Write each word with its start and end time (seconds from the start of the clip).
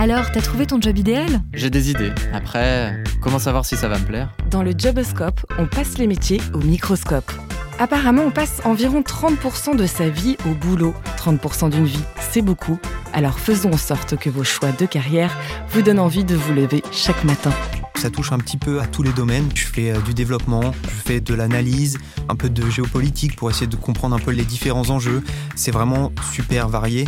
Alors, 0.00 0.32
t'as 0.32 0.40
trouvé 0.40 0.64
ton 0.64 0.80
job 0.80 0.96
idéal 0.96 1.42
J'ai 1.52 1.68
des 1.68 1.90
idées. 1.90 2.10
Après, 2.32 3.04
comment 3.20 3.38
savoir 3.38 3.66
si 3.66 3.76
ça 3.76 3.86
va 3.86 3.98
me 3.98 4.04
plaire 4.06 4.34
Dans 4.50 4.62
le 4.62 4.72
Joboscope, 4.74 5.44
on 5.58 5.66
passe 5.66 5.98
les 5.98 6.06
métiers 6.06 6.40
au 6.54 6.60
microscope. 6.60 7.30
Apparemment, 7.78 8.22
on 8.22 8.30
passe 8.30 8.62
environ 8.64 9.02
30% 9.02 9.76
de 9.76 9.84
sa 9.84 10.08
vie 10.08 10.38
au 10.46 10.54
boulot. 10.54 10.94
30% 11.18 11.68
d'une 11.68 11.84
vie, 11.84 12.02
c'est 12.18 12.40
beaucoup. 12.40 12.78
Alors 13.12 13.38
faisons 13.38 13.74
en 13.74 13.76
sorte 13.76 14.16
que 14.16 14.30
vos 14.30 14.42
choix 14.42 14.72
de 14.72 14.86
carrière 14.86 15.36
vous 15.68 15.82
donnent 15.82 15.98
envie 15.98 16.24
de 16.24 16.34
vous 16.34 16.54
lever 16.54 16.82
chaque 16.92 17.22
matin. 17.24 17.52
Ça 18.00 18.08
touche 18.08 18.32
un 18.32 18.38
petit 18.38 18.56
peu 18.56 18.80
à 18.80 18.86
tous 18.86 19.02
les 19.02 19.12
domaines. 19.12 19.50
Je 19.54 19.66
fais 19.66 19.90
euh, 19.90 20.00
du 20.00 20.14
développement, 20.14 20.72
je 20.84 20.88
fais 20.88 21.20
de 21.20 21.34
l'analyse, 21.34 21.98
un 22.30 22.34
peu 22.34 22.48
de 22.48 22.70
géopolitique 22.70 23.36
pour 23.36 23.50
essayer 23.50 23.66
de 23.66 23.76
comprendre 23.76 24.16
un 24.16 24.18
peu 24.18 24.30
les 24.30 24.46
différents 24.46 24.88
enjeux. 24.88 25.22
C'est 25.54 25.70
vraiment 25.70 26.10
super 26.32 26.70
varié 26.70 27.06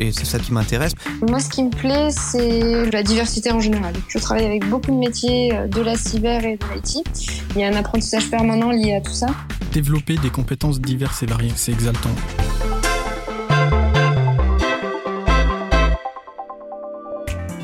et 0.00 0.12
c'est 0.12 0.26
ça 0.26 0.38
qui 0.38 0.52
m'intéresse. 0.52 0.92
Moi, 1.26 1.40
ce 1.40 1.48
qui 1.48 1.64
me 1.64 1.70
plaît, 1.70 2.10
c'est 2.10 2.90
la 2.90 3.02
diversité 3.02 3.52
en 3.52 3.60
général. 3.60 3.94
Je 4.06 4.18
travaille 4.18 4.44
avec 4.44 4.68
beaucoup 4.68 4.90
de 4.90 4.98
métiers 4.98 5.54
euh, 5.54 5.66
de 5.66 5.80
la 5.80 5.96
cyber 5.96 6.44
et 6.44 6.58
de 6.58 6.64
l'IT. 6.74 7.02
Il 7.54 7.62
y 7.62 7.64
a 7.64 7.68
un 7.68 7.76
apprentissage 7.76 8.28
permanent 8.28 8.70
lié 8.70 8.96
à 8.96 9.00
tout 9.00 9.14
ça. 9.14 9.28
Développer 9.72 10.18
des 10.18 10.28
compétences 10.28 10.78
diverses 10.78 11.22
et 11.22 11.26
variées, 11.26 11.52
c'est 11.56 11.72
exaltant. 11.72 12.14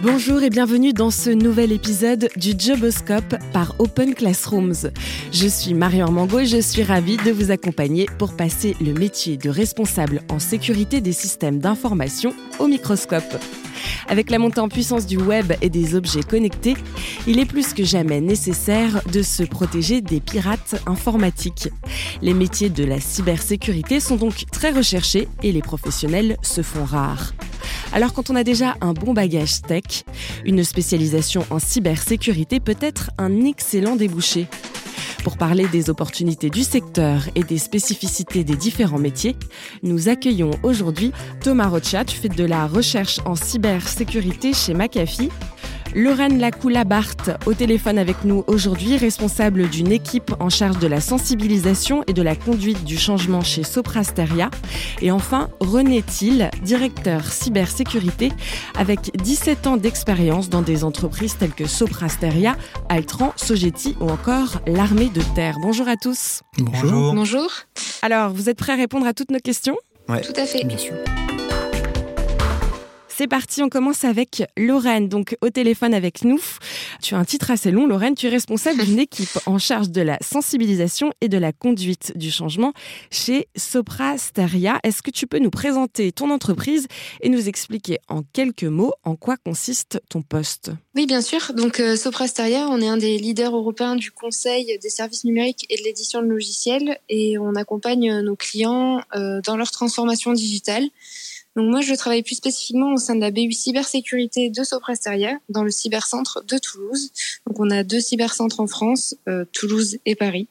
Bonjour 0.03 0.43
et 0.43 0.49
bienvenue 0.49 0.95
dans 0.95 1.11
ce 1.11 1.29
nouvel 1.29 1.73
épisode 1.73 2.31
du 2.37 2.55
Joboscope 2.59 3.37
par 3.53 3.75
Open 3.79 4.15
Classrooms. 4.15 4.91
Je 5.31 5.47
suis 5.47 5.75
Marion 5.75 6.07
Armango 6.07 6.39
et 6.39 6.47
je 6.47 6.57
suis 6.57 6.83
ravie 6.83 7.19
de 7.19 7.31
vous 7.31 7.51
accompagner 7.51 8.07
pour 8.19 8.35
passer 8.35 8.75
le 8.81 8.95
métier 8.95 9.37
de 9.37 9.51
responsable 9.51 10.23
en 10.31 10.39
sécurité 10.39 11.03
des 11.03 11.13
systèmes 11.13 11.59
d'information 11.59 12.33
au 12.59 12.67
microscope. 12.67 13.37
Avec 14.09 14.31
la 14.31 14.39
montée 14.39 14.61
en 14.61 14.69
puissance 14.69 15.07
du 15.07 15.17
web 15.17 15.53
et 15.63 15.71
des 15.71 15.95
objets 15.95 16.23
connectés, 16.23 16.77
il 17.27 17.39
est 17.39 17.47
plus 17.47 17.73
que 17.75 17.85
jamais 17.85 18.21
nécessaire 18.21 19.03
de 19.13 19.23
se 19.23 19.43
protéger 19.43 20.01
des 20.01 20.21
pirates 20.21 20.83
informatiques. 20.87 21.69
Les 22.23 22.35
métiers 22.35 22.71
de 22.71 22.85
la 22.85 23.01
cybersécurité 23.01 24.01
sont 24.01 24.17
donc 24.17 24.47
très 24.51 24.71
recherchés 24.71 25.29
et 25.43 25.53
les 25.53 25.63
professionnels 25.63 26.37
se 26.43 26.63
font 26.63 26.85
rares. 26.85 27.33
Alors 27.93 28.13
quand 28.13 28.31
on 28.31 28.37
a 28.37 28.45
déjà 28.45 28.77
un 28.81 28.93
bon 28.93 29.13
bagage 29.13 29.63
tech, 29.63 30.05
une 30.45 30.63
spécialisation 30.63 31.45
en 31.51 31.59
cybersécurité 31.59 32.61
peut 32.61 32.77
être 32.81 33.11
un 33.19 33.45
excellent 33.45 33.97
débouché. 33.97 34.47
Pour 35.23 35.37
parler 35.37 35.67
des 35.69 35.91
opportunités 35.91 36.49
du 36.49 36.63
secteur 36.63 37.29
et 37.35 37.43
des 37.43 37.59
spécificités 37.59 38.43
des 38.43 38.57
différents 38.57 38.99
métiers, 38.99 39.37
nous 39.83 40.09
accueillons 40.09 40.53
aujourd'hui 40.63 41.13
Thomas 41.43 41.69
Rocha. 41.69 42.05
Tu 42.05 42.17
fais 42.17 42.29
de 42.29 42.45
la 42.45 42.67
recherche 42.67 43.21
en 43.27 43.35
cybersécurité 43.35 44.55
chez 44.55 44.73
McAfee. 44.73 45.31
Lorraine 45.95 46.39
Lacoula-Barthes 46.39 47.31
au 47.47 47.55
téléphone 47.55 47.99
avec 47.99 48.25
nous 48.25 48.45
aujourd'hui, 48.47 48.97
responsable 48.97 49.69
d'une 49.69 49.91
équipe 49.91 50.33
en 50.39 50.49
charge 50.49 50.79
de 50.79 50.87
la 50.87 51.01
sensibilisation 51.01 52.05
et 52.07 52.13
de 52.13 52.23
la 52.23 52.37
conduite 52.37 52.85
du 52.85 52.97
changement 52.97 53.41
chez 53.41 53.63
Soprasteria. 53.63 54.51
Et 55.03 55.11
enfin, 55.11 55.49
René 55.61 56.03
Thiel, 56.03 56.51
directeur 56.63 57.25
cybersécurité 57.25 58.33
avec 58.79 59.11
17 59.23 59.67
ans 59.67 59.77
d'expérience 59.77 60.49
dans 60.49 60.63
des 60.63 60.85
entreprises 60.85 61.37
telles 61.37 61.55
que 61.55 61.67
Soprasteria, 61.67 62.57
Altran, 62.89 63.33
Sogeti 63.37 63.97
ou 64.01 64.09
encore 64.09 64.61
l'armée 64.67 65.09
de 65.09 65.23
terre. 65.35 65.57
Bonjour 65.61 65.89
à 65.89 65.97
tous. 65.97 66.43
Bonjour. 66.59 67.15
Bonjour. 67.15 67.51
Alors, 68.03 68.33
vous 68.33 68.49
êtes 68.49 68.59
prêts 68.59 68.73
à 68.73 68.77
répondre 68.77 69.07
à 69.07 69.13
toutes 69.13 69.31
nos 69.31 69.41
questions? 69.41 69.77
Ouais. 70.09 70.21
Tout 70.21 70.33
à 70.37 70.47
fait. 70.47 70.65
Bien 70.65 70.79
sûr. 70.79 70.95
C'est 73.21 73.29
parti, 73.29 73.63
on 73.63 73.69
commence 73.69 74.05
avec 74.05 74.45
Lorraine, 74.57 75.07
donc 75.07 75.37
au 75.43 75.51
téléphone 75.51 75.93
avec 75.93 76.25
nous. 76.25 76.41
Tu 77.03 77.15
as 77.15 77.19
un 77.19 77.25
titre 77.27 77.51
assez 77.51 77.71
long, 77.71 77.87
Lorraine, 77.87 78.15
tu 78.15 78.29
es 78.29 78.31
responsable 78.31 78.83
d'une 78.83 78.99
équipe 78.99 79.39
en 79.45 79.59
charge 79.59 79.91
de 79.91 80.01
la 80.01 80.17
sensibilisation 80.23 81.13
et 81.21 81.29
de 81.29 81.37
la 81.37 81.53
conduite 81.53 82.17
du 82.17 82.31
changement 82.31 82.73
chez 83.11 83.47
Sopra 83.57 84.17
Steria. 84.17 84.81
Est-ce 84.85 85.03
que 85.03 85.11
tu 85.11 85.27
peux 85.27 85.39
nous 85.39 85.51
présenter 85.51 86.13
ton 86.13 86.31
entreprise 86.31 86.87
et 87.21 87.29
nous 87.29 87.47
expliquer 87.47 87.99
en 88.09 88.23
quelques 88.23 88.65
mots 88.65 88.95
en 89.05 89.17
quoi 89.17 89.37
consiste 89.37 90.01
ton 90.09 90.23
poste? 90.23 90.71
Oui, 90.95 91.05
bien 91.05 91.21
sûr. 91.21 91.53
Donc, 91.55 91.79
euh, 91.79 91.97
Soprasteria, 91.97 92.69
on 92.71 92.81
est 92.81 92.89
un 92.89 92.97
des 92.97 93.19
leaders 93.19 93.55
européens 93.55 93.97
du 93.97 94.13
conseil 94.13 94.79
des 94.83 94.89
services 94.89 95.25
numériques 95.25 95.67
et 95.69 95.77
de 95.77 95.83
l'édition 95.83 96.23
de 96.23 96.27
logiciels 96.27 96.97
et 97.11 97.37
on 97.37 97.55
accompagne 97.55 98.21
nos 98.23 98.37
clients 98.37 99.03
euh, 99.15 99.43
dans 99.45 99.59
leur 99.59 99.71
transformation 99.71 100.33
digitale. 100.33 100.89
Donc 101.57 101.69
moi, 101.69 101.81
je 101.81 101.95
travaille 101.95 102.23
plus 102.23 102.37
spécifiquement 102.37 102.93
au 102.93 102.97
sein 102.97 103.17
de 103.17 103.21
la 103.21 103.31
BU 103.31 103.53
cybersécurité 103.53 104.51
de 104.51 104.63
Soprasteria, 104.63 105.39
dans 105.49 105.65
le 105.65 105.71
cybercentre 105.71 106.45
de 106.45 106.59
Toulouse. 106.59 107.11
Donc 107.47 107.59
on 107.59 107.71
a 107.71 107.83
deux 107.83 108.01
cybercentres 108.01 108.61
en 108.61 108.67
France, 108.67 109.17
euh, 109.29 109.45
Toulouse 109.53 109.99
et 110.07 110.15
Paris. 110.15 110.49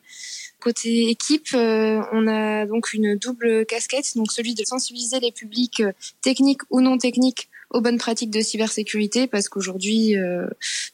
Côté 0.60 1.10
équipe, 1.10 1.54
euh, 1.54 2.02
on 2.12 2.28
a 2.28 2.66
donc 2.66 2.94
une 2.94 3.16
double 3.16 3.66
casquette, 3.66 4.18
donc 4.18 4.32
celui 4.32 4.56
de 4.56 4.66
sensibiliser 4.66 5.22
les 5.22 5.32
publics 5.32 5.80
euh, 5.80 5.94
techniques 6.22 6.62
ou 6.70 6.82
non 6.82 6.98
techniques 6.98 7.50
aux 7.72 7.82
bonnes 7.82 7.98
pratiques 7.98 8.32
de 8.32 8.42
cybersécurité, 8.42 9.28
parce 9.28 9.48
qu'aujourd'hui, 9.48 10.18
euh, 10.18 10.48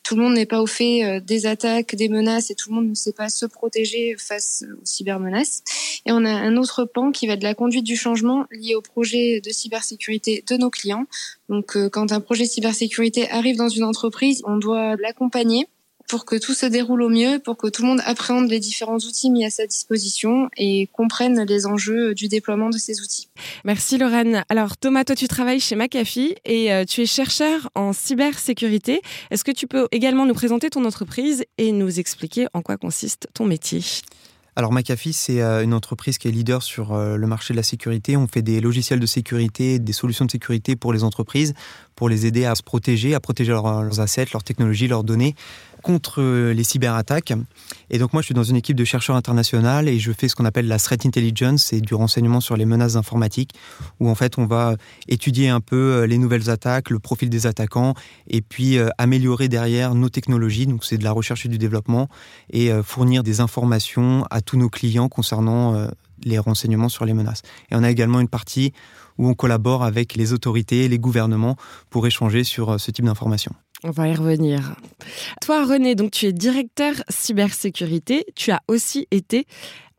tout 0.04 0.16
le 0.16 0.24
monde 0.24 0.34
n'est 0.34 0.46
pas 0.46 0.62
au 0.62 0.68
fait 0.68 1.04
euh, 1.04 1.20
des 1.20 1.46
attaques, 1.46 1.96
des 1.96 2.10
menaces, 2.10 2.52
et 2.52 2.56
tout 2.56 2.70
le 2.70 2.76
monde 2.76 2.90
ne 2.90 2.94
sait 2.94 3.14
pas 3.14 3.30
se 3.30 3.46
protéger 3.46 4.16
face 4.18 4.64
aux 4.82 4.86
cybermenaces. 4.86 5.64
Et 6.06 6.12
on 6.12 6.26
a 6.26 6.32
un 6.32 6.58
autre 6.58 6.86
pan 6.86 7.12
qui 7.12 7.28
va 7.28 7.38
de 7.38 7.44
la 7.44 7.54
conduite 7.54 7.86
du 7.86 7.96
changement 7.96 8.46
lié 8.52 8.76
au 8.76 8.82
projet 8.82 9.42
de 9.42 9.50
cybersécurité 9.52 10.44
de 10.48 10.58
nos 10.58 10.70
clients. 10.70 11.06
Donc, 11.50 11.78
euh, 11.78 11.90
quand 11.90 12.12
un 12.12 12.20
projet 12.20 12.46
cybersécurité 12.46 13.30
arrive 13.30 13.56
dans 13.56 13.70
une 13.70 13.84
entreprise, 13.84 14.42
on 14.46 14.58
doit 14.58 14.96
l'accompagner 14.98 15.68
pour 16.08 16.26
que 16.26 16.36
tout 16.36 16.54
se 16.54 16.66
déroule 16.66 17.02
au 17.02 17.10
mieux, 17.10 17.40
pour 17.40 17.58
que 17.58 17.68
tout 17.68 17.82
le 17.82 17.90
monde 17.90 18.02
appréhende 18.06 18.50
les 18.50 18.60
différents 18.60 18.98
outils 18.98 19.30
mis 19.30 19.46
à 19.46 19.50
sa 19.50 19.66
disposition 19.66 20.50
et 20.58 20.88
comprenne 20.94 21.46
les 21.46 21.66
enjeux 21.66 22.14
du 22.14 22.28
déploiement 22.28 22.70
de 22.70 22.78
ces 22.78 23.02
outils. 23.02 23.30
Merci 23.64 23.98
Lorraine. 23.98 24.44
Alors 24.50 24.78
Thomas, 24.78 25.04
toi 25.04 25.16
tu 25.16 25.28
travailles 25.28 25.60
chez 25.60 25.76
McAfee 25.76 26.36
et 26.46 26.72
euh, 26.72 26.86
tu 26.86 27.02
es 27.02 27.06
chercheur 27.06 27.70
en 27.76 27.94
cybersécurité. 27.94 29.02
Est-ce 29.32 29.44
que 29.44 29.52
tu 29.52 29.68
peux 29.68 29.88
également 29.92 30.26
nous 30.26 30.34
présenter 30.34 30.70
ton 30.70 30.86
entreprise 30.86 31.44
et 31.58 31.72
nous 31.72 32.00
expliquer 32.00 32.48
en 32.54 32.62
quoi 32.62 32.78
consiste 32.78 33.28
ton 33.34 33.46
métier? 33.46 33.82
Alors 34.58 34.72
McAfee, 34.72 35.12
c'est 35.12 35.42
euh, 35.42 35.64
une 35.64 35.74
entreprise 35.74 36.18
qui 36.18 36.30
est 36.30 36.32
leader 36.32 36.64
sur 36.64 36.94
euh, 36.94 37.18
le 37.18 37.28
marché 37.28 37.54
de 37.54 37.58
la 37.58 37.64
sécurité. 37.64 38.16
On 38.16 38.26
fait 38.26 38.42
des 38.42 38.62
logiciels 38.62 39.02
de 39.02 39.06
sécurité, 39.06 39.80
des 39.80 39.92
solutions 39.92 40.24
de 40.24 40.32
sécurité 40.32 40.78
pour 40.78 40.94
les 40.94 41.04
entreprises, 41.04 41.54
pour 41.96 42.10
les 42.10 42.26
aider 42.26 42.46
à 42.46 42.56
se 42.56 42.64
protéger, 42.64 43.16
à 43.16 43.20
protéger 43.20 43.52
leurs, 43.52 44.00
assets, 44.00 44.28
leurs 44.34 44.44
technologies, 44.44 44.88
leurs 44.88 45.04
données 45.04 45.36
contre 45.82 46.20
euh, 46.20 46.52
les 46.52 46.64
cyberattaques. 46.64 47.32
Et 47.92 48.00
donc 48.00 48.12
moi, 48.12 48.24
je 48.24 48.26
suis 48.26 48.34
dans 48.34 48.44
une 48.44 48.56
équipe 48.56 48.76
de 48.76 48.84
chercheurs 48.84 49.16
internationaux 49.16 49.82
et 49.86 50.00
je 50.00 50.12
fais 50.12 50.28
ce 50.28 50.36
qu'on 50.36 50.46
appelle 50.46 50.68
la 50.68 50.80
threat 50.80 51.06
intelligence, 51.06 51.66
c'est 51.66 51.80
du 51.80 51.94
renseignement 51.94 52.42
sur 52.42 52.58
les 52.58 52.66
menaces 52.66 52.96
informatiques, 52.96 53.52
où 54.00 54.10
en 54.10 54.16
fait 54.16 54.40
on 54.40 54.48
va 54.48 54.76
étudier 55.08 55.50
un 55.50 55.62
peu 55.62 55.76
euh, 55.76 56.08
les 56.08 56.18
nouvelles 56.18 56.50
attaques, 56.50 56.90
le 56.90 56.98
profil 56.98 57.30
des 57.30 57.46
attaquants, 57.46 57.94
et 58.28 58.42
puis 58.42 58.80
euh, 58.80 58.90
améliorer 58.98 59.48
derrière 59.48 59.94
nos 59.94 60.10
technologies. 60.10 60.66
Donc 60.66 60.84
c'est 60.84 60.98
de 60.98 61.04
la 61.04 61.12
recherche 61.12 61.46
et 61.46 61.50
du 61.50 61.60
développement 61.60 62.10
et 62.52 62.72
fournir 62.84 63.22
des 63.22 63.40
informations 63.40 64.26
à 64.32 64.42
tous 64.42 64.58
nos 64.58 64.70
clients 64.70 65.10
concernant 65.10 65.88
les 66.24 66.40
renseignements 66.40 66.90
sur 66.90 67.06
les 67.06 67.14
menaces. 67.14 67.42
Et 67.72 67.76
on 67.76 67.84
a 67.84 67.90
également 67.90 68.20
une 68.20 68.28
partie 68.28 68.74
où 69.18 69.28
on 69.28 69.34
collabore 69.34 69.84
avec 69.84 70.16
les 70.16 70.34
autorités, 70.34 70.88
les 70.88 71.00
gouvernements 71.00 71.56
pour 71.90 72.08
échanger 72.08 72.44
sur 72.44 72.72
euh, 72.72 72.78
ce 72.78 72.92
type 72.92 73.06
d'informations. 73.06 73.54
On 73.84 73.92
va 73.92 74.08
y 74.08 74.16
revenir. 74.16 74.76
Toi 75.42 75.66
René, 75.66 75.96
donc 75.96 76.12
tu 76.12 76.26
es 76.26 76.34
directeur 76.34 76.96
cybersécurité, 77.10 78.26
tu 78.36 78.52
as 78.52 78.62
aussi 78.68 79.08
été 79.12 79.46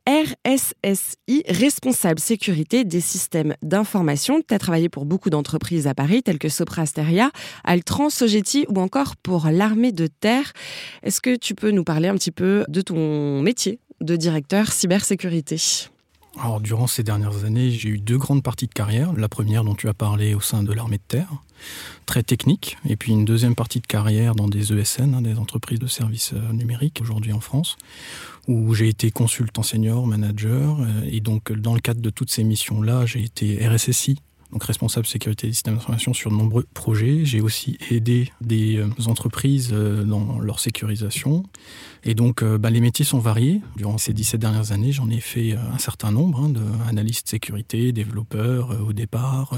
RSSI, 0.09 1.43
responsable 1.49 2.21
sécurité 2.21 2.85
des 2.85 3.01
systèmes 3.01 3.55
d'information. 3.63 4.41
Tu 4.47 4.55
as 4.55 4.59
travaillé 4.59 4.89
pour 4.89 5.05
beaucoup 5.05 5.31
d'entreprises 5.31 5.89
à 5.89 5.95
Paris, 5.95 6.23
telles 6.23 6.39
que 6.39 6.49
Soprasteria, 6.49 7.31
Altran, 7.65 8.09
Sogeti 8.09 8.67
ou 8.69 8.81
encore 8.81 9.17
pour 9.17 9.49
l'armée 9.51 9.93
de 9.93 10.07
terre. 10.07 10.53
Est-ce 11.03 11.21
que 11.21 11.35
tu 11.35 11.55
peux 11.55 11.73
nous 11.73 11.85
parler 11.85 12.09
un 12.09 12.15
petit 12.15 12.31
peu 12.31 12.65
de 12.69 12.81
ton 12.81 13.43
métier 13.43 13.81
de 14.01 14.15
directeur 14.15 14.71
cybersécurité? 14.71 15.57
Alors, 16.39 16.61
durant 16.61 16.87
ces 16.87 17.03
dernières 17.03 17.45
années, 17.45 17.71
j'ai 17.71 17.89
eu 17.89 17.99
deux 17.99 18.19
grandes 18.19 18.43
parties 18.43 18.67
de 18.67 18.73
carrière. 18.73 19.13
La 19.15 19.29
première 19.29 19.65
dont 19.65 19.75
tu 19.75 19.89
as 19.89 19.95
parlé 19.95 20.35
au 20.35 20.41
sein 20.41 20.63
de 20.63 20.73
l'armée 20.73 20.99
de 20.99 21.03
terre, 21.09 21.29
très 22.05 22.23
technique, 22.23 22.77
et 22.87 22.97
puis 22.97 23.13
une 23.13 23.25
deuxième 23.25 23.55
partie 23.55 23.81
de 23.81 23.87
carrière 23.87 24.35
dans 24.35 24.47
des 24.47 24.73
ESN, 24.73 25.15
hein, 25.15 25.23
des 25.23 25.39
entreprises 25.39 25.79
de 25.79 25.87
services 25.87 26.35
euh, 26.35 26.53
numériques 26.53 26.99
aujourd'hui 27.01 27.33
en 27.33 27.41
France, 27.41 27.79
où 28.49 28.75
j'ai 28.75 28.89
été 28.89 29.11
consultant 29.11 29.63
senior, 29.63 30.07
manager, 30.07 30.79
euh, 30.81 31.09
et 31.11 31.21
donc 31.21 31.53
dans 31.53 31.75
le 31.75 31.81
cadre 31.81 32.03
de 32.03 32.11
toutes 32.11 32.31
ces 32.31 32.45
missions-là, 32.45 33.07
j'ai 33.07 33.25
été 33.25 33.67
RSSI 33.67 34.19
donc 34.53 34.65
responsable 34.65 35.07
sécurité 35.07 35.47
des 35.49 35.53
systèmes 35.53 35.75
d'information 35.75 36.15
sur 36.15 36.31
de 36.31 36.37
nombreux 36.37 36.65
projets. 36.75 37.25
J'ai 37.25 37.41
aussi 37.41 37.79
aidé 37.91 38.31
des 38.41 38.77
euh, 38.77 38.89
entreprises 39.07 39.71
euh, 39.73 40.05
dans 40.05 40.39
leur 40.39 40.61
sécurisation. 40.61 41.45
Et 42.05 42.15
donc, 42.15 42.43
euh, 42.43 42.57
bah, 42.57 42.71
les 42.71 42.81
métiers 42.81 43.05
sont 43.05 43.19
variés. 43.19 43.61
Durant 43.77 43.99
ces 43.99 44.13
17 44.13 44.41
dernières 44.41 44.73
années, 44.73 44.93
j'en 44.93 45.11
ai 45.11 45.21
fait 45.21 45.53
un 45.53 45.79
certain 45.79 46.13
nombre, 46.13 46.41
hein, 46.41 46.51
d'analystes 46.51 47.29
sécurité, 47.29 47.93
développeurs 47.93 48.77
au 48.87 48.93
départ, 48.93 49.53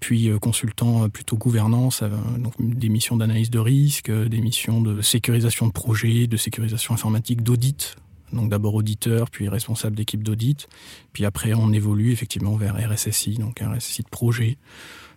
puis 0.00 0.30
consultants 0.40 1.08
plutôt 1.08 1.36
gouvernance, 1.36 2.02
donc 2.38 2.54
des 2.58 2.88
missions 2.88 3.16
d'analyse 3.16 3.50
de 3.50 3.58
risque, 3.58 4.10
des 4.10 4.40
missions 4.40 4.80
de 4.80 5.00
sécurisation 5.00 5.66
de 5.66 5.72
projets, 5.72 6.26
de 6.26 6.36
sécurisation 6.36 6.94
informatique, 6.94 7.42
d'audit 7.42 7.96
donc 8.36 8.50
d'abord 8.50 8.74
auditeur, 8.74 9.30
puis 9.30 9.48
responsable 9.48 9.96
d'équipe 9.96 10.22
d'audit. 10.22 10.68
Puis 11.12 11.24
après, 11.24 11.54
on 11.54 11.72
évolue 11.72 12.12
effectivement 12.12 12.56
vers 12.56 12.76
RSSI, 12.76 13.38
donc 13.38 13.60
RSSI 13.60 14.02
de 14.02 14.08
projet, 14.08 14.58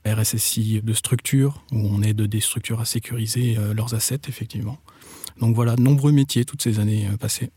RSSI 0.05 0.81
de 0.81 0.93
structure, 0.93 1.63
où 1.71 1.77
on 1.77 2.01
aide 2.01 2.21
des 2.21 2.39
structures 2.39 2.79
à 2.79 2.85
sécuriser 2.85 3.57
euh, 3.57 3.73
leurs 3.73 3.93
assets, 3.93 4.21
effectivement. 4.27 4.77
Donc 5.39 5.55
voilà, 5.55 5.75
nombreux 5.75 6.11
métiers 6.11 6.45
toutes 6.45 6.61
ces 6.61 6.79
années 6.79 7.07
euh, 7.11 7.17
passées. 7.17 7.51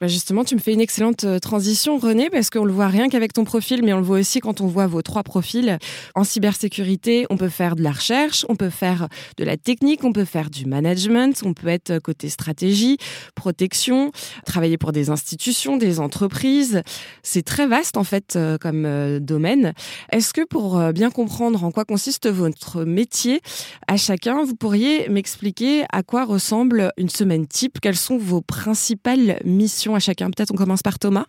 Bah, 0.00 0.06
justement, 0.06 0.44
tu 0.44 0.54
me 0.54 0.60
fais 0.60 0.72
une 0.72 0.80
excellente 0.80 1.24
euh, 1.24 1.40
transition, 1.40 1.98
René, 1.98 2.30
parce 2.30 2.50
qu'on 2.50 2.64
le 2.64 2.72
voit 2.72 2.86
rien 2.86 3.08
qu'avec 3.08 3.32
ton 3.32 3.42
profil, 3.42 3.82
mais 3.82 3.92
on 3.92 3.96
le 3.96 4.04
voit 4.04 4.20
aussi 4.20 4.38
quand 4.38 4.60
on 4.60 4.68
voit 4.68 4.86
vos 4.86 5.02
trois 5.02 5.24
profils. 5.24 5.76
En 6.14 6.22
cybersécurité, 6.22 7.26
on 7.30 7.36
peut 7.36 7.48
faire 7.48 7.74
de 7.74 7.82
la 7.82 7.90
recherche, 7.90 8.46
on 8.48 8.54
peut 8.54 8.70
faire 8.70 9.08
de 9.38 9.42
la 9.42 9.56
technique, 9.56 10.04
on 10.04 10.12
peut 10.12 10.24
faire 10.24 10.50
du 10.50 10.66
management, 10.66 11.42
on 11.44 11.52
peut 11.52 11.66
être 11.66 11.98
côté 11.98 12.28
stratégie, 12.28 12.96
protection, 13.34 14.12
travailler 14.46 14.78
pour 14.78 14.92
des 14.92 15.10
institutions, 15.10 15.76
des 15.76 15.98
entreprises. 15.98 16.82
C'est 17.24 17.42
très 17.42 17.66
vaste, 17.66 17.96
en 17.96 18.04
fait, 18.04 18.36
euh, 18.36 18.56
comme 18.56 18.84
euh, 18.86 19.18
domaine. 19.18 19.72
Est-ce 20.12 20.32
que 20.32 20.44
pour 20.44 20.80
bien 20.92 21.10
comprendre 21.10 21.64
en 21.64 21.72
quoi 21.72 21.84
consiste 21.84 22.28
votre 22.28 22.84
métier, 22.84 23.40
à 23.88 23.96
chacun, 23.96 24.44
vous 24.44 24.54
pourriez 24.54 25.08
m'expliquer 25.08 25.86
à 25.90 26.04
quoi 26.04 26.24
ressemble 26.24 26.92
une 26.98 27.10
semaine 27.10 27.48
type? 27.48 27.80
Quelles 27.80 27.96
sont 27.96 28.16
vos 28.16 28.42
principales 28.42 29.40
missions? 29.44 29.87
À 29.94 30.00
chacun. 30.00 30.30
Peut-être 30.30 30.52
on 30.52 30.56
commence 30.56 30.82
par 30.82 30.98
Thomas. 30.98 31.26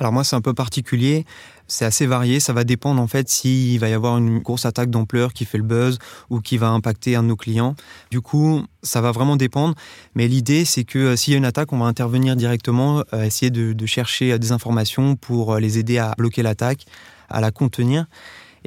Alors 0.00 0.12
moi 0.12 0.22
c'est 0.22 0.36
un 0.36 0.40
peu 0.40 0.54
particulier, 0.54 1.26
c'est 1.66 1.84
assez 1.84 2.06
varié, 2.06 2.38
ça 2.38 2.52
va 2.52 2.62
dépendre 2.62 3.02
en 3.02 3.08
fait 3.08 3.28
s'il 3.28 3.80
va 3.80 3.88
y 3.88 3.92
avoir 3.92 4.16
une 4.16 4.38
grosse 4.38 4.64
attaque 4.64 4.90
d'ampleur 4.90 5.32
qui 5.32 5.44
fait 5.44 5.58
le 5.58 5.64
buzz 5.64 5.98
ou 6.30 6.40
qui 6.40 6.56
va 6.56 6.68
impacter 6.68 7.16
un 7.16 7.24
de 7.24 7.28
nos 7.28 7.36
clients. 7.36 7.74
Du 8.12 8.20
coup, 8.20 8.64
ça 8.84 9.00
va 9.00 9.10
vraiment 9.10 9.36
dépendre, 9.36 9.74
mais 10.14 10.28
l'idée 10.28 10.64
c'est 10.64 10.84
que 10.84 10.98
euh, 10.98 11.16
s'il 11.16 11.32
y 11.32 11.34
a 11.34 11.38
une 11.38 11.44
attaque, 11.44 11.72
on 11.72 11.78
va 11.78 11.86
intervenir 11.86 12.36
directement, 12.36 13.02
euh, 13.12 13.24
essayer 13.24 13.50
de, 13.50 13.86
chercher 13.86 14.32
euh, 14.32 14.38
des 14.38 14.52
informations 14.52 15.16
pour 15.16 15.56
les 15.56 15.78
aider 15.78 15.98
à 15.98 16.14
bloquer 16.16 16.42
l'attaque, 16.42 16.86
à 17.28 17.40
la 17.40 17.50
contenir. 17.50 18.06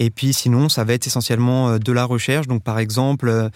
Et 0.03 0.09
puis 0.09 0.33
sinon, 0.33 0.68
ça 0.68 0.83
va 0.83 0.94
être 0.94 1.06
essentiellement 1.06 1.69
euh, 1.69 1.77
de 1.77 1.92
la 1.92 2.06
recherche. 2.06 2.48
Donc 2.48 2.63
par 2.63 2.80
exemple, 2.80 3.30
euh, 3.30 3.50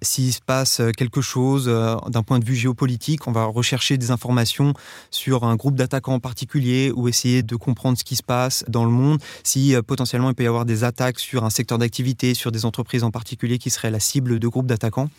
s'il 0.00 0.32
se 0.32 0.40
passe 0.40 0.80
euh, 0.80 0.92
quelque 0.92 1.20
chose 1.20 1.66
d'un 1.66 2.22
point 2.22 2.38
de 2.38 2.44
vue 2.46 2.54
géopolitique, 2.54 3.28
on 3.28 3.32
va 3.32 3.44
rechercher 3.44 3.98
des 3.98 4.10
informations 4.10 4.72
sur 5.10 5.44
un 5.44 5.56
groupe 5.56 5.74
d'attaquants 5.74 6.14
en 6.14 6.18
particulier 6.18 6.90
ou 6.96 7.06
essayer 7.06 7.42
de 7.42 7.54
comprendre 7.54 7.98
ce 7.98 8.04
qui 8.04 8.16
se 8.16 8.22
passe 8.22 8.64
dans 8.66 8.86
le 8.86 8.90
monde. 8.90 9.18
Si 9.44 9.74
potentiellement 9.86 10.30
il 10.30 10.34
peut 10.34 10.44
y 10.44 10.46
avoir 10.46 10.64
des 10.64 10.84
attaques 10.84 11.18
sur 11.18 11.44
un 11.44 11.50
secteur 11.50 11.76
d'activité, 11.76 12.32
sur 12.32 12.50
des 12.50 12.64
entreprises 12.64 13.04
en 13.04 13.10
particulier 13.10 13.58
qui 13.58 13.68
seraient 13.68 13.90
la 13.90 14.00
cible 14.00 14.38
de 14.38 14.48
groupes 14.48 14.66
d'attaquants. 14.66 15.10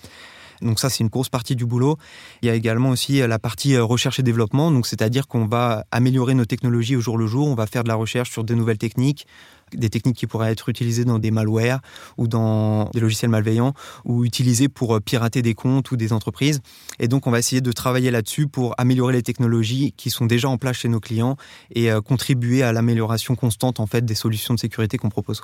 Donc 0.61 0.79
ça, 0.79 0.89
c'est 0.89 0.99
une 0.99 1.09
grosse 1.09 1.29
partie 1.29 1.55
du 1.55 1.65
boulot. 1.65 1.97
Il 2.41 2.47
y 2.47 2.49
a 2.49 2.55
également 2.55 2.89
aussi 2.89 3.19
la 3.19 3.39
partie 3.39 3.77
recherche 3.77 4.19
et 4.19 4.23
développement. 4.23 4.71
Donc 4.71 4.87
c'est-à-dire 4.87 5.27
qu'on 5.27 5.45
va 5.45 5.85
améliorer 5.91 6.33
nos 6.33 6.45
technologies 6.45 6.95
au 6.95 7.01
jour 7.01 7.17
le 7.17 7.27
jour. 7.27 7.47
On 7.47 7.55
va 7.55 7.67
faire 7.67 7.83
de 7.83 7.87
la 7.87 7.95
recherche 7.95 8.31
sur 8.31 8.43
des 8.43 8.55
nouvelles 8.55 8.77
techniques, 8.77 9.27
des 9.75 9.89
techniques 9.89 10.17
qui 10.17 10.27
pourraient 10.27 10.51
être 10.51 10.69
utilisées 10.69 11.05
dans 11.05 11.19
des 11.19 11.31
malwares 11.31 11.81
ou 12.17 12.27
dans 12.27 12.89
des 12.93 12.99
logiciels 12.99 13.31
malveillants 13.31 13.73
ou 14.05 14.25
utilisées 14.25 14.69
pour 14.69 14.95
euh, 14.95 14.99
pirater 14.99 15.41
des 15.41 15.53
comptes 15.53 15.91
ou 15.91 15.97
des 15.97 16.13
entreprises. 16.13 16.61
Et 16.99 17.07
donc, 17.07 17.27
on 17.27 17.31
va 17.31 17.39
essayer 17.39 17.61
de 17.61 17.71
travailler 17.71 18.11
là-dessus 18.11 18.47
pour 18.47 18.75
améliorer 18.77 19.13
les 19.13 19.23
technologies 19.23 19.93
qui 19.95 20.09
sont 20.09 20.25
déjà 20.25 20.49
en 20.49 20.57
place 20.57 20.77
chez 20.77 20.89
nos 20.89 20.99
clients 20.99 21.37
et 21.73 21.91
euh, 21.91 22.01
contribuer 22.01 22.63
à 22.63 22.73
l'amélioration 22.73 23.35
constante 23.35 23.79
en 23.79 23.87
fait 23.87 24.05
des 24.05 24.15
solutions 24.15 24.53
de 24.53 24.59
sécurité 24.59 24.97
qu'on 24.97 25.09
propose. 25.09 25.41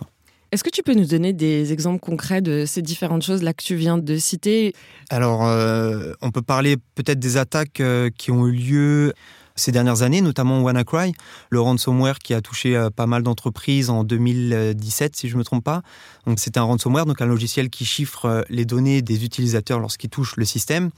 Est-ce 0.51 0.63
que 0.63 0.69
tu 0.69 0.81
peux 0.81 0.93
nous 0.93 1.05
donner 1.05 1.33
des 1.33 1.73
exemples 1.73 1.99
concrets 1.99 2.41
de 2.41 2.65
ces 2.65 2.81
différentes 2.81 3.23
choses 3.23 3.43
là 3.43 3.53
que 3.53 3.63
tu 3.63 3.75
viens 3.75 3.97
de 3.97 4.17
citer? 4.17 4.73
Alors, 5.09 5.45
euh, 5.45 6.13
on 6.21 6.31
peut 6.31 6.41
parler 6.41 6.77
peut-être 6.95 7.19
des 7.19 7.35
attaques 7.35 7.81
qui 8.17 8.31
ont 8.31 8.47
eu 8.47 8.51
lieu 8.51 9.13
ces 9.57 9.71
dernières 9.71 10.03
années, 10.03 10.21
notamment 10.21 10.61
WannaCry, 10.61 11.13
le 11.49 11.59
ransomware 11.59 12.19
qui 12.19 12.33
a 12.33 12.41
touché 12.41 12.77
euh, 12.77 12.89
pas 12.89 13.07
mal 13.07 13.23
d'entreprises 13.23 13.89
en 13.89 14.03
2017, 14.03 15.15
si 15.15 15.27
je 15.27 15.33
ne 15.33 15.39
me 15.39 15.43
trompe 15.43 15.63
pas. 15.63 15.81
Donc, 16.25 16.39
c'est 16.39 16.57
un 16.57 16.61
ransomware, 16.61 17.05
donc 17.05 17.21
un 17.21 17.25
logiciel 17.25 17.69
qui 17.69 17.83
chiffre 17.83 18.25
euh, 18.25 18.41
les 18.49 18.63
données 18.63 19.01
des 19.01 19.25
utilisateurs 19.25 19.79
lorsqu'ils 19.79 20.09
touchent 20.09 20.37
le 20.37 20.45
système. 20.45 20.91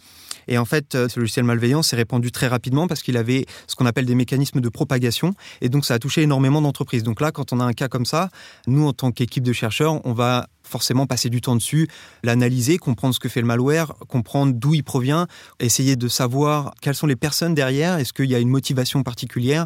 Et 0.47 0.57
en 0.57 0.65
fait, 0.65 0.95
euh, 0.95 1.07
ce 1.07 1.19
logiciel 1.19 1.45
malveillant 1.45 1.81
s'est 1.81 1.95
répandu 1.95 2.31
très 2.31 2.47
rapidement 2.47 2.87
parce 2.87 3.01
qu'il 3.01 3.17
avait 3.17 3.45
ce 3.67 3.75
qu'on 3.75 3.85
appelle 3.85 4.05
des 4.05 4.15
mécanismes 4.15 4.61
de 4.61 4.69
propagation. 4.69 5.33
Et 5.61 5.69
donc, 5.69 5.85
ça 5.85 5.95
a 5.95 5.99
touché 5.99 6.21
énormément 6.21 6.61
d'entreprises. 6.61 7.03
Donc 7.03 7.21
là, 7.21 7.31
quand 7.31 7.53
on 7.53 7.59
a 7.59 7.63
un 7.63 7.73
cas 7.73 7.87
comme 7.87 8.05
ça, 8.05 8.29
nous, 8.67 8.85
en 8.85 8.93
tant 8.93 9.11
qu'équipe 9.11 9.43
de 9.43 9.53
chercheurs, 9.53 10.05
on 10.05 10.13
va 10.13 10.47
forcément 10.69 11.05
passer 11.05 11.29
du 11.29 11.41
temps 11.41 11.55
dessus, 11.55 11.87
l'analyser, 12.23 12.77
comprendre 12.77 13.13
ce 13.13 13.19
que 13.19 13.29
fait 13.29 13.41
le 13.41 13.47
malware, 13.47 13.93
comprendre 14.07 14.53
d'où 14.53 14.73
il 14.73 14.83
provient, 14.83 15.27
essayer 15.59 15.95
de 15.95 16.07
savoir 16.07 16.73
quelles 16.81 16.95
sont 16.95 17.07
les 17.07 17.15
personnes 17.15 17.53
derrière, 17.53 17.97
est-ce 17.97 18.13
qu'il 18.13 18.29
y 18.29 18.35
a 18.35 18.39
une 18.39 18.49
motivation 18.49 19.03
particulière. 19.03 19.65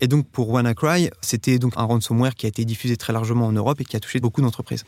Et 0.00 0.08
donc 0.08 0.28
pour 0.28 0.50
WannaCry, 0.50 1.10
c'était 1.20 1.58
donc 1.58 1.72
un 1.76 1.84
ransomware 1.84 2.34
qui 2.34 2.46
a 2.46 2.48
été 2.48 2.64
diffusé 2.64 2.96
très 2.96 3.12
largement 3.12 3.46
en 3.46 3.52
Europe 3.52 3.80
et 3.80 3.84
qui 3.84 3.96
a 3.96 4.00
touché 4.00 4.20
beaucoup 4.20 4.42
d'entreprises. 4.42 4.84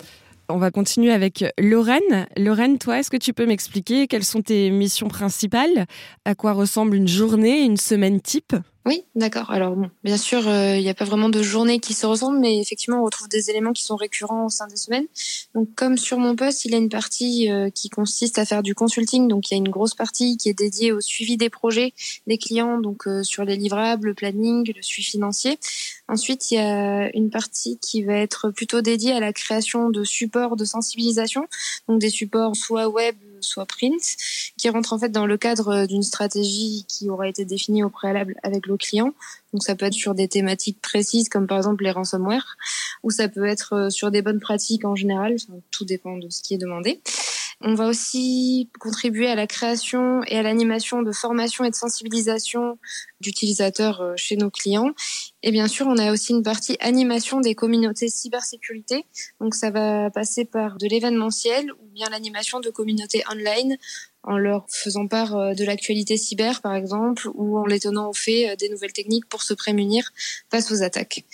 On 0.51 0.59
va 0.59 0.71
continuer 0.71 1.11
avec 1.11 1.43
Lorraine. 1.59 2.27
Lorraine, 2.37 2.77
toi, 2.77 2.99
est-ce 2.99 3.11
que 3.11 3.17
tu 3.17 3.33
peux 3.33 3.47
m'expliquer 3.47 4.07
quelles 4.07 4.25
sont 4.25 4.43
tes 4.43 4.71
missions 4.71 5.09
principales? 5.09 5.87
À 6.27 6.35
quoi 6.35 6.53
ressemble 6.53 6.97
une 6.97 7.09
journée, 7.09 7.63
une 7.63 7.79
semaine 7.79 8.21
type? 8.21 8.55
Oui, 8.87 9.03
d'accord. 9.15 9.51
Alors 9.51 9.75
bon, 9.77 9.91
bien 10.03 10.19
sûr, 10.19 10.47
euh, 10.47 10.77
il 10.77 10.83
n'y 10.83 10.91
a 10.91 10.95
pas 10.95 11.07
vraiment 11.07 11.31
de 11.31 11.43
journée 11.43 11.81
qui 11.81 11.95
se 11.95 12.05
ressemble, 12.05 12.39
mais 12.39 12.61
effectivement, 12.61 13.01
on 13.01 13.05
retrouve 13.05 13.29
des 13.29 13.49
éléments 13.49 13.73
qui 13.73 13.83
sont 13.83 13.97
récurrents 13.97 14.45
au 14.45 14.51
sein 14.51 14.67
des 14.67 14.77
semaines. 14.77 15.07
Donc, 15.55 15.75
comme 15.75 15.97
sur 15.97 16.19
mon 16.19 16.37
poste, 16.37 16.67
il 16.67 16.73
y 16.73 16.75
a 16.75 16.79
une 16.79 16.91
partie 16.91 17.51
euh, 17.51 17.71
qui 17.71 17.89
consiste 17.89 18.39
à 18.39 18.45
faire 18.45 18.63
du 18.63 18.75
consulting. 18.75 19.27
Donc, 19.27 19.51
il 19.51 19.55
y 19.55 19.57
a 19.57 19.59
une 19.59 19.71
grosse 19.71 19.95
partie 19.95 20.37
qui 20.37 20.51
est 20.51 20.59
dédiée 20.59 20.93
au 20.93 21.01
suivi 21.01 21.39
des 21.39 21.49
projets 21.49 21.95
des 22.27 22.37
clients, 22.37 22.79
donc 22.79 23.07
euh, 23.07 23.23
sur 23.23 23.47
les 23.47 23.57
livrables, 23.57 24.09
le 24.09 24.15
planning, 24.15 24.71
le 24.77 24.83
suivi 24.83 25.09
financier. 25.09 25.59
Ensuite, 26.07 26.51
il 26.51 26.57
y 26.57 26.59
a 26.59 27.11
une 27.17 27.31
partie 27.31 27.79
qui 27.79 28.03
va 28.03 28.19
être 28.19 28.51
plutôt 28.51 28.83
dédiée 28.83 29.13
à 29.13 29.21
la 29.21 29.33
création 29.33 29.89
de 29.89 30.05
supports 30.05 30.57
de 30.57 30.67
sensibilisation, 30.67 31.47
donc 31.89 32.01
des 32.01 32.11
supports 32.11 32.55
soit 32.55 32.89
web, 32.89 33.17
soit 33.45 33.67
print, 33.67 34.03
qui 34.57 34.69
rentre 34.69 34.93
en 34.93 34.99
fait 34.99 35.11
dans 35.11 35.27
le 35.27 35.37
cadre 35.37 35.87
d'une 35.87 36.03
stratégie 36.03 36.85
qui 36.89 37.11
aura 37.11 37.29
été 37.29 37.45
définie 37.45 37.83
au 37.83 37.91
préalable 37.91 38.37
avec 38.43 38.67
le 38.67 38.77
client. 38.77 39.13
Donc 39.53 39.63
ça 39.63 39.77
peut 39.77 39.87
être 39.87 39.95
sur 39.95 40.15
des 40.15 40.29
thématiques 40.29 40.81
précises 40.81 41.29
comme 41.29 41.47
par 41.47 41.59
exemple 41.59 41.85
les 41.85 41.91
ransomware, 41.91 42.57
ou 43.03 43.11
ça 43.11 43.29
peut 43.29 43.47
être 43.47 43.75
euh, 43.75 43.91
sur 43.91 44.11
des 44.11 44.23
bonnes 44.23 44.41
pratiques 44.41 44.85
en 44.85 44.97
général. 44.97 45.37
tout 45.71 45.85
dépend 45.85 46.17
de 46.19 46.29
ce 46.29 46.43
qui 46.43 46.55
est 46.55 46.59
demandé. 46.59 47.01
On 47.67 47.73
va 47.75 47.87
aussi 47.87 48.69
contribuer 48.79 49.27
à 49.27 49.35
la 49.35 49.47
création 49.47 50.23
et 50.27 50.37
à 50.37 50.43
l'animation 50.43 51.01
de 51.01 51.13
formations 51.13 51.65
et 51.65 51.71
de 51.71 51.75
sensibilisation 51.75 52.79
d'utilisateurs 53.23 54.03
euh, 54.03 54.13
chez 54.17 54.37
nos 54.37 54.51
clients. 54.51 54.91
Et 55.43 55.51
bien 55.51 55.67
sûr, 55.67 55.87
on 55.87 55.97
a 55.97 56.13
aussi 56.13 56.33
une 56.33 56.43
partie 56.43 56.77
animation 56.81 57.41
des 57.41 57.55
communautés 57.55 58.09
cybersécurité. 58.09 59.07
Donc 59.41 59.55
ça 59.55 59.71
va 59.71 60.11
passer 60.11 60.45
par 60.45 60.77
de 60.77 60.87
l'événementiel 60.87 61.73
ou 61.73 61.87
bien 61.95 62.11
l'animation 62.11 62.61
de 62.61 62.69
communautés 62.69 63.23
online 63.33 63.79
en 64.25 64.37
leur 64.37 64.67
faisant 64.69 65.07
part 65.07 65.35
euh, 65.35 65.55
de 65.55 65.65
l'actualité 65.65 66.19
cyber, 66.19 66.61
par 66.61 66.75
exemple, 66.75 67.31
ou 67.33 67.57
en 67.57 67.65
les 67.65 67.81
tenant 67.81 68.11
au 68.11 68.13
fait 68.13 68.51
euh, 68.51 68.57
des 68.57 68.69
nouvelles 68.69 68.93
techniques 68.93 69.27
pour 69.31 69.43
se 69.43 69.55
prémunir 69.55 70.13
face 70.51 70.71
aux 70.71 70.83
attaques. 70.83 71.25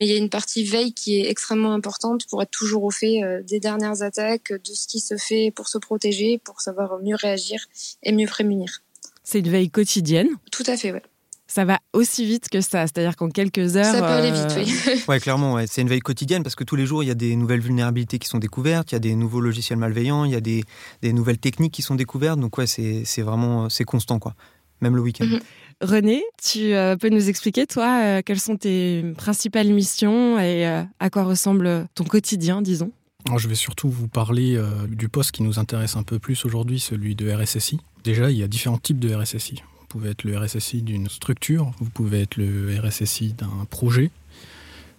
Mais 0.00 0.06
il 0.06 0.12
y 0.12 0.14
a 0.14 0.18
une 0.18 0.30
partie 0.30 0.64
veille 0.64 0.92
qui 0.92 1.20
est 1.20 1.30
extrêmement 1.30 1.72
importante 1.72 2.26
pour 2.28 2.42
être 2.42 2.50
toujours 2.50 2.84
au 2.84 2.90
fait 2.90 3.22
euh, 3.22 3.42
des 3.42 3.60
dernières 3.60 4.02
attaques, 4.02 4.52
de 4.52 4.72
ce 4.72 4.86
qui 4.86 5.00
se 5.00 5.16
fait 5.16 5.50
pour 5.50 5.68
se 5.68 5.78
protéger, 5.78 6.38
pour 6.38 6.60
savoir 6.60 6.98
mieux 7.00 7.16
réagir 7.16 7.66
et 8.02 8.12
mieux 8.12 8.26
prémunir. 8.26 8.82
C'est 9.24 9.40
une 9.40 9.50
veille 9.50 9.70
quotidienne 9.70 10.28
Tout 10.50 10.64
à 10.66 10.76
fait, 10.76 10.92
ouais. 10.92 11.02
Ça 11.50 11.64
va 11.64 11.78
aussi 11.94 12.26
vite 12.26 12.50
que 12.50 12.60
ça, 12.60 12.86
c'est-à-dire 12.86 13.16
qu'en 13.16 13.30
quelques 13.30 13.76
heures. 13.76 13.94
Ça 13.94 14.00
peut 14.00 14.04
aller 14.04 14.30
vite, 14.30 14.54
oui. 14.54 14.92
Euh, 14.92 14.96
ouais, 15.08 15.18
clairement, 15.18 15.58
c'est 15.66 15.80
une 15.80 15.88
veille 15.88 16.00
quotidienne 16.00 16.42
parce 16.42 16.54
que 16.54 16.62
tous 16.62 16.76
les 16.76 16.84
jours, 16.84 17.02
il 17.02 17.06
y 17.06 17.10
a 17.10 17.14
des 17.14 17.36
nouvelles 17.36 17.60
vulnérabilités 17.60 18.18
qui 18.18 18.28
sont 18.28 18.38
découvertes, 18.38 18.92
il 18.92 18.94
y 18.94 18.96
a 18.96 19.00
des 19.00 19.14
nouveaux 19.14 19.40
logiciels 19.40 19.78
malveillants, 19.78 20.26
il 20.26 20.32
y 20.32 20.36
a 20.36 20.42
des, 20.42 20.62
des 21.00 21.14
nouvelles 21.14 21.38
techniques 21.38 21.72
qui 21.72 21.80
sont 21.80 21.94
découvertes. 21.94 22.38
Donc, 22.38 22.58
ouais, 22.58 22.66
c'est 22.66 23.22
vraiment 23.22 23.70
c'est 23.70 23.84
constant, 23.84 24.18
quoi. 24.18 24.34
Même 24.82 24.94
le 24.94 25.00
week-end. 25.00 25.24
Mhm. 25.24 25.40
René, 25.80 26.24
tu 26.42 26.74
euh, 26.74 26.96
peux 26.96 27.08
nous 27.08 27.28
expliquer, 27.28 27.64
toi, 27.66 28.00
euh, 28.02 28.22
quelles 28.24 28.40
sont 28.40 28.56
tes 28.56 29.04
principales 29.16 29.68
missions 29.68 30.38
et 30.38 30.66
euh, 30.66 30.82
à 30.98 31.08
quoi 31.08 31.22
ressemble 31.22 31.86
ton 31.94 32.02
quotidien, 32.02 32.62
disons? 32.62 32.90
Je 33.36 33.46
vais 33.46 33.54
surtout 33.54 33.88
vous 33.88 34.08
parler 34.08 34.58
du 34.88 35.08
poste 35.08 35.32
qui 35.32 35.42
nous 35.42 35.58
intéresse 35.58 35.96
un 35.96 36.02
peu 36.02 36.18
plus 36.18 36.46
aujourd'hui, 36.46 36.80
celui 36.80 37.14
de 37.14 37.30
RSSI. 37.30 37.78
Déjà, 38.02 38.30
il 38.30 38.38
y 38.38 38.42
a 38.42 38.48
différents 38.48 38.78
types 38.78 38.98
de 38.98 39.14
RSSI. 39.14 39.62
Vous 39.80 39.86
pouvez 39.86 40.10
être 40.10 40.24
le 40.24 40.38
RSSI 40.38 40.80
d'une 40.82 41.08
structure, 41.08 41.72
vous 41.78 41.90
pouvez 41.90 42.22
être 42.22 42.36
le 42.36 42.80
RSSI 42.80 43.34
d'un 43.34 43.66
projet, 43.68 44.10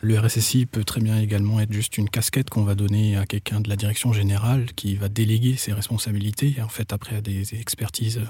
Le 0.01 0.17
RSSI 0.17 0.65
peut 0.65 0.85
très 0.85 1.01
bien 1.01 1.19
également 1.19 1.59
être 1.59 1.73
juste 1.73 1.97
une 1.97 2.09
casquette 2.09 2.49
qu'on 2.49 2.63
va 2.63 2.73
donner 2.73 3.17
à 3.17 3.25
quelqu'un 3.25 3.59
de 3.59 3.67
la 3.67 3.75
direction 3.75 4.13
générale 4.13 4.67
qui 4.73 4.95
va 4.95 5.09
déléguer 5.09 5.57
ses 5.57 5.73
responsabilités, 5.73 6.55
en 6.61 6.69
fait 6.69 6.93
après 6.93 7.17
à 7.17 7.21
des 7.21 7.55
expertises 7.55 8.21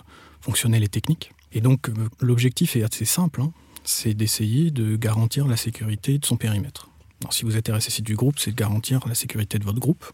fonctionnelles 0.42 0.84
et 0.84 0.88
techniques. 0.88 1.32
Et 1.52 1.62
donc 1.62 1.92
l'objectif 2.20 2.76
est 2.76 2.82
assez 2.82 3.06
simple, 3.06 3.42
hein. 3.42 3.52
c'est 3.84 4.16
d'essayer 4.16 4.72
de 4.72 4.96
garantir 4.96 5.48
la 5.48 5.58
sécurité 5.58 6.18
de 6.18 6.26
son 6.26 6.38
périmètre. 6.38 6.90
Si 7.30 7.46
vous 7.46 7.56
êtes 7.56 7.70
RSSI 7.70 8.02
du 8.02 8.16
groupe, 8.16 8.40
c'est 8.40 8.52
de 8.52 8.56
garantir 8.56 9.08
la 9.08 9.14
sécurité 9.14 9.60
de 9.60 9.64
votre 9.64 9.80
groupe, 9.80 10.06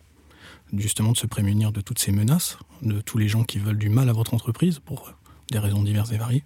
justement 0.75 1.13
de 1.13 1.17
se 1.17 1.27
prémunir 1.27 1.71
de 1.71 1.79
toutes 1.79 1.99
ces 1.99 2.11
menaces, 2.11 2.57
de 2.81 2.99
tous 2.99 3.17
les 3.17 3.29
gens 3.29 3.45
qui 3.45 3.59
veulent 3.59 3.77
du 3.77 3.89
mal 3.89 4.09
à 4.09 4.13
votre 4.13 4.33
entreprise 4.33 4.79
pour 4.79 5.13
des 5.51 5.59
raisons 5.59 5.83
diverses 5.83 6.11
et 6.11 6.17
variées. 6.17 6.43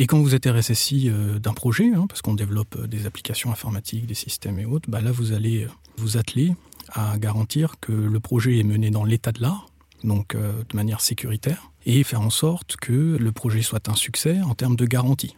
Et 0.00 0.06
quand 0.06 0.20
vous 0.20 0.36
êtes 0.36 0.46
RSSI 0.46 1.10
euh, 1.10 1.40
d'un 1.40 1.52
projet, 1.52 1.92
hein, 1.92 2.06
parce 2.08 2.22
qu'on 2.22 2.34
développe 2.34 2.76
euh, 2.76 2.86
des 2.86 3.06
applications 3.06 3.50
informatiques, 3.50 4.06
des 4.06 4.14
systèmes 4.14 4.60
et 4.60 4.64
autres, 4.64 4.88
bah 4.88 5.00
là 5.00 5.10
vous 5.10 5.32
allez 5.32 5.64
euh, 5.64 5.68
vous 5.96 6.16
atteler 6.16 6.54
à 6.92 7.18
garantir 7.18 7.80
que 7.80 7.90
le 7.90 8.20
projet 8.20 8.58
est 8.58 8.62
mené 8.62 8.90
dans 8.90 9.02
l'état 9.02 9.32
de 9.32 9.42
l'art, 9.42 9.66
donc 10.04 10.34
de 10.34 10.76
manière 10.76 11.02
sécuritaire, 11.02 11.70
et 11.84 12.02
faire 12.02 12.22
en 12.22 12.30
sorte 12.30 12.76
que 12.76 13.18
le 13.20 13.30
projet 13.30 13.60
soit 13.60 13.90
un 13.90 13.94
succès 13.94 14.40
en 14.40 14.54
termes 14.54 14.76
de 14.76 14.86
garantie. 14.86 15.36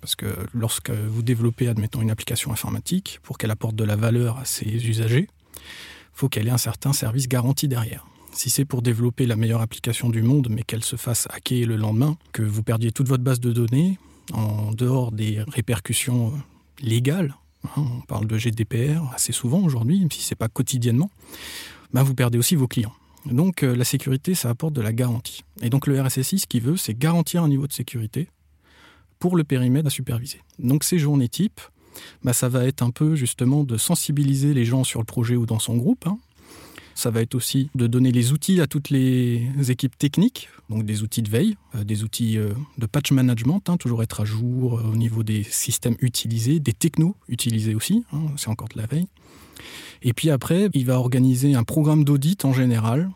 Parce 0.00 0.14
que 0.14 0.26
lorsque 0.54 0.88
vous 0.90 1.22
développez, 1.22 1.68
admettons, 1.68 2.00
une 2.00 2.10
application 2.10 2.50
informatique, 2.50 3.18
pour 3.24 3.36
qu'elle 3.36 3.50
apporte 3.50 3.76
de 3.76 3.84
la 3.84 3.96
valeur 3.96 4.38
à 4.38 4.46
ses 4.46 4.88
usagers, 4.88 5.28
il 5.54 6.14
faut 6.14 6.30
qu'elle 6.30 6.46
ait 6.46 6.52
un 6.52 6.56
certain 6.56 6.94
service 6.94 7.28
garanti 7.28 7.68
derrière. 7.68 8.06
Si 8.36 8.50
c'est 8.50 8.66
pour 8.66 8.82
développer 8.82 9.24
la 9.24 9.34
meilleure 9.34 9.62
application 9.62 10.10
du 10.10 10.20
monde, 10.20 10.48
mais 10.50 10.62
qu'elle 10.62 10.84
se 10.84 10.96
fasse 10.96 11.26
hacker 11.30 11.66
le 11.66 11.76
lendemain, 11.76 12.18
que 12.32 12.42
vous 12.42 12.62
perdiez 12.62 12.92
toute 12.92 13.08
votre 13.08 13.24
base 13.24 13.40
de 13.40 13.50
données, 13.50 13.98
en 14.34 14.72
dehors 14.72 15.10
des 15.10 15.40
répercussions 15.48 16.34
légales, 16.82 17.34
hein, 17.64 17.70
on 17.76 18.02
parle 18.02 18.26
de 18.26 18.36
GDPR 18.36 19.10
assez 19.14 19.32
souvent 19.32 19.60
aujourd'hui, 19.60 20.00
même 20.00 20.10
si 20.10 20.20
ce 20.20 20.34
n'est 20.34 20.36
pas 20.36 20.48
quotidiennement, 20.48 21.10
ben 21.94 22.02
vous 22.02 22.14
perdez 22.14 22.36
aussi 22.36 22.56
vos 22.56 22.68
clients. 22.68 22.92
Donc 23.24 23.62
euh, 23.62 23.74
la 23.74 23.84
sécurité, 23.84 24.34
ça 24.34 24.50
apporte 24.50 24.74
de 24.74 24.82
la 24.82 24.92
garantie. 24.92 25.42
Et 25.62 25.70
donc 25.70 25.86
le 25.86 25.98
RSSI, 25.98 26.40
ce 26.40 26.46
qu'il 26.46 26.60
veut, 26.60 26.76
c'est 26.76 26.96
garantir 26.96 27.42
un 27.42 27.48
niveau 27.48 27.66
de 27.66 27.72
sécurité 27.72 28.28
pour 29.18 29.36
le 29.36 29.44
périmètre 29.44 29.86
à 29.86 29.90
superviser. 29.90 30.42
Donc 30.58 30.84
ces 30.84 30.98
journées 30.98 31.30
types, 31.30 31.62
ben, 32.22 32.34
ça 32.34 32.50
va 32.50 32.66
être 32.66 32.82
un 32.82 32.90
peu 32.90 33.16
justement 33.16 33.64
de 33.64 33.78
sensibiliser 33.78 34.52
les 34.52 34.66
gens 34.66 34.84
sur 34.84 35.00
le 35.00 35.06
projet 35.06 35.36
ou 35.36 35.46
dans 35.46 35.58
son 35.58 35.78
groupe, 35.78 36.06
hein, 36.06 36.18
ça 36.96 37.10
va 37.10 37.20
être 37.20 37.34
aussi 37.34 37.70
de 37.74 37.86
donner 37.86 38.10
les 38.10 38.32
outils 38.32 38.60
à 38.60 38.66
toutes 38.66 38.88
les 38.88 39.50
équipes 39.68 39.96
techniques, 39.96 40.48
donc 40.70 40.84
des 40.84 41.02
outils 41.02 41.22
de 41.22 41.28
veille, 41.28 41.56
euh, 41.74 41.84
des 41.84 42.02
outils 42.02 42.38
euh, 42.38 42.52
de 42.78 42.86
patch 42.86 43.12
management, 43.12 43.68
hein, 43.68 43.76
toujours 43.76 44.02
être 44.02 44.22
à 44.22 44.24
jour 44.24 44.78
euh, 44.78 44.82
au 44.92 44.96
niveau 44.96 45.22
des 45.22 45.42
systèmes 45.44 45.96
utilisés, 46.00 46.58
des 46.58 46.72
technos 46.72 47.14
utilisés 47.28 47.74
aussi, 47.74 48.04
hein, 48.12 48.22
c'est 48.36 48.48
encore 48.48 48.68
de 48.68 48.80
la 48.80 48.86
veille. 48.86 49.06
Et 50.02 50.14
puis 50.14 50.30
après, 50.30 50.70
il 50.72 50.86
va 50.86 50.98
organiser 50.98 51.54
un 51.54 51.64
programme 51.64 52.02
d'audit 52.02 52.44
en 52.46 52.54
général, 52.54 53.10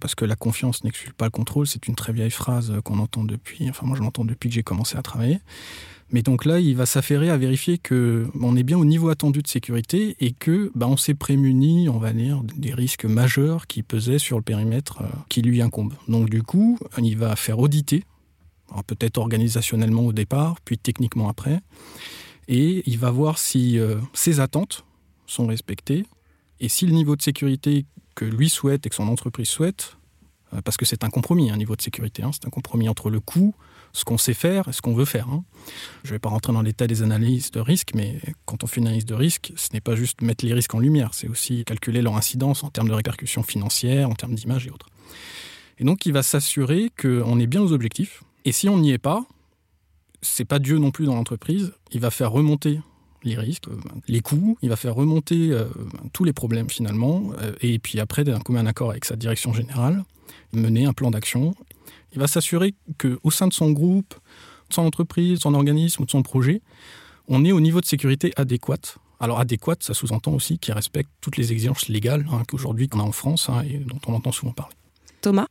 parce 0.00 0.14
que 0.14 0.24
la 0.24 0.36
confiance 0.36 0.82
n'exclut 0.82 1.12
pas 1.12 1.26
le 1.26 1.30
contrôle, 1.30 1.66
c'est 1.66 1.86
une 1.86 1.96
très 1.96 2.14
vieille 2.14 2.30
phrase 2.30 2.72
qu'on 2.82 2.98
entend 2.98 3.24
depuis, 3.24 3.68
enfin 3.68 3.86
moi 3.86 3.96
je 3.96 4.02
l'entends 4.02 4.24
depuis 4.24 4.48
que 4.48 4.54
j'ai 4.54 4.62
commencé 4.62 4.96
à 4.96 5.02
travailler. 5.02 5.38
Mais 6.10 6.22
donc 6.22 6.44
là, 6.44 6.58
il 6.58 6.74
va 6.74 6.86
s'affairer 6.86 7.28
à 7.28 7.36
vérifier 7.36 7.76
que 7.76 8.26
on 8.40 8.56
est 8.56 8.62
bien 8.62 8.78
au 8.78 8.84
niveau 8.84 9.10
attendu 9.10 9.42
de 9.42 9.48
sécurité 9.48 10.16
et 10.20 10.32
que 10.32 10.70
bah, 10.74 10.86
on 10.88 10.96
s'est 10.96 11.14
prémuni, 11.14 11.88
on 11.88 11.98
va 11.98 12.12
dire, 12.12 12.42
des 12.56 12.72
risques 12.72 13.04
majeurs 13.04 13.66
qui 13.66 13.82
pesaient 13.82 14.18
sur 14.18 14.38
le 14.38 14.42
périmètre 14.42 15.02
euh, 15.02 15.08
qui 15.28 15.42
lui 15.42 15.60
incombe. 15.60 15.92
Donc 16.08 16.30
du 16.30 16.42
coup, 16.42 16.78
il 16.96 17.18
va 17.18 17.36
faire 17.36 17.58
auditer, 17.58 18.04
peut-être 18.86 19.18
organisationnellement 19.18 20.06
au 20.06 20.12
départ, 20.12 20.60
puis 20.64 20.78
techniquement 20.78 21.28
après, 21.28 21.60
et 22.48 22.82
il 22.86 22.98
va 22.98 23.10
voir 23.10 23.38
si 23.38 23.78
euh, 23.78 23.96
ses 24.14 24.40
attentes 24.40 24.84
sont 25.26 25.46
respectées 25.46 26.06
et 26.60 26.68
si 26.68 26.86
le 26.86 26.92
niveau 26.92 27.14
de 27.14 27.22
sécurité 27.22 27.84
que 28.14 28.24
lui 28.24 28.48
souhaite 28.48 28.86
et 28.86 28.88
que 28.88 28.94
son 28.94 29.08
entreprise 29.08 29.48
souhaite, 29.48 29.96
euh, 30.54 30.62
parce 30.62 30.76
que 30.76 30.86
c'est 30.86 31.04
un 31.04 31.10
compromis, 31.10 31.50
un 31.50 31.56
niveau 31.56 31.76
de 31.76 31.82
sécurité, 31.82 32.22
hein, 32.22 32.30
c'est 32.32 32.46
un 32.46 32.50
compromis 32.50 32.88
entre 32.88 33.10
le 33.10 33.20
coût, 33.20 33.54
ce 33.92 34.04
qu'on 34.04 34.18
sait 34.18 34.34
faire 34.34 34.68
et 34.68 34.72
ce 34.72 34.82
qu'on 34.82 34.94
veut 34.94 35.04
faire. 35.04 35.28
Hein. 35.28 35.44
Je 36.04 36.10
ne 36.10 36.14
vais 36.14 36.18
pas 36.18 36.28
rentrer 36.28 36.52
dans 36.52 36.62
l'état 36.62 36.86
des 36.86 37.02
analyses 37.02 37.50
de 37.50 37.60
risque, 37.60 37.92
mais 37.94 38.20
quand 38.44 38.64
on 38.64 38.66
fait 38.66 38.80
une 38.80 38.86
analyse 38.86 39.06
de 39.06 39.14
risque, 39.14 39.52
ce 39.56 39.68
n'est 39.72 39.80
pas 39.80 39.96
juste 39.96 40.22
mettre 40.22 40.44
les 40.44 40.54
risques 40.54 40.74
en 40.74 40.78
lumière, 40.78 41.14
c'est 41.14 41.28
aussi 41.28 41.64
calculer 41.64 42.02
leur 42.02 42.16
incidence 42.16 42.64
en 42.64 42.70
termes 42.70 42.88
de 42.88 42.94
répercussions 42.94 43.42
financières, 43.42 44.08
en 44.08 44.14
termes 44.14 44.34
d'image 44.34 44.66
et 44.66 44.70
autres. 44.70 44.88
Et 45.78 45.84
donc, 45.84 46.06
il 46.06 46.12
va 46.12 46.22
s'assurer 46.22 46.90
qu'on 47.00 47.38
est 47.38 47.46
bien 47.46 47.62
aux 47.62 47.72
objectifs. 47.72 48.22
Et 48.44 48.52
si 48.52 48.68
on 48.68 48.78
n'y 48.78 48.92
est 48.92 48.98
pas, 48.98 49.24
c'est 50.22 50.44
pas 50.44 50.58
Dieu 50.58 50.78
non 50.78 50.90
plus 50.90 51.06
dans 51.06 51.14
l'entreprise. 51.14 51.72
Il 51.92 52.00
va 52.00 52.10
faire 52.10 52.32
remonter 52.32 52.80
les 53.24 53.36
risques, 53.36 53.68
euh, 53.68 53.76
les 54.06 54.20
coûts, 54.20 54.56
il 54.62 54.68
va 54.68 54.76
faire 54.76 54.94
remonter 54.94 55.50
euh, 55.50 55.66
tous 56.12 56.24
les 56.24 56.32
problèmes 56.32 56.70
finalement, 56.70 57.32
euh, 57.40 57.52
et 57.60 57.78
puis 57.78 58.00
après, 58.00 58.24
d'un 58.24 58.38
commun 58.40 58.66
accord 58.66 58.90
avec 58.90 59.04
sa 59.04 59.16
direction 59.16 59.52
générale, 59.52 60.04
mener 60.52 60.86
un 60.86 60.92
plan 60.92 61.10
d'action 61.10 61.54
il 62.12 62.18
va 62.18 62.26
s'assurer 62.26 62.74
qu'au 62.98 63.30
sein 63.30 63.48
de 63.48 63.52
son 63.52 63.70
groupe, 63.70 64.14
de 64.68 64.74
son 64.74 64.82
entreprise, 64.82 65.38
de 65.38 65.42
son 65.42 65.54
organisme 65.54 66.02
ou 66.02 66.06
de 66.06 66.10
son 66.10 66.22
projet, 66.22 66.62
on 67.28 67.44
est 67.44 67.52
au 67.52 67.60
niveau 67.60 67.80
de 67.80 67.86
sécurité 67.86 68.32
adéquat. 68.36 68.98
Alors 69.20 69.40
adéquat, 69.40 69.76
ça 69.80 69.94
sous-entend 69.94 70.32
aussi 70.32 70.58
qu'il 70.58 70.74
respecte 70.74 71.10
toutes 71.20 71.36
les 71.36 71.52
exigences 71.52 71.88
légales 71.88 72.26
hein, 72.32 72.42
qu'aujourd'hui 72.48 72.88
qu'on 72.88 73.00
a 73.00 73.02
en 73.02 73.12
France 73.12 73.48
hein, 73.48 73.62
et 73.62 73.78
dont 73.78 74.00
on 74.06 74.14
entend 74.14 74.32
souvent 74.32 74.52
parler. 74.52 74.74
Thomas 75.20 75.46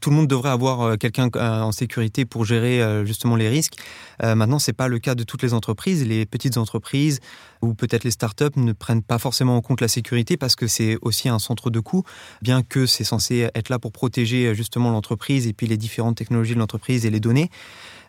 tout 0.00 0.10
le 0.10 0.16
monde 0.16 0.26
devrait 0.26 0.50
avoir 0.50 0.80
euh, 0.82 0.96
quelqu'un 0.96 1.28
euh, 1.36 1.60
en 1.60 1.72
sécurité 1.72 2.24
pour 2.24 2.44
gérer 2.44 2.82
euh, 2.82 3.04
justement 3.04 3.36
les 3.36 3.48
risques. 3.48 3.74
Maintenant, 4.20 4.58
c'est 4.58 4.72
pas 4.72 4.88
le 4.88 4.98
cas 4.98 5.14
de 5.14 5.22
toutes 5.22 5.42
les 5.42 5.54
entreprises. 5.54 6.04
Les 6.04 6.26
petites 6.26 6.56
entreprises 6.56 7.20
ou 7.62 7.74
peut-être 7.74 8.02
les 8.02 8.10
startups 8.10 8.56
ne 8.56 8.72
prennent 8.72 9.02
pas 9.02 9.18
forcément 9.18 9.56
en 9.56 9.60
compte 9.60 9.80
la 9.80 9.86
sécurité 9.86 10.36
parce 10.36 10.56
que 10.56 10.66
c'est 10.66 10.98
aussi 11.02 11.28
un 11.28 11.38
centre 11.38 11.70
de 11.70 11.78
coût, 11.78 12.02
bien 12.42 12.64
que 12.64 12.84
c'est 12.84 13.04
censé 13.04 13.48
être 13.54 13.68
là 13.68 13.78
pour 13.78 13.92
protéger 13.92 14.56
justement 14.56 14.90
l'entreprise 14.90 15.46
et 15.46 15.52
puis 15.52 15.68
les 15.68 15.76
différentes 15.76 16.16
technologies 16.16 16.54
de 16.54 16.58
l'entreprise 16.58 17.06
et 17.06 17.10
les 17.10 17.20
données. 17.20 17.48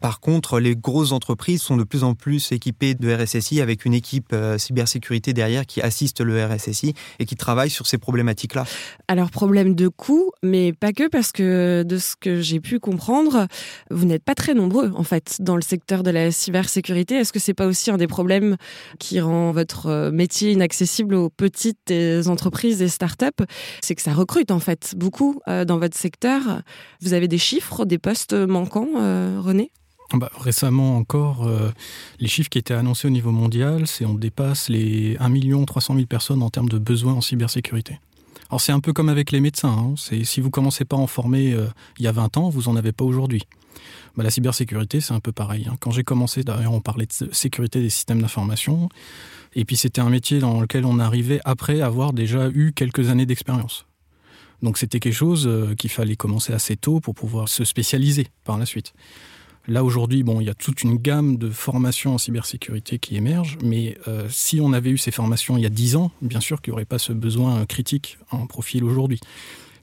Par 0.02 0.20
contre, 0.20 0.60
les 0.60 0.76
grosses 0.76 1.12
entreprises 1.12 1.62
sont 1.62 1.78
de 1.78 1.84
plus 1.84 2.04
en 2.04 2.16
plus 2.16 2.52
équipées 2.52 2.96
de 2.96 3.14
RSSI 3.14 3.62
avec 3.62 3.86
une 3.86 3.94
équipe 3.94 4.32
euh, 4.34 4.58
cybersécurité 4.58 5.34
derrière 5.34 5.66
qui 5.66 5.82
assiste 5.82 6.22
le 6.22 6.44
RSSI 6.44 6.94
et 7.20 7.26
qui 7.26 7.36
travaille 7.36 7.70
sur 7.70 7.88
ces 7.88 7.98
problématiques-là. 7.98 8.66
Alors, 9.08 9.32
problème 9.32 9.76
de 9.76 9.88
coût, 9.88 10.32
mais 10.44 10.74
pas 10.74 10.94
que 10.94 11.08
parce 11.08 11.32
que 11.32 11.84
de 11.84 11.98
ce 11.98 12.16
que 12.16 12.42
j'ai 12.42 12.60
pu 12.60 12.80
comprendre, 12.80 13.48
vous 13.92 14.06
n'êtes 14.06 14.24
pas 14.24 14.36
très 14.36 14.54
nombreux 14.54 14.92
en 14.96 15.04
fait 15.04 15.38
dans 15.40 15.56
le 15.56 15.62
secteur 15.62 16.04
de 16.04 16.12
la 16.12 16.32
cybersécurité. 16.32 17.16
Est-ce 17.16 17.34
que 17.34 17.40
c'est 17.40 17.54
pas 17.54 17.68
aussi 17.68 17.92
un 17.92 17.98
des 17.98 18.08
problèmes 18.08 18.56
qui 19.00 19.20
rend 19.20 19.52
votre 19.52 19.88
euh, 19.88 20.12
métier 20.12 20.52
inaccessible 20.52 21.16
aux 21.16 21.30
petites 21.30 21.94
entreprises 22.28 22.82
et 22.82 22.88
startups 22.88 23.44
C'est 23.82 23.96
que 23.96 24.02
ça 24.02 24.14
recrute 24.14 24.52
en 24.52 24.60
fait 24.60 24.94
beaucoup 24.96 25.42
euh, 25.48 25.66
dans 25.66 25.78
votre 25.78 25.98
secteur. 25.98 26.62
Vous 27.02 27.14
avez 27.14 27.28
des 27.28 27.38
chiffres, 27.38 27.86
des 27.86 27.98
postes 27.98 28.34
manquants, 28.34 28.88
René? 29.40 29.72
Bah, 30.14 30.32
récemment 30.38 30.98
encore, 30.98 31.48
euh, 31.48 31.72
les 32.20 32.28
chiffres 32.28 32.50
qui 32.50 32.58
étaient 32.58 32.74
annoncés 32.74 33.08
au 33.08 33.12
niveau 33.12 33.32
mondial, 33.32 33.86
c'est 33.88 34.06
on 34.06 34.16
dépasse 34.16 34.70
les 34.70 35.18
1 35.20 35.66
300 35.66 35.96
000 35.96 36.06
personnes 36.08 36.42
en 36.42 36.50
termes 36.50 36.70
de 36.70 36.80
besoins 36.80 37.14
en 37.14 37.22
cybersécurité. 37.22 38.00
Alors 38.50 38.62
c'est 38.62 38.72
un 38.72 38.80
peu 38.80 38.94
comme 38.94 39.10
avec 39.10 39.32
les 39.32 39.40
médecins. 39.40 39.70
Hein. 39.70 39.94
C'est 39.96 40.24
si 40.24 40.42
vous 40.42 40.50
commencez 40.50 40.84
pas 40.84 40.96
à 40.96 41.00
en 41.00 41.08
former 41.08 41.54
euh, 41.54 41.68
il 42.00 42.06
y 42.06 42.08
a 42.08 42.12
20 42.12 42.38
ans, 42.38 42.50
vous 42.50 42.68
en 42.68 42.76
avez 42.76 42.92
pas 42.92 43.06
aujourd'hui. 43.06 43.44
Bah, 44.16 44.24
la 44.24 44.32
cybersécurité, 44.32 45.02
c'est 45.02 45.14
un 45.14 45.20
peu 45.20 45.32
pareil. 45.32 45.68
Hein. 45.70 45.76
Quand 45.80 45.92
j'ai 45.92 46.04
commencé, 46.04 46.44
d'ailleurs, 46.44 46.74
on 46.74 46.82
parlait 46.82 47.06
de 47.06 47.30
sécurité 47.32 47.80
des 47.80 47.92
systèmes 47.92 48.22
d'information, 48.22 48.90
et 49.54 49.66
puis 49.66 49.78
c'était 49.78 50.02
un 50.02 50.10
métier 50.10 50.40
dans 50.40 50.60
lequel 50.60 50.86
on 50.86 51.00
arrivait 51.00 51.40
après 51.46 51.82
avoir 51.82 52.14
déjà 52.14 52.50
eu 52.50 52.74
quelques 52.74 53.10
années 53.10 53.28
d'expérience. 53.28 53.86
Donc 54.62 54.78
c'était 54.78 55.00
quelque 55.00 55.14
chose 55.14 55.48
euh, 55.48 55.76
qu'il 55.76 55.90
fallait 55.90 56.16
commencer 56.16 56.52
assez 56.52 56.76
tôt 56.76 57.00
pour 57.00 57.16
pouvoir 57.16 57.48
se 57.48 57.64
spécialiser 57.64 58.28
par 58.44 58.58
la 58.58 58.66
suite. 58.66 58.94
Là 59.70 59.84
aujourd'hui, 59.84 60.24
bon, 60.24 60.42
il 60.42 60.48
y 60.48 60.50
a 60.50 60.56
toute 60.56 60.82
une 60.82 60.98
gamme 60.98 61.38
de 61.38 61.52
formations 61.52 62.16
en 62.16 62.18
cybersécurité 62.18 62.98
qui 62.98 63.16
émergent, 63.16 63.60
mais 63.64 64.00
euh, 64.08 64.26
si 64.28 64.60
on 64.60 64.74
avait 64.74 64.90
eu 64.90 64.98
ces 64.98 65.12
formations 65.12 65.58
il 65.58 65.64
y 65.64 65.68
a 65.68 65.70
10 65.70 65.96
ans, 65.96 66.12
bien 66.24 66.40
sûr 66.40 66.60
qu'il 66.60 66.72
n'y 66.72 66.74
aurait 66.74 66.86
pas 66.86 66.98
ce 66.98 67.14
besoin 67.14 67.68
critique 67.68 68.18
en 68.32 68.48
profil 68.48 68.84
aujourd'hui. 68.84 69.20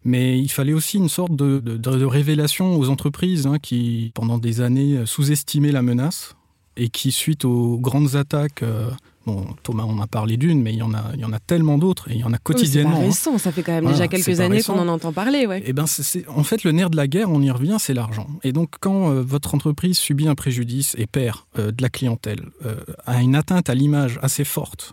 Mais 0.03 0.41
il 0.41 0.49
fallait 0.49 0.73
aussi 0.73 0.97
une 0.97 1.09
sorte 1.09 1.37
de, 1.37 2.05
révélation 2.05 2.77
aux 2.77 2.91
entreprises 2.91 3.47
hein, 3.47 3.59
qui, 3.61 4.11
pendant 4.15 4.39
des 4.39 4.61
années, 4.61 5.07
sous-estimaient 5.07 5.73
la 5.73 5.83
menace 5.83 6.35
et 6.77 6.89
qui, 6.89 7.13
suite 7.13 7.45
aux 7.45 7.79
grandes 7.79 8.17
attaques 8.17 8.65
euh, 8.65 8.91
Bon, 9.27 9.45
Thomas, 9.65 9.83
on 9.89 10.01
a 10.01 10.07
parlé 10.07 10.37
d'une, 10.37 10.63
mais 10.63 10.73
il 10.73 10.79
y 10.79 10.83
en 10.83 10.95
a, 10.95 11.03
il 11.15 11.21
y 11.21 11.25
en 11.25 11.33
a 11.33 11.41
tellement 11.41 11.79
d'autres 11.79 12.09
et 12.09 12.15
il 12.15 12.21
y 12.21 12.25
en 12.25 12.33
a 12.33 12.39
quotidiennement. 12.39 12.99
c'est 12.99 13.03
hein. 13.03 13.07
récent, 13.07 13.39
ça 13.39 13.51
fait 13.51 13.65
quand 13.65 13.73
même 13.73 13.87
déjà 13.87 14.07
quelques 14.07 14.39
années 14.39 14.63
qu'on 14.63 14.79
en 14.79 14.87
entend 14.87 15.13
parler. 15.13 15.47
Ouais. 15.47 15.59
Et 15.59 15.65
eh 15.67 15.73
ben, 15.73 15.87
c'est, 15.87 16.29
en 16.29 16.45
fait, 16.45 16.63
le 16.63 16.71
nerf 16.71 16.91
de 16.91 16.97
la 16.97 17.09
guerre, 17.09 17.31
on 17.33 17.43
y 17.43 17.51
revient, 17.51 17.77
c'est 17.81 17.93
l'argent. 17.93 18.29
Et 18.45 18.53
donc, 18.53 18.75
quand 18.79 19.11
euh, 19.11 19.23
votre 19.23 19.57
entreprise 19.57 19.99
subit 19.99 20.29
un 20.29 20.37
préjudice 20.37 20.95
et 20.97 21.07
perd 21.07 21.39
euh, 21.59 21.73
de 21.73 21.83
la 21.83 21.89
clientèle, 21.89 22.47
euh, 22.65 22.77
a 23.05 23.21
une 23.21 23.35
atteinte 23.35 23.69
à 23.69 23.75
l'image 23.75 24.21
assez 24.23 24.45
forte, 24.45 24.93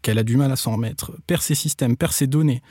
qu'elle 0.00 0.18
a 0.18 0.22
du 0.22 0.36
mal 0.36 0.52
à 0.52 0.56
s'en 0.56 0.76
remettre, 0.76 1.12
perd 1.26 1.42
ses 1.42 1.56
systèmes, 1.56 1.96
perd 1.96 2.12
ses 2.12 2.28
données, 2.28 2.62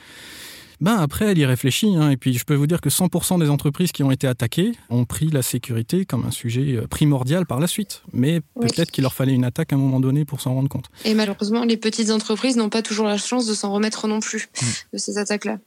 ben 0.82 0.96
après, 0.96 1.26
elle 1.26 1.38
y 1.38 1.46
réfléchit. 1.46 1.94
Hein, 1.94 2.10
et 2.10 2.16
puis, 2.16 2.34
je 2.34 2.44
peux 2.44 2.56
vous 2.56 2.66
dire 2.66 2.80
que 2.80 2.88
100% 2.88 3.38
des 3.38 3.48
entreprises 3.48 3.92
qui 3.92 4.02
ont 4.02 4.10
été 4.10 4.26
attaquées 4.26 4.72
ont 4.90 5.04
pris 5.04 5.30
la 5.30 5.40
sécurité 5.40 6.04
comme 6.04 6.26
un 6.26 6.32
sujet 6.32 6.76
euh, 6.76 6.88
primordial 6.88 7.46
par 7.46 7.60
la 7.60 7.68
suite. 7.68 8.02
Mais 8.12 8.40
peut-être 8.60 8.90
qu'il 8.90 9.02
leur 9.02 9.14
fallait 9.14 9.32
une 9.32 9.44
attaque 9.44 9.72
à 9.72 9.76
un 9.76 9.78
moment 9.78 10.00
donné 10.00 10.24
pour 10.24 10.40
s'en 10.40 10.54
rendre 10.54 10.68
compte. 10.68 10.86
Et 11.04 11.14
malheureusement, 11.14 11.62
les 11.64 11.76
petites 11.76 12.10
entreprises 12.10 12.56
n'ont 12.56 12.68
pas 12.68 12.82
toujours 12.82 13.06
la 13.06 13.16
chance 13.16 13.46
de 13.46 13.54
s'en 13.54 13.72
remettre 13.72 14.08
non 14.08 14.18
plus 14.18 14.48
mm. 14.60 14.66
de 14.94 14.98
ces 14.98 15.18
attaques-là. 15.18 15.60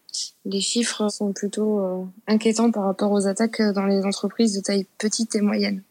Les 0.43 0.60
chiffres 0.60 1.07
sont 1.07 1.31
plutôt 1.31 1.79
euh, 1.79 2.03
inquiétants 2.27 2.72
par 2.72 2.84
rapport 2.84 3.12
aux 3.13 3.25
attaques 3.25 3.62
dans 3.62 3.86
les 3.86 4.03
entreprises 4.03 4.53
de 4.53 4.62
taille 4.62 4.86
petite 4.98 5.34
et 5.36 5.41
moyenne. 5.41 5.81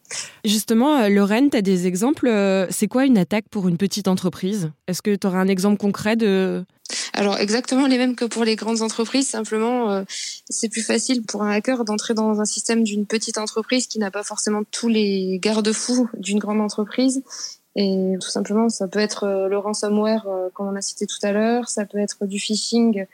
Justement, 0.45 0.99
euh, 0.99 1.09
Lorraine, 1.09 1.49
tu 1.49 1.57
as 1.57 1.63
des 1.63 1.87
exemples. 1.87 2.31
C'est 2.69 2.89
quoi 2.89 3.07
une 3.07 3.17
attaque 3.17 3.47
pour 3.51 3.69
une 3.69 3.79
petite 3.79 4.07
entreprise? 4.07 4.71
Est-ce 4.87 5.01
que 5.01 5.15
tu 5.15 5.27
auras 5.27 5.39
un 5.39 5.49
exemple 5.49 5.79
concret 5.79 6.17
de, 6.17 6.65
alors 7.13 7.39
exactement 7.39 7.87
les 7.87 7.99
mêmes 7.99 8.17
que 8.17 8.25
pour 8.25 8.45
les 8.45 8.57
grandes 8.57 8.83
entreprises, 8.83 9.29
simplement 9.29 9.91
euh, 9.91 10.03
c'est 10.49 10.69
plus 10.69 10.83
facile 10.83 11.23
pour 11.23 11.43
un 11.43 11.51
hacker 11.51 11.85
d'entrer 11.85 12.15
dans 12.15 12.41
un 12.41 12.45
système 12.45 12.83
d'une 12.85 13.07
petite 13.07 13.39
entreprise 13.39 13.87
qui 13.87 13.99
n'a 13.99 14.11
pas 14.11 14.23
forcément 14.23 14.63
tous 14.71 14.89
les 14.89 15.39
garde-fous 15.41 16.09
d'une 16.19 16.39
grande 16.39 16.61
entreprise. 16.61 17.23
Et 17.77 18.15
tout 18.21 18.29
simplement, 18.29 18.69
ça 18.69 18.87
peut 18.87 19.01
être 19.01 19.25
euh, 19.25 19.49
le 19.49 19.59
ransomware, 19.59 20.29
euh, 20.29 20.49
comme 20.55 20.69
on 20.69 20.77
a 20.77 20.81
cité 20.81 21.07
tout 21.07 21.19
à 21.25 21.33
l'heure, 21.33 21.69
ça 21.69 21.85
peut 21.85 21.99
être 21.99 22.25
du 22.25 22.39
phishing, 22.39 23.07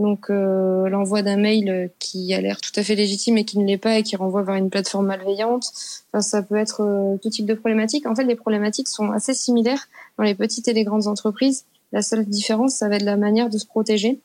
donc 0.00 0.28
l'envoi 0.28 1.22
d'un 1.22 1.36
mail 1.36 1.90
qui 2.00 2.34
a 2.34 2.40
l'air 2.40 2.60
tout 2.60 2.72
à 2.74 2.82
fait 2.82 2.96
légitime 2.96 3.38
et 3.38 3.44
qui 3.44 3.58
ne 3.58 3.66
l'est 3.66 3.78
pas 3.78 3.98
et 3.98 4.02
qui 4.02 4.16
renvoie 4.16 4.42
vers 4.42 4.56
une 4.56 4.70
plateforme 4.70 5.06
malveillante. 5.06 5.70
Enfin, 6.12 6.20
ça 6.20 6.42
peut 6.42 6.56
être 6.56 7.18
tout 7.20 7.30
type 7.30 7.46
de 7.46 7.54
problématiques. 7.54 8.06
En 8.06 8.14
fait, 8.14 8.24
les 8.24 8.36
problématiques 8.36 8.88
sont 8.88 9.10
assez 9.10 9.34
similaires 9.34 9.88
dans 10.16 10.24
les 10.24 10.34
petites 10.34 10.68
et 10.68 10.72
les 10.72 10.84
grandes 10.84 11.06
entreprises. 11.06 11.64
La 11.92 12.02
seule 12.02 12.26
différence, 12.26 12.74
ça 12.76 12.88
va 12.88 12.96
être 12.96 13.02
la 13.02 13.16
manière 13.16 13.48
de 13.48 13.58
se 13.58 13.66
protéger. 13.66 14.20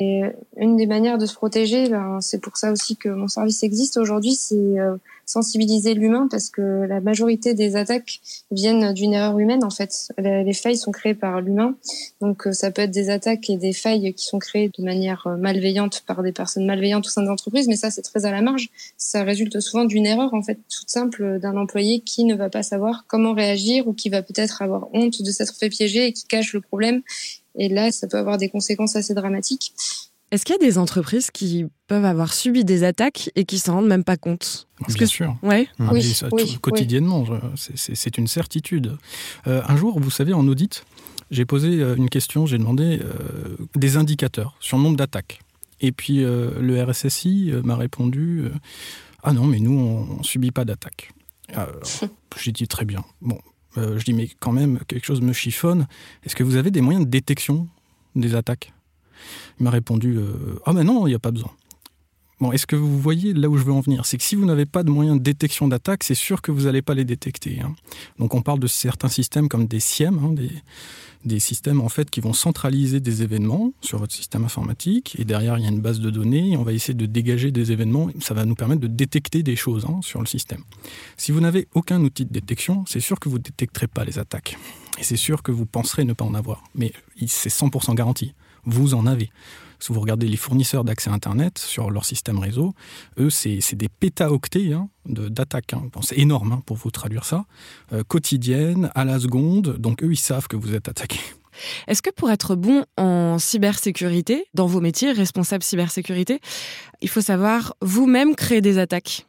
Et 0.00 0.22
une 0.56 0.76
des 0.76 0.86
manières 0.86 1.18
de 1.18 1.26
se 1.26 1.34
protéger, 1.34 1.88
ben, 1.88 2.20
c'est 2.20 2.40
pour 2.40 2.56
ça 2.56 2.70
aussi 2.70 2.96
que 2.96 3.08
mon 3.08 3.26
service 3.26 3.64
existe 3.64 3.96
aujourd'hui, 3.96 4.34
c'est 4.34 4.54
euh, 4.54 4.96
sensibiliser 5.26 5.94
l'humain 5.94 6.28
parce 6.30 6.50
que 6.50 6.86
la 6.88 7.00
majorité 7.00 7.52
des 7.52 7.74
attaques 7.74 8.20
viennent 8.52 8.92
d'une 8.92 9.12
erreur 9.12 9.38
humaine 9.38 9.64
en 9.64 9.70
fait. 9.70 10.12
Les 10.18 10.52
failles 10.52 10.76
sont 10.76 10.92
créées 10.92 11.14
par 11.14 11.40
l'humain, 11.40 11.74
donc 12.20 12.46
euh, 12.46 12.52
ça 12.52 12.70
peut 12.70 12.82
être 12.82 12.92
des 12.92 13.10
attaques 13.10 13.50
et 13.50 13.56
des 13.56 13.72
failles 13.72 14.14
qui 14.14 14.24
sont 14.24 14.38
créées 14.38 14.70
de 14.76 14.84
manière 14.84 15.26
euh, 15.26 15.36
malveillante 15.36 16.02
par 16.06 16.22
des 16.22 16.32
personnes 16.32 16.64
malveillantes 16.64 17.06
au 17.06 17.10
sein 17.10 17.22
des 17.22 17.28
entreprises, 17.28 17.66
mais 17.66 17.76
ça 17.76 17.90
c'est 17.90 18.02
très 18.02 18.24
à 18.24 18.30
la 18.30 18.40
marge. 18.40 18.70
Ça 18.96 19.24
résulte 19.24 19.58
souvent 19.58 19.84
d'une 19.84 20.06
erreur 20.06 20.32
en 20.32 20.42
fait 20.42 20.58
toute 20.68 20.88
simple 20.88 21.40
d'un 21.40 21.56
employé 21.56 22.00
qui 22.00 22.24
ne 22.24 22.36
va 22.36 22.48
pas 22.50 22.62
savoir 22.62 23.04
comment 23.08 23.34
réagir 23.34 23.88
ou 23.88 23.92
qui 23.92 24.10
va 24.10 24.22
peut-être 24.22 24.62
avoir 24.62 24.88
honte 24.94 25.22
de 25.22 25.30
s'être 25.32 25.56
fait 25.56 25.68
piéger 25.68 26.06
et 26.06 26.12
qui 26.12 26.24
cache 26.24 26.52
le 26.54 26.60
problème 26.60 27.02
et 27.54 27.68
là, 27.68 27.90
ça 27.90 28.06
peut 28.06 28.18
avoir 28.18 28.38
des 28.38 28.48
conséquences 28.48 28.96
assez 28.96 29.14
dramatiques. 29.14 29.74
Est-ce 30.30 30.44
qu'il 30.44 30.54
y 30.54 30.64
a 30.64 30.66
des 30.66 30.76
entreprises 30.76 31.30
qui 31.30 31.66
peuvent 31.86 32.04
avoir 32.04 32.34
subi 32.34 32.64
des 32.64 32.84
attaques 32.84 33.30
et 33.34 33.44
qui 33.44 33.58
s'en 33.58 33.74
rendent 33.74 33.86
même 33.86 34.04
pas 34.04 34.18
compte 34.18 34.68
Bien 34.86 35.06
sûr. 35.06 35.36
Ouais. 35.42 35.68
oui, 35.90 36.14
quotidiennement, 36.60 37.24
c'est 37.56 38.18
une 38.18 38.26
certitude. 38.26 38.98
Euh, 39.46 39.62
un 39.66 39.76
jour, 39.76 39.98
vous 39.98 40.10
savez, 40.10 40.34
en 40.34 40.46
audit, 40.46 40.84
j'ai 41.30 41.46
posé 41.46 41.80
euh, 41.80 41.96
une 41.96 42.10
question, 42.10 42.44
j'ai 42.44 42.58
demandé 42.58 43.00
euh, 43.02 43.56
des 43.74 43.96
indicateurs 43.96 44.54
sur 44.60 44.76
le 44.76 44.82
nombre 44.82 44.96
d'attaques. 44.96 45.40
Et 45.80 45.92
puis 45.92 46.18
le 46.18 46.82
RSSI 46.82 47.52
m'a 47.62 47.76
répondu 47.76 48.46
Ah 49.22 49.32
non, 49.32 49.44
mais 49.44 49.60
nous, 49.60 49.78
on, 49.78 50.18
ne 50.18 50.24
subit 50.24 50.50
pas 50.50 50.64
d'attaques. 50.64 51.12
j'ai 52.36 52.50
dit 52.50 52.66
très 52.66 52.84
bien. 52.84 53.04
Bon, 53.22 53.38
je 53.76 54.04
dis, 54.04 54.12
mais 54.12 54.28
quand 54.40 54.52
même, 54.52 54.80
quelque 54.88 55.06
chose 55.06 55.20
me 55.20 55.32
chiffonne. 55.32 55.86
Est-ce 56.24 56.34
que 56.34 56.42
vous 56.42 56.56
avez 56.56 56.70
des 56.70 56.80
moyens 56.80 57.04
de 57.04 57.10
détection 57.10 57.68
des 58.14 58.34
attaques? 58.34 58.72
Il 59.58 59.64
m'a 59.64 59.70
répondu, 59.70 60.16
euh, 60.16 60.60
ah 60.64 60.72
ben 60.72 60.84
non, 60.84 61.06
il 61.06 61.10
n'y 61.10 61.16
a 61.16 61.18
pas 61.18 61.30
besoin. 61.30 61.50
Bon, 62.40 62.52
est-ce 62.52 62.66
que 62.66 62.76
vous 62.76 63.00
voyez 63.00 63.34
là 63.34 63.48
où 63.48 63.56
je 63.56 63.64
veux 63.64 63.72
en 63.72 63.80
venir? 63.80 64.06
C'est 64.06 64.16
que 64.16 64.22
si 64.22 64.36
vous 64.36 64.44
n'avez 64.44 64.64
pas 64.64 64.84
de 64.84 64.90
moyens 64.90 65.18
de 65.18 65.22
détection 65.22 65.66
d'attaque, 65.66 66.04
c'est 66.04 66.14
sûr 66.14 66.40
que 66.40 66.52
vous 66.52 66.62
n'allez 66.62 66.82
pas 66.82 66.94
les 66.94 67.04
détecter. 67.04 67.60
Hein. 67.60 67.74
Donc 68.20 68.34
on 68.34 68.42
parle 68.42 68.60
de 68.60 68.68
certains 68.68 69.08
systèmes 69.08 69.48
comme 69.48 69.66
des 69.66 69.80
SIEM, 69.80 70.20
hein, 70.22 70.32
des, 70.32 70.50
des 71.24 71.40
systèmes 71.40 71.80
en 71.80 71.88
fait 71.88 72.10
qui 72.10 72.20
vont 72.20 72.32
centraliser 72.32 73.00
des 73.00 73.22
événements 73.22 73.72
sur 73.80 73.98
votre 73.98 74.14
système 74.14 74.44
informatique 74.44 75.16
et 75.18 75.24
derrière 75.24 75.58
il 75.58 75.64
y 75.64 75.66
a 75.66 75.70
une 75.70 75.80
base 75.80 76.00
de 76.00 76.10
données 76.10 76.56
on 76.56 76.62
va 76.62 76.72
essayer 76.72 76.94
de 76.94 77.06
dégager 77.06 77.50
des 77.50 77.72
événements. 77.72 78.08
Ça 78.20 78.34
va 78.34 78.44
nous 78.44 78.54
permettre 78.54 78.80
de 78.80 78.86
détecter 78.86 79.42
des 79.42 79.56
choses 79.56 79.86
hein, 79.86 80.00
sur 80.02 80.20
le 80.20 80.26
système. 80.26 80.62
Si 81.16 81.32
vous 81.32 81.40
n'avez 81.40 81.68
aucun 81.74 82.00
outil 82.02 82.24
de 82.24 82.32
détection, 82.32 82.84
c'est 82.86 83.00
sûr 83.00 83.18
que 83.20 83.28
vous 83.28 83.38
ne 83.38 83.42
détecterez 83.42 83.88
pas 83.88 84.04
les 84.04 84.18
attaques 84.18 84.56
et 84.98 85.04
c'est 85.04 85.16
sûr 85.16 85.42
que 85.42 85.52
vous 85.52 85.66
penserez 85.66 86.04
ne 86.04 86.12
pas 86.12 86.24
en 86.24 86.34
avoir. 86.34 86.64
Mais 86.74 86.92
c'est 87.26 87.50
100% 87.50 87.94
garanti. 87.94 88.34
Vous 88.64 88.94
en 88.94 89.06
avez. 89.06 89.30
Si 89.80 89.92
vous 89.92 90.00
regardez 90.00 90.26
les 90.26 90.36
fournisseurs 90.36 90.84
d'accès 90.84 91.10
Internet 91.10 91.58
sur 91.58 91.90
leur 91.90 92.04
système 92.04 92.38
réseau, 92.38 92.74
eux, 93.18 93.30
c'est 93.30 93.74
des 93.74 93.88
pétaoctets 93.88 94.72
hein, 94.72 94.88
d'attaques. 95.06 95.72
Hein. 95.72 95.88
c'est 96.02 96.18
énorme 96.18 96.52
hein, 96.52 96.62
pour 96.66 96.76
vous 96.76 96.90
traduire 96.90 97.24
ça. 97.24 97.44
Euh, 97.92 98.02
quotidienne, 98.02 98.90
à 98.94 99.04
la 99.04 99.18
seconde. 99.20 99.76
Donc 99.78 100.02
eux, 100.02 100.12
ils 100.12 100.16
savent 100.16 100.48
que 100.48 100.56
vous 100.56 100.74
êtes 100.74 100.88
attaqué. 100.88 101.18
Est-ce 101.86 102.02
que 102.02 102.10
pour 102.10 102.30
être 102.30 102.54
bon 102.54 102.84
en 102.96 103.38
cybersécurité, 103.38 104.46
dans 104.54 104.66
vos 104.66 104.80
métiers, 104.80 105.12
responsable 105.12 105.62
cybersécurité, 105.62 106.40
il 107.00 107.08
faut 107.08 107.20
savoir 107.20 107.74
vous-même 107.82 108.34
créer 108.34 108.60
des 108.60 108.78
attaques? 108.78 109.26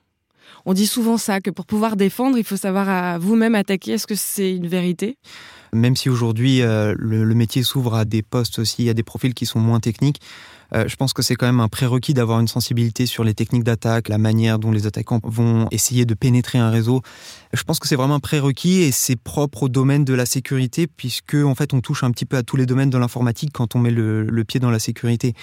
On 0.65 0.73
dit 0.73 0.88
souvent 0.88 1.17
ça, 1.17 1.39
que 1.39 1.49
pour 1.49 1.65
pouvoir 1.65 1.95
défendre, 1.95 2.38
il 2.38 2.43
faut 2.43 2.57
savoir 2.57 3.19
vous-même 3.19 3.55
attaquer. 3.55 3.93
Est-ce 3.93 4.07
que 4.07 4.15
c'est 4.15 4.55
une 4.55 4.67
vérité? 4.67 5.17
Même 5.73 5.95
si 5.95 6.10
aujourd'hui 6.10 6.62
euh, 6.62 6.93
le, 6.97 7.34
métier 7.34 7.63
s'ouvre 7.63 7.95
à 7.95 8.05
des 8.05 8.21
postes 8.21 8.60
aussi, 8.60 8.89
à 8.89 8.93
des 8.93 9.03
profils 9.03 9.34
qui 9.34 9.45
sont 9.45 9.60
moins 9.60 9.79
techniques, 9.79 10.21
euh, 10.73 10.88
je 10.88 10.95
pense 10.95 11.13
que 11.13 11.21
c'est 11.21 11.36
quand 11.36 11.47
même 11.47 11.60
un 11.60 11.67
prérequis 11.67 12.13
d'avoir 12.13 12.39
une 12.39 12.47
sensibilité 12.47 13.05
sur 13.05 13.23
les 13.23 13.34
techniques 13.34 13.63
d'attaque, 13.63 14.08
la 14.08 14.17
manière 14.17 14.60
dont 14.60 14.71
les 14.71 14.86
attaquants 14.86 15.19
vont 15.23 15.67
essayer 15.71 16.05
de 16.05 16.13
pénétrer 16.13 16.60
un 16.60 16.69
réseau. 16.69 17.01
Je 17.53 17.63
pense 17.63 17.79
que 17.79 17.88
c'est 17.88 17.95
vraiment 17.95 18.15
un 18.15 18.19
prérequis 18.19 18.82
et 18.82 18.91
c'est 18.91 19.15
propre 19.15 19.63
au 19.63 19.69
domaine 19.69 20.05
de 20.05 20.13
la 20.13 20.25
sécurité 20.25 20.86
puisque 20.86 21.36
en 21.36 21.55
fait 21.55 21.73
on 21.73 21.82
touche 21.82 22.03
un 22.03 22.12
petit 22.12 22.25
peu 22.25 22.38
à 22.38 22.43
tous 22.43 22.55
les 22.55 22.65
domaines 22.65 22.91
de 22.91 22.97
l'informatique 22.97 23.51
quand 23.51 23.75
on 23.75 23.79
met 23.79 23.91
le, 23.91 24.43
pied 24.43 24.60
dans 24.60 24.71
la 24.71 24.79
sécurité. 24.79 25.34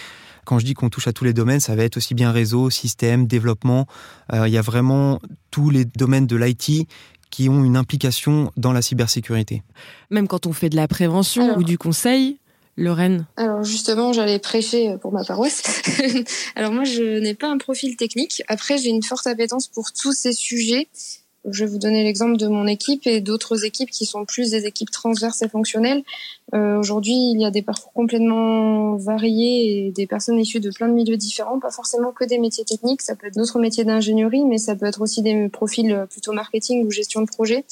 Quand 0.45 0.61
je 0.61 0.65
dis 0.65 0.75
qu'on 0.75 0.91
touche 0.91 1.09
à 1.09 1.13
tous 1.13 1.25
les 1.25 1.33
domaines, 1.33 1.59
ça 1.59 1.75
va 1.75 1.83
être 1.83 1.97
aussi 1.97 2.15
bien 2.15 2.31
réseau, 2.31 2.71
système, 2.71 3.27
développement. 3.27 3.87
Euh, 4.33 4.47
il 4.47 4.55
y 4.55 4.59
a 4.59 4.63
vraiment 4.63 5.19
tous 5.51 5.71
les 5.71 5.85
domaines 5.85 6.29
de 6.29 6.37
l'IT 6.37 6.87
qui 7.31 7.49
ont 7.49 7.65
une 7.65 7.77
implication 7.77 8.53
dans 8.57 8.73
la 8.73 8.83
cybersécurité. 8.83 9.63
Même 10.11 10.29
quand 10.29 10.47
on 10.47 10.53
fait 10.53 10.69
de 10.69 10.77
la 10.77 10.89
prévention 10.89 11.57
ou 11.57 11.65
du 11.65 11.79
conseil, 11.79 12.39
Lorraine 12.77 13.27
Alors 13.37 13.65
justement, 13.65 14.13
j'allais 14.13 14.39
prêcher 14.39 14.97
pour 15.01 15.13
ma 15.13 15.25
paroisse. 15.25 15.83
Alors 16.57 16.73
moi, 16.73 16.85
je 16.85 17.19
n'ai 17.21 17.35
pas 17.35 17.49
un 17.49 17.59
profil 17.59 17.97
technique. 17.97 18.43
Après, 18.49 18.77
j'ai 18.77 18.91
une 18.91 19.03
forte 19.03 19.27
appétence 19.27 19.67
pour 19.67 19.93
tous 19.93 20.13
ces 20.13 20.33
sujets 20.33 20.89
je 21.51 21.65
vais 21.65 21.71
vous 21.71 21.79
donner 21.79 22.05
l'exemple 22.05 22.37
de 22.37 22.49
mon 22.49 22.67
équipe 22.67 23.07
et 23.07 23.21
d'autres 23.21 23.65
équipes 23.65 23.91
qui 23.91 24.07
sont 24.07 24.25
plus 24.25 24.51
des 24.51 24.67
équipes 24.67 24.91
transverses 24.91 25.43
et 25.43 25.49
fonctionnelles. 25.49 26.03
Euh, 26.55 26.79
Aujourd'hui, 26.79 27.15
il 27.15 27.41
y 27.41 27.45
a 27.45 27.51
des 27.51 27.63
parcours 27.63 27.93
complètement 27.93 28.97
variés 28.97 29.87
et 29.87 29.91
des 29.91 30.07
personnes 30.07 30.39
issues 30.39 30.61
de 30.61 30.71
plein 30.71 30.89
de 30.89 30.95
milieux 30.95 31.17
différents, 31.17 31.59
pas 31.59 31.71
forcément 31.71 32.13
que 32.13 32.25
des 32.25 32.39
métiers 32.39 32.65
techniques, 32.65 33.03
ça 33.03 33.17
peut 33.17 33.27
être 33.27 33.37
d'autres 33.37 33.59
métiers 33.59 33.85
d'ingénierie, 33.85 34.45
mais 34.45 34.59
ça 34.59 34.77
peut 34.77 34.87
être 34.87 35.01
aussi 35.01 35.23
des 35.23 35.49
profils 35.49 36.07
plutôt 36.11 36.33
marketing 36.33 36.87
ou 36.87 36.91
gestion 36.91 37.23
de 37.23 37.27
projet. 37.27 37.65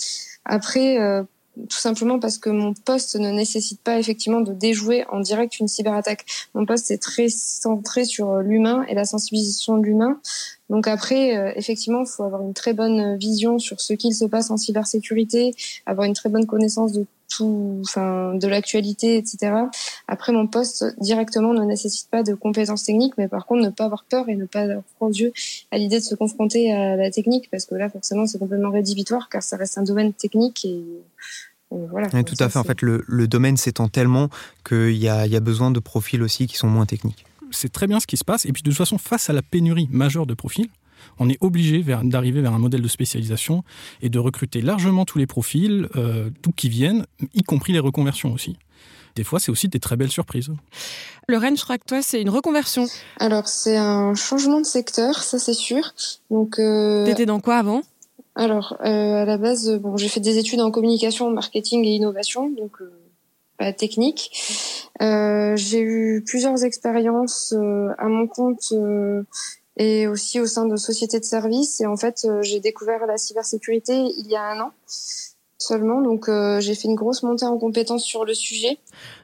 Après, 0.45 1.01
euh, 1.01 1.23
tout 1.69 1.79
simplement 1.79 2.19
parce 2.19 2.39
que 2.39 2.51
mon 2.51 2.75
poste 2.75 3.17
ne 3.17 3.31
nécessite 3.31 3.81
pas 3.81 3.99
effectivement 3.99 4.41
de 4.41 4.53
déjouer 4.53 5.05
en 5.11 5.21
direct 5.21 5.59
une 5.61 5.69
cyberattaque. 5.69 6.27
Mon 6.55 6.67
poste 6.67 6.91
est 6.91 6.99
très 6.99 7.29
centré 7.29 8.05
sur 8.05 8.39
l'humain 8.39 8.85
et 8.89 8.95
la 8.95 9.05
sensibilisation 9.05 9.79
de 9.79 9.85
l'humain. 9.85 10.21
Donc 10.71 10.89
après, 10.89 11.37
euh, 11.37 11.53
effectivement, 11.57 12.01
il 12.01 12.09
faut 12.09 12.25
avoir 12.25 12.43
une 12.43 12.55
très 12.55 12.73
bonne 12.73 13.17
vision 13.17 13.59
sur 13.59 13.81
ce 13.81 13.93
qu'il 13.93 14.15
se 14.15 14.25
passe 14.25 14.51
en 14.51 14.57
cybersécurité, 14.57 15.55
avoir 15.87 16.07
une 16.07 16.15
très 16.15 16.29
bonne 16.29 16.47
connaissance 16.47 16.93
de 16.93 17.07
tout, 17.29 17.81
enfin, 17.83 18.35
de 18.35 18.47
l'actualité, 18.47 19.17
etc. 19.17 19.53
Après, 20.09 20.33
mon 20.33 20.47
poste 20.47 20.85
directement 21.01 21.53
ne 21.53 21.65
nécessite 21.65 22.09
pas 22.11 22.23
de 22.23 22.35
compétences 22.35 22.85
techniques, 22.85 23.15
mais 23.19 23.29
par 23.29 23.47
contre, 23.47 23.63
ne 23.63 23.71
pas 23.71 23.85
avoir 23.85 24.05
peur 24.05 24.29
et 24.29 24.37
ne 24.37 24.47
pas 24.47 24.61
avoir 24.61 24.83
froid 24.97 25.09
aux 25.09 25.13
yeux 25.13 25.33
à 25.71 25.79
l'idée 25.79 25.99
de 25.99 26.05
se 26.05 26.15
confronter 26.15 26.73
à 26.73 26.97
la 26.97 27.11
technique, 27.11 27.51
parce 27.51 27.67
que 27.67 27.75
là, 27.75 27.89
forcément, 27.89 28.27
c'est 28.27 28.39
complètement 28.39 28.71
rédhibitoire, 28.71 29.29
car 29.29 29.43
ça 29.43 29.57
reste 29.57 29.79
un 29.79 29.83
domaine 29.83 30.13
technique 30.13 30.65
et 30.65 30.83
voilà, 31.71 32.09
tout 32.23 32.37
à 32.39 32.49
fait. 32.49 32.59
En 32.59 32.63
fait, 32.63 32.83
le, 32.83 33.05
le 33.09 33.27
domaine 33.27 33.57
s'étend 33.57 33.89
tellement 33.89 34.29
qu'il 34.65 34.97
y 34.97 35.09
a, 35.09 35.27
y 35.27 35.35
a 35.35 35.41
besoin 35.41 35.73
de 35.73 35.81
profils 35.81 36.23
aussi 36.23 36.47
qui 36.47 36.57
sont 36.57 36.69
moins 36.69 36.87
techniques 36.87 37.25
c'est 37.55 37.73
très 37.73 37.87
bien 37.87 38.01
ce 38.01 38.07
qui 38.07 38.17
se 38.17 38.25
passe. 38.25 38.45
Et 38.47 38.53
puis 38.53 38.63
de 38.63 38.71
toute 38.71 38.77
façon, 38.77 38.99
face 38.99 39.31
à 39.31 39.33
la 39.33 39.43
pénurie 39.43 39.89
majeure 39.91 40.27
de 40.27 40.35
profils, 40.35 40.69
on 41.19 41.29
est 41.29 41.39
obligé 41.41 41.83
d'arriver 41.83 42.41
vers 42.41 42.53
un 42.53 42.59
modèle 42.59 42.83
de 42.83 42.89
spécialisation 42.89 43.65
et 44.03 44.09
de 44.09 44.19
recruter 44.19 44.61
largement 44.61 45.05
tous 45.05 45.19
les 45.19 45.27
profils, 45.27 45.89
euh, 45.97 46.31
tout 46.43 46.53
qui 46.53 46.69
viennent, 46.69 47.07
y 47.35 47.43
compris 47.43 47.73
les 47.73 47.79
reconversions 47.79 48.33
aussi. 48.33 48.57
Des 49.17 49.25
fois, 49.25 49.39
c'est 49.39 49.53
aussi 49.53 49.69
des 49.69 49.79
très 49.79 49.97
belles 49.97 50.11
surprises. 50.11 50.51
Lorraine, 51.29 51.57
je 51.57 51.63
crois 51.63 51.79
que 51.79 51.85
toi, 51.85 52.03
c'est 52.03 52.21
une 52.21 52.31
reconversion. 52.31 52.87
Alors, 53.21 53.49
c'est 53.49 53.77
un 53.77 54.15
changement 54.15 54.61
de 54.61 54.67
secteur, 54.67 55.23
ça 55.23 55.39
c'est 55.39 55.55
sûr. 55.55 55.95
Donc, 56.31 56.59
euh... 56.59 57.05
T'étais 57.05 57.27
dans 57.27 57.41
quoi 57.41 57.57
avant? 57.57 57.83
Alors, 58.35 58.77
euh, 58.81 59.23
à 59.23 59.25
la 59.25 59.39
base, 59.39 59.79
bon, 59.79 59.97
j'ai 59.97 60.09
fait 60.09 60.19
des 60.19 60.39
études 60.39 60.61
en 60.61 60.73
communication, 60.73 61.31
marketing 61.31 61.85
et 61.85 61.95
innovation, 61.95 62.51
donc 62.51 62.73
euh, 62.81 63.73
technique. 63.73 64.33
j'ai 65.01 65.81
eu 65.81 66.25
plusieurs 66.27 66.65
expériences 66.65 67.55
à 67.99 68.09
mon 68.09 68.27
compte 68.27 68.75
et 69.77 70.07
aussi 70.07 70.41
au 70.41 70.47
sein 70.47 70.67
de 70.67 70.77
sociétés 70.77 71.21
de 71.21 71.25
services. 71.25 71.81
Et 71.81 71.87
en 71.87 71.97
fait, 71.97 72.27
j'ai 72.43 72.61
découvert 72.61 73.07
la 73.07 73.17
cybersécurité 73.17 73.95
il 73.95 74.27
y 74.27 74.37
a 74.37 74.43
un 74.43 74.61
an 74.61 74.73
seulement. 75.67 76.01
Donc 76.01 76.29
euh, 76.29 76.61
j'ai 76.61 76.75
fait 76.75 76.89
une 76.89 76.95
grosse 76.95 77.23
montée 77.23 77.47
en 77.47 77.59
compétences 77.59 78.05
sur 78.05 78.25
le 78.25 78.35
sujet. 78.35 78.79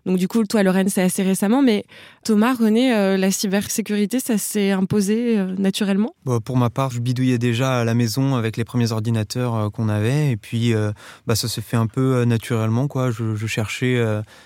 Donc 0.06 0.16
du 0.16 0.28
coup, 0.28 0.44
toi, 0.44 0.62
Lorraine, 0.62 0.88
c'est 0.88 1.02
assez 1.02 1.22
récemment, 1.22 1.62
mais 1.62 1.84
Thomas, 2.24 2.54
René, 2.54 2.94
euh, 2.94 3.16
la 3.16 3.30
cybersécurité, 3.30 4.18
ça 4.20 4.38
s'est 4.38 4.70
imposé 4.70 5.38
euh, 5.38 5.54
naturellement? 5.58 6.14
Bah, 6.24 6.38
Pour 6.44 6.56
ma 6.56 6.70
part, 6.70 6.90
je 6.90 7.00
bidouillais 7.00 7.38
déjà 7.38 7.80
à 7.80 7.84
la 7.84 7.94
maison 7.94 8.34
avec 8.34 8.56
les 8.56 8.64
premiers 8.64 8.92
ordinateurs 8.92 9.70
qu'on 9.72 9.88
avait, 9.88 10.30
et 10.30 10.36
puis 10.36 10.72
bah, 11.26 11.34
ça 11.34 11.48
s'est 11.48 11.60
fait 11.60 11.76
un 11.76 11.86
peu 11.86 12.24
naturellement. 12.24 12.88
Quoi. 12.88 13.10
Je, 13.10 13.46
cherchais 13.46 14.02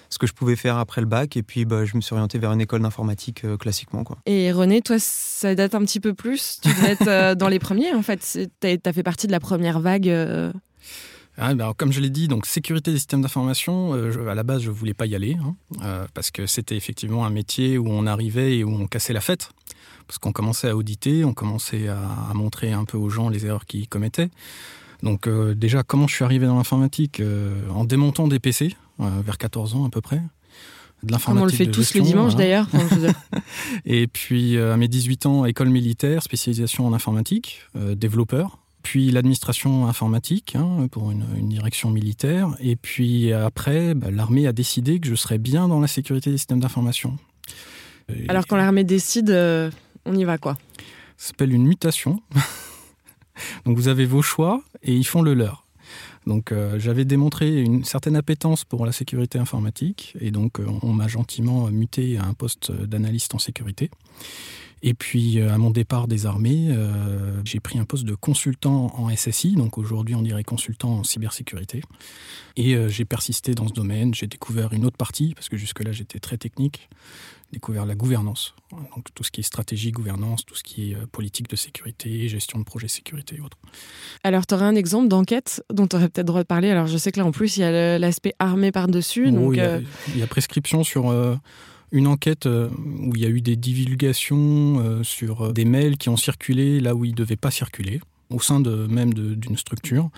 ce 0.08 0.18
que 0.18 0.26
je 0.26 0.32
pouvais 0.32 0.56
faire 0.56 0.78
après 0.78 1.00
le 1.00 1.06
bac, 1.06 1.36
et 1.36 1.42
puis 1.42 1.64
bah, 1.64 1.84
je 1.84 1.96
me 1.96 2.00
suis 2.00 2.14
orienté 2.14 2.38
vers 2.38 2.52
une 2.52 2.60
école 2.60 2.82
d'informatique 2.82 3.44
classiquement. 3.58 4.04
Quoi. 4.04 4.18
Et 4.26 4.50
René, 4.52 4.82
toi, 4.82 4.96
ça 4.98 5.54
date 5.54 5.74
un 5.74 5.80
petit 5.80 6.00
peu 6.00 6.14
plus? 6.14 6.58
Tu 6.62 6.68
devais 6.68 6.92
être 6.92 7.34
dans 7.36 7.48
les 7.48 7.58
premiers, 7.58 7.92
en 7.92 8.02
fait. 8.02 8.20
Tu 8.60 8.68
as 8.84 8.92
fait 8.92 9.02
partie 9.02 9.26
de 9.26 9.32
la 9.32 9.40
première 9.40 9.80
vague 9.80 10.10
ah, 11.36 11.54
ben, 11.54 11.72
comme 11.76 11.92
je 11.92 12.00
l'ai 12.00 12.10
dit, 12.10 12.28
donc 12.28 12.46
sécurité 12.46 12.92
des 12.92 12.98
systèmes 12.98 13.22
d'information, 13.22 13.94
euh, 13.94 14.28
à 14.28 14.34
la 14.34 14.44
base, 14.44 14.62
je 14.62 14.70
ne 14.70 14.74
voulais 14.74 14.94
pas 14.94 15.06
y 15.06 15.16
aller, 15.16 15.36
hein, 15.42 15.56
euh, 15.82 16.06
parce 16.14 16.30
que 16.30 16.46
c'était 16.46 16.76
effectivement 16.76 17.26
un 17.26 17.30
métier 17.30 17.76
où 17.76 17.88
on 17.88 18.06
arrivait 18.06 18.58
et 18.58 18.64
où 18.64 18.72
on 18.72 18.86
cassait 18.86 19.12
la 19.12 19.20
fête, 19.20 19.50
parce 20.06 20.18
qu'on 20.18 20.30
commençait 20.30 20.68
à 20.68 20.76
auditer, 20.76 21.24
on 21.24 21.34
commençait 21.34 21.88
à, 21.88 22.32
montrer 22.34 22.72
un 22.72 22.84
peu 22.84 22.96
aux 22.96 23.10
gens 23.10 23.28
les 23.28 23.46
erreurs 23.46 23.66
qu'ils 23.66 23.88
commettaient. 23.88 24.30
Donc 25.02 25.26
euh, 25.26 25.54
déjà, 25.54 25.82
comment 25.82 26.06
je 26.06 26.14
suis 26.14 26.24
arrivé 26.24 26.46
dans 26.46 26.56
l'informatique 26.56 27.20
En 27.70 27.84
démontant 27.84 28.28
des 28.28 28.38
PC, 28.38 28.76
vers 28.98 29.38
14 29.38 29.74
ans 29.74 29.84
à 29.84 29.90
peu 29.90 30.00
près. 30.00 30.22
De 31.02 31.12
l'informatique 31.12 31.42
on 31.42 31.46
le 31.46 31.52
fait 31.52 31.70
tous 31.70 31.94
le 31.94 32.00
dimanche 32.00 32.36
d'ailleurs. 32.36 32.68
et 33.84 34.06
puis 34.06 34.56
à 34.56 34.76
mes 34.76 34.88
18 34.88 35.26
ans, 35.26 35.44
école 35.44 35.68
militaire, 35.68 36.22
spécialisation 36.22 36.86
en 36.86 36.92
informatique, 36.92 37.60
développeur 37.74 38.63
puis 38.84 39.10
l'administration 39.10 39.88
informatique 39.88 40.54
hein, 40.54 40.86
pour 40.90 41.10
une, 41.10 41.24
direction 41.48 41.90
militaire. 41.90 42.54
Et 42.60 42.76
puis 42.76 43.32
après, 43.32 43.94
bah, 43.94 44.10
l'armée 44.12 44.46
a 44.46 44.52
décidé 44.52 45.00
que 45.00 45.08
je 45.08 45.14
serais 45.16 45.38
bien 45.38 45.66
dans 45.66 45.80
la 45.80 45.88
sécurité 45.88 46.30
des 46.30 46.36
systèmes 46.36 46.60
d'information. 46.60 47.18
Alors 48.28 48.46
quand 48.46 48.56
l'armée 48.56 48.84
décide, 48.84 49.30
euh, 49.30 49.70
on 50.04 50.14
y 50.14 50.24
va 50.24 50.38
quoi 50.38 50.56
Ça 51.16 51.28
s'appelle 51.28 51.52
une 51.52 51.66
mutation. 51.66 52.20
Donc 53.64 53.76
vous 53.76 53.88
avez 53.88 54.04
vos 54.04 54.22
choix 54.22 54.62
et 54.82 54.94
ils 54.94 55.06
font 55.06 55.22
le 55.22 55.34
leur. 55.34 55.66
Donc 56.26 56.52
euh, 56.52 56.78
j'avais 56.78 57.04
démontré 57.04 57.60
une 57.60 57.84
certaine 57.84 58.16
appétence 58.16 58.64
pour 58.64 58.86
la 58.86 58.92
sécurité 58.92 59.38
informatique 59.38 60.16
et 60.20 60.30
donc 60.30 60.60
euh, 60.60 60.66
on 60.82 60.92
m'a 60.92 61.08
gentiment 61.08 61.68
muté 61.68 62.16
à 62.18 62.24
un 62.24 62.34
poste 62.34 62.70
d'analyste 62.70 63.34
en 63.34 63.38
sécurité. 63.38 63.90
Et 64.86 64.92
puis, 64.92 65.40
euh, 65.40 65.50
à 65.50 65.56
mon 65.56 65.70
départ 65.70 66.06
des 66.08 66.26
armées, 66.26 66.68
euh, 66.68 67.40
j'ai 67.42 67.58
pris 67.58 67.78
un 67.78 67.86
poste 67.86 68.04
de 68.04 68.14
consultant 68.14 68.92
en 68.98 69.08
SSI, 69.08 69.54
donc 69.54 69.78
aujourd'hui 69.78 70.14
on 70.14 70.20
dirait 70.20 70.44
consultant 70.44 70.98
en 70.98 71.04
cybersécurité. 71.04 71.80
Et 72.56 72.74
euh, 72.74 72.90
j'ai 72.90 73.06
persisté 73.06 73.54
dans 73.54 73.66
ce 73.66 73.72
domaine, 73.72 74.14
j'ai 74.14 74.26
découvert 74.26 74.74
une 74.74 74.84
autre 74.84 74.98
partie, 74.98 75.32
parce 75.34 75.48
que 75.48 75.56
jusque-là 75.56 75.90
j'étais 75.92 76.20
très 76.20 76.36
technique, 76.36 76.90
découvert 77.50 77.86
la 77.86 77.94
gouvernance, 77.94 78.54
donc 78.72 79.06
tout 79.14 79.24
ce 79.24 79.30
qui 79.30 79.40
est 79.40 79.44
stratégie, 79.44 79.90
gouvernance, 79.90 80.44
tout 80.44 80.54
ce 80.54 80.62
qui 80.62 80.92
est 80.92 81.06
politique 81.06 81.48
de 81.48 81.56
sécurité, 81.56 82.28
gestion 82.28 82.58
de 82.58 82.64
projets 82.64 82.88
sécurité 82.88 83.36
et 83.36 83.40
autres. 83.40 83.56
Alors, 84.22 84.46
tu 84.46 84.52
aurais 84.52 84.66
un 84.66 84.74
exemple 84.74 85.08
d'enquête 85.08 85.64
dont 85.72 85.86
tu 85.86 85.96
aurais 85.96 86.10
peut-être 86.10 86.26
droit 86.26 86.42
de 86.42 86.46
parler? 86.46 86.68
Alors, 86.68 86.88
je 86.88 86.98
sais 86.98 87.10
que 87.10 87.20
là 87.20 87.24
en 87.24 87.30
plus, 87.30 87.56
il 87.56 87.60
y 87.60 87.64
a 87.64 87.98
l'aspect 87.98 88.34
armé 88.38 88.70
par-dessus. 88.70 89.30
Oh, 89.34 89.52
il, 89.54 90.18
y 90.18 90.22
a, 90.22 90.26
prescription 90.26 90.82
sur 90.82 91.10
une 91.94 92.08
enquête 92.08 92.46
euh, 92.46 92.68
où 92.98 93.14
il 93.14 93.22
y 93.22 93.24
a 93.24 93.28
eu 93.28 93.40
des 93.40 93.54
divulgations 93.54 94.80
euh, 94.80 95.04
sur 95.04 95.42
euh, 95.46 95.52
des 95.52 95.64
mails 95.64 95.96
qui 95.96 96.08
ont 96.08 96.16
circulé 96.16 96.80
là 96.80 96.94
où 96.96 97.04
ils 97.04 97.12
ne 97.12 97.16
devaient 97.16 97.36
pas 97.36 97.52
circuler 97.52 98.00
au 98.30 98.40
sein 98.40 98.58
de, 98.58 98.88
même 98.88 99.14
d'une 99.14 99.56
structure. 99.56 100.10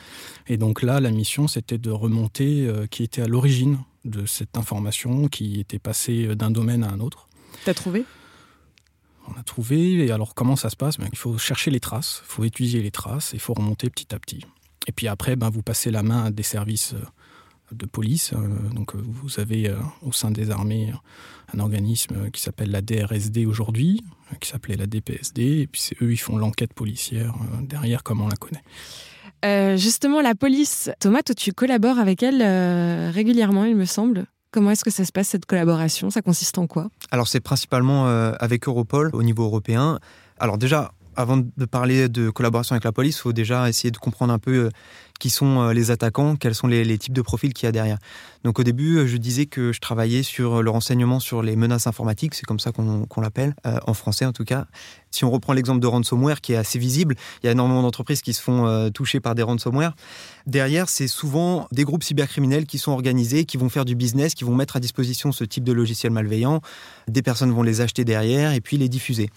Et 0.47 0.57
donc 0.57 0.83
là, 0.83 1.01
la 1.01 1.11
mission, 1.11 1.49
c'était 1.49 1.77
de 1.77 1.91
remonter 1.91 2.71
qui 2.91 3.03
était 3.03 3.21
à 3.21 3.27
l'origine 3.27 3.81
de 4.07 4.25
cette 4.25 4.57
information 4.57 5.29
qui 5.29 5.61
était 5.61 5.81
passée 5.81 6.35
d'un 6.35 6.51
domaine 6.51 6.83
à 6.83 6.89
un 6.89 7.01
autre. 7.01 7.29
T'as 7.65 7.75
trouvé? 7.75 8.05
On 9.29 9.39
a 9.39 9.43
trouvé. 9.43 10.07
Et 10.07 10.13
alors, 10.13 10.35
comment 10.35 10.57
ça 10.57 10.71
se 10.71 10.77
passe? 10.77 10.99
Ben, 10.99 11.09
Il 11.13 11.19
faut 11.19 11.37
chercher 11.37 11.71
les 11.71 11.81
traces, 11.81 12.23
il 12.25 12.33
faut 12.33 12.45
étudier 12.45 12.81
les 12.81 12.93
traces, 12.93 13.33
il 13.35 13.41
faut 13.41 13.53
remonter 13.53 13.91
petit 13.91 14.15
à 14.15 14.19
petit. 14.19 14.47
Et 14.87 14.93
puis 14.93 15.09
après, 15.09 15.37
ben, 15.37 15.51
vous 15.51 15.63
passez 15.63 15.91
la 15.91 16.05
main 16.05 16.27
à 16.27 16.31
des 16.31 16.45
services 16.45 16.95
de 17.73 17.87
police. 17.87 18.33
Euh, 18.33 18.75
donc 18.75 18.95
euh, 18.95 19.03
vous 19.05 19.41
avez 19.41 19.69
euh, 19.69 19.77
au 20.03 20.13
sein 20.13 20.31
des 20.31 20.51
armées 20.51 20.93
un 21.55 21.59
organisme 21.59 22.31
qui 22.31 22.41
s'appelle 22.41 22.71
la 22.71 22.83
DRSD 22.83 23.47
aujourd'hui, 23.47 24.05
qui 24.41 24.49
s'appelait 24.49 24.77
la 24.77 24.87
DPSD, 24.87 25.61
et 25.61 25.67
puis 25.67 25.81
c'est 25.81 26.03
eux, 26.03 26.13
ils 26.13 26.17
font 26.17 26.37
l'enquête 26.37 26.75
policière 26.75 27.35
derrière 27.63 28.03
comme 28.03 28.21
on 28.21 28.29
la 28.29 28.35
connaît. 28.35 29.77
justement, 29.77 30.21
la 30.21 30.35
police, 30.35 30.91
Thomas, 30.99 31.23
toi 31.23 31.37
tu 31.37 31.53
collabores 31.53 32.01
avec 32.01 32.25
elle 32.25 32.43
régulièrement, 33.13 33.65
il 33.65 33.77
me 33.77 33.85
semble. 33.85 34.27
Comment 34.51 34.73
est-ce 34.73 34.85
que 34.85 34.91
ça 34.91 35.05
se 35.05 35.13
passe 35.13 35.29
cette 35.29 35.47
collaboration? 35.47 36.11
Ça 36.11 36.21
consiste 36.21 36.59
en 36.59 36.67
quoi? 36.67 36.89
Alors 37.13 37.29
c'est 37.29 37.41
principalement 37.41 38.07
avec 38.09 38.67
Europol 38.67 39.11
au 39.13 39.23
niveau 39.23 39.45
européen. 39.45 40.01
Alors 40.41 40.59
déjà, 40.59 40.91
avant 41.17 41.39
de 41.39 41.65
parler 41.65 42.09
de 42.09 42.31
collaboration 42.31 42.75
avec 42.75 42.85
la 42.85 42.93
police, 42.93 43.17
il 43.17 43.21
faut 43.21 43.33
déjà 43.33 43.69
essayer 43.69 43.91
de 43.91 43.99
comprendre 43.99 44.33
un 44.33 44.39
peu 44.39 44.71
qui 45.19 45.31
sont 45.31 45.61
euh, 45.61 45.73
les 45.73 45.91
attaquants, 45.91 46.37
quels 46.37 46.55
sont 46.55 46.67
les, 46.67 46.99
types 46.99 47.13
de 47.13 47.23
profils 47.23 47.53
qu'il 47.53 47.67
y 47.67 47.69
a 47.69 47.73
derrière. 47.73 47.99
Donc 48.45 48.59
au 48.59 48.63
début, 48.63 48.99
euh, 48.99 49.07
je 49.07 49.17
disais 49.17 49.47
que 49.47 49.73
je 49.73 49.81
travaillais 49.81 50.23
sur 50.23 50.63
le 50.63 50.71
renseignement 50.71 51.21
sur 51.21 51.43
les 51.43 51.57
menaces 51.57 51.87
informatiques, 51.87 52.35
c'est 52.35 52.47
comme 52.47 52.59
ça 52.59 52.73
qu'on 52.73 53.21
l'appelle, 53.21 53.55
euh, 53.67 53.79
en 53.87 53.95
français 53.95 54.25
en 54.25 54.33
tout 54.33 54.45
cas. 54.45 54.67
Si 55.11 55.25
on 55.25 55.31
reprend 55.31 55.53
l'exemple 55.55 55.81
de 55.81 55.87
ransomware 55.87 56.41
qui 56.41 56.53
est 56.53 56.57
assez 56.57 56.79
visible, 56.79 57.17
il 57.43 57.47
y 57.47 57.49
a 57.49 57.53
énormément 57.53 57.83
d'entreprises 57.83 58.21
qui 58.21 58.35
se 58.35 58.43
font 58.43 58.91
toucher 58.91 59.19
par 59.19 59.35
des 59.35 59.43
ransomware. 59.43 59.95
Derrière, 60.47 60.91
c'est 60.91 61.09
souvent 61.09 61.69
des 61.73 61.85
groupes 61.85 62.03
cybercriminels 62.03 62.67
qui 62.67 62.77
sont 62.77 62.93
organisés, 62.93 63.47
qui 63.47 63.57
vont 63.57 63.71
faire 63.71 63.87
du 63.87 63.95
business, 63.95 64.35
qui 64.35 64.45
vont 64.45 64.55
mettre 64.55 64.77
à 64.77 64.81
disposition 64.81 65.33
ce 65.33 65.45
type 65.45 65.65
de 65.65 65.73
logiciel 65.73 66.13
malveillant. 66.13 66.61
Des 67.09 67.23
personnes 67.23 67.51
vont 67.51 67.63
les 67.63 67.81
acheter 67.81 68.05
derrière 68.05 68.53
et 68.53 68.61
puis 68.61 68.77
les 68.77 68.91
diffuser. 68.91 69.31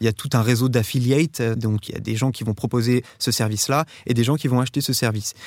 Il 0.00 0.04
y 0.04 0.08
a 0.08 0.14
tout 0.14 0.30
un 0.32 0.40
réseau 0.40 0.70
d'affiliates, 0.70 1.42
donc 1.42 1.90
il 1.90 1.94
y 1.94 1.98
a 1.98 2.00
des 2.00 2.16
gens 2.16 2.30
qui 2.30 2.42
vont 2.42 2.54
proposer 2.54 3.04
ce 3.18 3.30
service-là 3.30 3.84
et 4.06 4.14
des 4.14 4.24
gens 4.24 4.36
qui 4.36 4.48
vont 4.48 4.60
acheter 4.60 4.80
ce 4.80 4.94
service. 4.94 5.25
these 5.32 5.42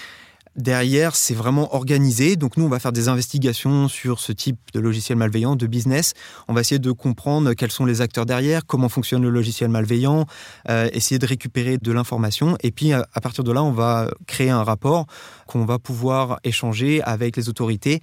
Derrière, 0.56 1.16
c'est 1.16 1.34
vraiment 1.34 1.74
organisé. 1.76 2.36
Donc 2.36 2.58
nous, 2.58 2.66
on 2.66 2.70
va 2.70 2.80
faire 2.80 2.92
des 2.92 3.08
investigations 3.08 3.88
sur 3.88 4.20
ce 4.20 4.32
type 4.32 4.58
de 4.74 4.80
logiciel 4.80 5.18
malveillant, 5.18 5.56
de 5.56 5.68
business. 5.68 6.14
On 6.48 6.54
va 6.54 6.62
essayer 6.62 6.80
de 6.80 6.92
comprendre 6.92 7.54
quels 7.54 7.72
sont 7.72 7.86
les 7.86 8.02
acteurs 8.02 8.26
derrière, 8.26 8.66
comment 8.66 8.90
fonctionne 8.90 9.22
le 9.22 9.30
logiciel 9.30 9.70
malveillant, 9.70 10.26
euh, 10.70 10.90
essayer 10.92 11.20
de 11.20 11.26
récupérer 11.26 11.78
de 11.78 11.92
l'information. 11.92 12.58
Et 12.62 12.72
puis, 12.72 12.94
à 12.94 13.06
partir 13.22 13.44
de 13.44 13.52
là, 13.52 13.64
on 13.64 13.72
va 13.72 14.10
créer 14.28 14.50
un 14.50 14.64
rapport 14.64 15.06
qu'on 15.48 15.66
va 15.66 15.80
pouvoir 15.80 16.40
échanger 16.44 17.02
avec 17.04 17.38
les 17.38 17.50
autorités. 17.50 18.02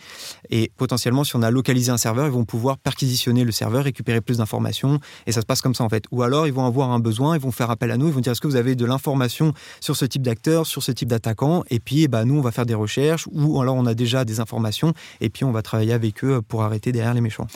Et 0.51 0.73
potentiellement, 0.77 1.25
si 1.25 1.37
on 1.37 1.43
a 1.43 1.51
localisé 1.51 1.91
un 1.91 1.97
serveur, 1.97 2.27
ils 2.27 2.33
vont 2.33 2.45
pouvoir 2.45 2.79
perquisitionner 2.79 3.45
le 3.45 3.53
serveur, 3.53 3.85
récupérer 3.85 4.21
plus 4.21 4.39
d'informations. 4.39 4.99
Et 5.27 5.33
ça 5.33 5.41
se 5.41 5.47
passe 5.47 5.61
comme 5.61 5.75
ça, 5.75 5.85
en 5.85 5.89
fait. 5.89 6.05
Ou 6.11 6.23
alors, 6.23 6.47
ils 6.47 6.53
vont 6.53 6.67
avoir 6.67 6.91
un 6.91 7.01
besoin, 7.01 7.37
ils 7.37 7.41
vont 7.41 7.53
faire 7.53 7.71
appel 7.71 7.91
à 7.91 7.97
nous, 7.97 8.07
ils 8.09 8.13
vont 8.13 8.21
dire 8.21 8.33
est-ce 8.33 8.41
que 8.41 8.49
vous 8.49 8.57
avez 8.57 8.75
de 8.75 8.85
l'information 8.85 9.53
sur 9.81 9.97
ce 9.97 10.05
type 10.05 10.23
d'acteur, 10.23 10.67
sur 10.67 10.83
ce 10.83 10.93
type 10.93 11.09
d'attaquant 11.09 11.65
Et 11.71 11.81
puis, 11.81 12.09
bah, 12.09 12.25
nous, 12.25 12.36
on 12.39 12.43
va 12.43 12.53
faire 12.53 12.67
des 12.67 12.75
recherches, 12.75 13.29
ou 13.33 13.61
alors 13.61 13.77
on 13.77 13.87
a 13.87 13.95
déjà 13.95 14.25
des 14.25 14.41
informations, 14.41 14.93
et 15.21 15.31
puis 15.31 15.45
on 15.45 15.53
va 15.53 15.63
travailler 15.63 15.93
avec 15.93 16.25
eux 16.25 16.43
pour 16.43 16.63
arrêter 16.63 16.93
derrière 16.93 17.15
les 17.15 17.21
méchants. 17.21 17.47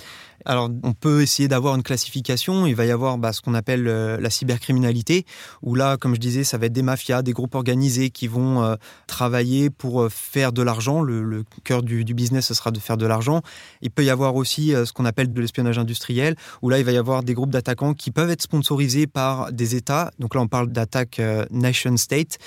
Alors, 0.45 0.71
on 0.83 0.93
peut 0.93 1.23
essayer 1.23 1.49
d'avoir 1.49 1.75
une 1.75 1.83
classification. 1.83 2.67
Il 2.67 2.75
va 2.75 2.87
y 2.87 2.91
avoir 2.91 3.19
bah, 3.19 3.33
ce 3.33 3.41
qu'on 3.41 3.55
appelle 3.55 3.87
euh, 3.87 4.19
la 4.21 4.31
cybercriminalité, 4.31 5.27
où 5.63 5.75
là, 5.75 5.97
comme 5.97 6.15
je 6.15 6.21
disais, 6.21 6.45
ça 6.45 6.57
va 6.57 6.67
être 6.67 6.73
des 6.73 6.83
mafias, 6.83 7.23
des 7.23 7.33
groupes 7.33 7.55
organisés 7.55 8.11
qui 8.11 8.27
vont 8.27 8.63
euh, 8.63 8.77
travailler 9.07 9.71
pour 9.71 10.03
euh, 10.03 10.09
faire 10.09 10.53
de 10.53 10.63
l'argent. 10.63 11.03
Le, 11.03 11.45
cœur 11.65 11.83
du, 11.83 12.05
business, 12.15 12.47
ce 12.47 12.55
sera 12.55 12.71
de 12.71 12.79
faire 12.79 12.97
de 12.97 13.07
l'argent. 13.07 13.43
Il 13.83 13.91
peut 13.91 14.05
y 14.05 14.11
avoir 14.11 14.35
aussi 14.37 14.71
ce 14.73 14.93
qu'on 14.93 15.05
appelle 15.05 15.33
de 15.33 15.41
l'espionnage 15.41 15.79
industriel, 15.79 16.37
où 16.63 16.69
là, 16.69 16.79
il 16.79 16.85
va 16.85 16.93
y 16.93 16.97
avoir 16.97 17.23
des 17.23 17.35
groupes 17.35 17.51
d'attaquants 17.51 17.95
qui 17.95 18.11
peuvent 18.11 18.31
être 18.31 18.43
sponsorisés 18.43 19.07
par 19.07 19.53
des 19.53 19.75
États. 19.75 20.11
Donc 20.19 20.35
là, 20.35 20.41
on 20.41 20.49
parle 20.49 20.69
d'attaques 20.69 21.21
nation-state, 21.51 22.39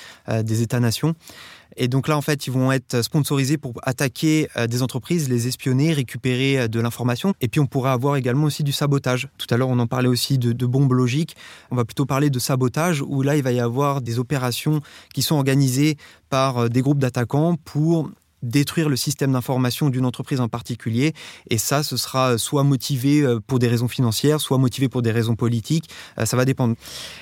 des 0.43 0.62
États-nations. 0.62 1.15
Et 1.78 1.88
donc 1.88 2.08
là, 2.08 2.18
en 2.18 2.22
fait, 2.22 2.48
ils 2.48 2.52
vont 2.52 2.72
être 2.72 3.02
sponsorisés 3.02 3.58
pour 3.58 3.74
attaquer 3.84 4.48
euh, 4.58 4.68
des 4.68 4.82
entreprises, 4.82 5.30
les 5.30 5.48
espionner, 5.48 5.94
récupérer 5.94 6.60
euh, 6.60 6.68
de 6.68 6.80
l'information. 6.80 7.34
Et 7.42 7.48
puis, 7.48 7.60
on 7.60 7.66
pourrait 7.66 7.92
avoir 7.92 8.16
également 8.16 8.46
aussi 8.46 8.64
du 8.64 8.72
sabotage. 8.72 9.28
Tout 9.38 9.48
à 9.50 9.58
l'heure, 9.58 9.70
on 9.70 9.80
en 9.80 9.88
parlait 9.88 10.08
aussi 10.08 10.38
de, 10.38 10.66
bombes 10.66 10.94
logiques. 10.94 11.36
On 11.72 11.76
va 11.76 11.86
plutôt 11.86 12.06
parler 12.06 12.30
de 12.30 12.40
sabotage, 12.40 13.02
où 13.02 13.22
là, 13.22 13.36
il 13.36 13.44
va 13.44 13.52
y 13.52 13.60
avoir 13.60 14.02
des 14.02 14.20
opérations 14.20 14.82
qui 15.14 15.22
sont 15.22 15.36
organisées 15.36 15.98
par 16.30 16.58
euh, 16.58 16.70
des 16.70 16.82
groupes 16.82 17.00
d'attaquants 17.00 17.56
pour 17.56 18.10
détruire 18.43 18.89
le 18.89 18.95
système 18.95 19.32
d'information 19.32 19.89
d'une 19.89 20.06
entreprise 20.06 20.39
en 20.39 20.49
particulier. 20.49 21.13
Et 21.49 21.58
ça, 21.58 21.82
ce 21.82 21.97
sera 21.97 22.38
soit 22.38 22.63
motivé 22.63 23.21
euh, 23.21 23.39
pour 23.39 23.58
des 23.58 23.67
raisons 23.67 23.88
financières, 23.88 24.39
soit 24.39 24.60
motivé 24.60 24.89
pour 24.89 25.01
des 25.01 25.12
raisons 25.12 25.36
politiques. 25.36 25.89
Euh, 26.19 26.25
ça 26.25 26.38
va 26.38 26.45
dépendre. 26.45 26.75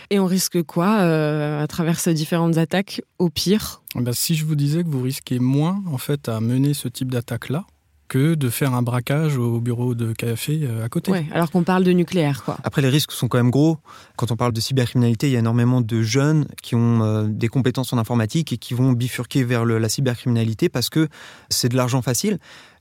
Et 0.10 0.20
on 0.20 0.26
risque 0.26 0.62
quoi 0.64 1.00
euh, 1.02 1.64
à 1.64 1.68
travers 1.68 2.00
ces 2.00 2.14
différentes 2.14 2.58
attaques 2.58 3.02
au 3.20 3.30
pire? 3.30 3.82
Eh 3.96 4.02
ben, 4.02 4.14
Si 4.14 4.36
je 4.36 4.46
vous 4.46 4.56
disais 4.56 4.84
que 4.84 4.90
vous 4.90 5.02
risquez 5.02 5.40
moins 5.40 5.82
en 5.88 5.98
fait 5.98 6.28
à 6.28 6.42
mener 6.42 6.74
ce 6.74 6.88
type 6.88 7.12
d'attaque-là 7.12 7.66
que 8.12 8.36
de 8.36 8.50
faire 8.50 8.74
un 8.74 8.82
braquage 8.82 9.38
au 9.38 9.62
bureau 9.62 9.96
de 9.96 10.12
café 10.12 10.60
euh, 10.64 10.84
à 10.84 10.90
côté. 10.90 11.12
Ouais, 11.12 11.26
alors 11.32 11.50
qu'on 11.50 11.64
parle 11.64 11.86
de 11.86 11.94
nucléaire, 11.94 12.44
quoi. 12.44 12.58
Après, 12.66 12.82
les 12.82 12.90
risques 12.90 13.14
sont 13.14 13.30
quand 13.30 13.38
même 13.38 13.52
gros. 13.52 13.78
Quand 14.18 14.34
on 14.34 14.36
parle 14.36 14.52
de 14.52 14.60
cybercriminalité, 14.60 15.28
il 15.28 15.32
y 15.32 15.38
a 15.38 15.40
énormément 15.40 15.80
de 15.80 16.02
jeunes 16.02 16.46
qui 16.62 16.76
ont 16.76 17.04
euh, 17.04 17.24
des 17.30 17.48
compétences 17.48 17.94
en 17.94 17.98
informatique 17.98 18.52
et 18.52 18.58
qui 18.58 18.74
vont 18.74 18.92
bifurquer 18.92 19.46
vers 19.46 19.64
le, 19.64 19.78
la 19.78 19.88
cybercriminalité 19.88 20.68
parce 20.68 20.90
que 20.90 21.08
c'est 21.48 21.70
de 21.70 21.78
l'argent 21.78 22.02
facile. 22.02 22.38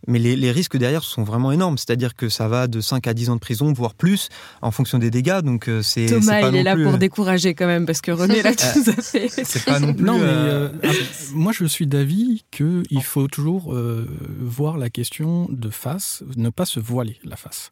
Mais 0.06 0.18
les, 0.18 0.36
les, 0.36 0.50
risques 0.50 0.76
derrière 0.76 1.02
sont 1.02 1.22
vraiment 1.22 1.52
énormes. 1.52 1.78
C'est-à-dire 1.78 2.14
que 2.16 2.28
ça 2.28 2.48
va 2.48 2.66
de 2.66 2.80
5 2.80 3.06
à 3.06 3.14
10 3.14 3.30
ans 3.30 3.34
de 3.34 3.40
prison, 3.40 3.72
voire 3.72 3.94
plus, 3.94 4.28
en 4.62 4.70
fonction 4.70 4.98
des 4.98 5.10
dégâts. 5.10 5.40
Donc 5.40 5.68
euh, 5.68 5.82
c'est 5.82 6.06
Thomas, 6.06 6.40
pas 6.40 6.48
il 6.48 6.52
non 6.52 6.58
est 6.58 6.62
là 6.62 6.74
plus... 6.74 6.84
pour 6.84 6.98
décourager 6.98 7.54
quand 7.54 7.66
même, 7.66 7.86
parce 7.86 8.00
que 8.00 8.10
René 8.10 8.42
l'a 8.42 8.54
tout 8.54 8.90
à 8.90 9.02
fait. 9.02 9.28
C'est 9.28 9.64
pas 9.64 9.80
non 9.80 9.92
plus. 9.94 10.04
Non, 10.04 10.18
mais 10.18 10.24
euh, 10.24 10.68
euh, 10.84 10.92
moi 11.32 11.52
je 11.52 11.64
suis 11.64 11.86
d'avis 11.86 12.44
qu'il 12.50 13.02
faut 13.02 13.28
toujours 13.28 13.74
euh, 13.74 14.06
voir 14.40 14.78
la 14.78 14.90
question 14.90 15.48
de 15.50 15.70
face, 15.70 16.22
ne 16.36 16.50
pas 16.50 16.64
se 16.64 16.80
voiler 16.80 17.18
la 17.24 17.36
face. 17.36 17.70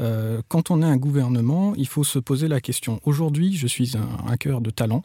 Euh, 0.00 0.42
quand 0.48 0.70
on 0.70 0.82
est 0.82 0.86
un 0.86 0.96
gouvernement, 0.96 1.74
il 1.76 1.88
faut 1.88 2.04
se 2.04 2.18
poser 2.18 2.48
la 2.48 2.60
question. 2.60 3.00
Aujourd'hui, 3.04 3.56
je 3.56 3.66
suis 3.66 3.96
un 3.96 4.30
hacker 4.30 4.60
de 4.60 4.70
talent. 4.70 5.02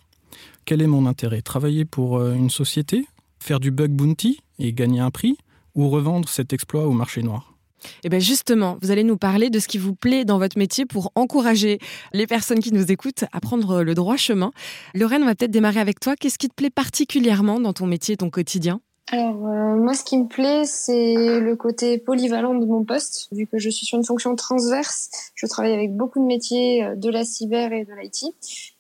Quel 0.66 0.82
est 0.82 0.88
mon 0.88 1.06
intérêt? 1.06 1.42
Travailler 1.42 1.86
pour 1.86 2.18
euh, 2.18 2.34
une 2.34 2.50
société? 2.50 3.06
Faire 3.40 3.60
du 3.60 3.72
bug 3.72 3.92
bounty 3.92 4.40
et 4.60 4.74
gagner 4.74 5.00
un 5.00 5.12
prix? 5.12 5.38
Ou 5.76 5.90
revendre 5.90 6.30
cet 6.30 6.54
exploit 6.54 6.86
au 6.86 6.92
marché 6.92 7.24
noir 7.24 7.56
Et 8.04 8.10
bien 8.10 8.20
justement, 8.20 8.78
vous 8.82 8.92
allez 8.92 9.04
nous 9.04 9.18
parler 9.18 9.50
de 9.50 9.60
ce 9.60 9.68
qui 9.68 9.78
vous 9.78 9.96
plaît 9.96 10.26
dans 10.26 10.38
votre 10.38 10.58
métier 10.58 10.86
pour 10.86 11.12
encourager 11.16 11.80
les 12.14 12.28
personnes 12.28 12.60
qui 12.60 12.72
nous 12.72 12.92
écoutent 12.92 13.26
à 13.32 13.40
prendre 13.40 13.84
le 13.84 13.96
droit 13.96 14.18
chemin. 14.18 14.52
Lorraine, 14.94 15.24
on 15.24 15.26
va 15.26 15.36
peut-être 15.36 15.52
démarrer 15.52 15.80
avec 15.80 16.00
toi. 16.00 16.16
Qu'est-ce 16.16 16.38
qui 16.38 16.50
te 16.50 16.54
plaît 16.54 16.70
particulièrement 16.70 17.60
dans 17.60 17.74
ton 17.74 17.88
métier, 17.88 18.18
ton 18.18 18.30
quotidien? 18.30 18.82
Alors, 19.12 19.48
euh, 19.48 19.76
moi, 19.76 19.94
ce 19.96 20.04
qui 20.04 20.18
me 20.18 20.28
plaît, 20.28 20.66
c'est 20.66 21.40
le 21.40 21.56
côté 21.56 21.98
polyvalent 21.98 22.56
de 22.56 22.66
mon 22.66 22.86
poste. 22.86 23.28
Vu 23.32 23.48
que 23.48 23.58
je 23.60 23.70
suis 23.70 23.86
sur 23.86 23.98
une 23.98 24.06
fonction 24.06 24.36
transverse, 24.36 25.10
je 25.36 25.46
travaille 25.46 25.74
avec 25.74 25.96
beaucoup 25.96 26.20
de 26.20 26.26
métiers 26.26 26.84
euh, 26.84 26.96
de 26.96 27.10
la 27.10 27.26
cyber 27.26 27.74
et 27.74 27.86
de 27.86 27.94
l'IT. 27.94 28.34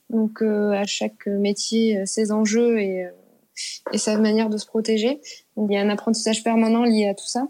Donc, 0.09 0.41
euh, 0.41 0.71
à 0.71 0.85
chaque 0.85 1.27
métier, 1.27 2.05
ses 2.05 2.31
enjeux 2.31 2.79
et, 2.79 3.05
euh, 3.05 3.09
et 3.91 3.97
sa 3.97 4.17
manière 4.17 4.49
de 4.49 4.57
se 4.57 4.65
protéger. 4.65 5.21
Il 5.57 5.71
y 5.71 5.77
a 5.77 5.81
un 5.81 5.89
apprentissage 5.89 6.43
permanent 6.43 6.83
lié 6.83 7.07
à 7.07 7.13
tout 7.13 7.27
ça. 7.27 7.47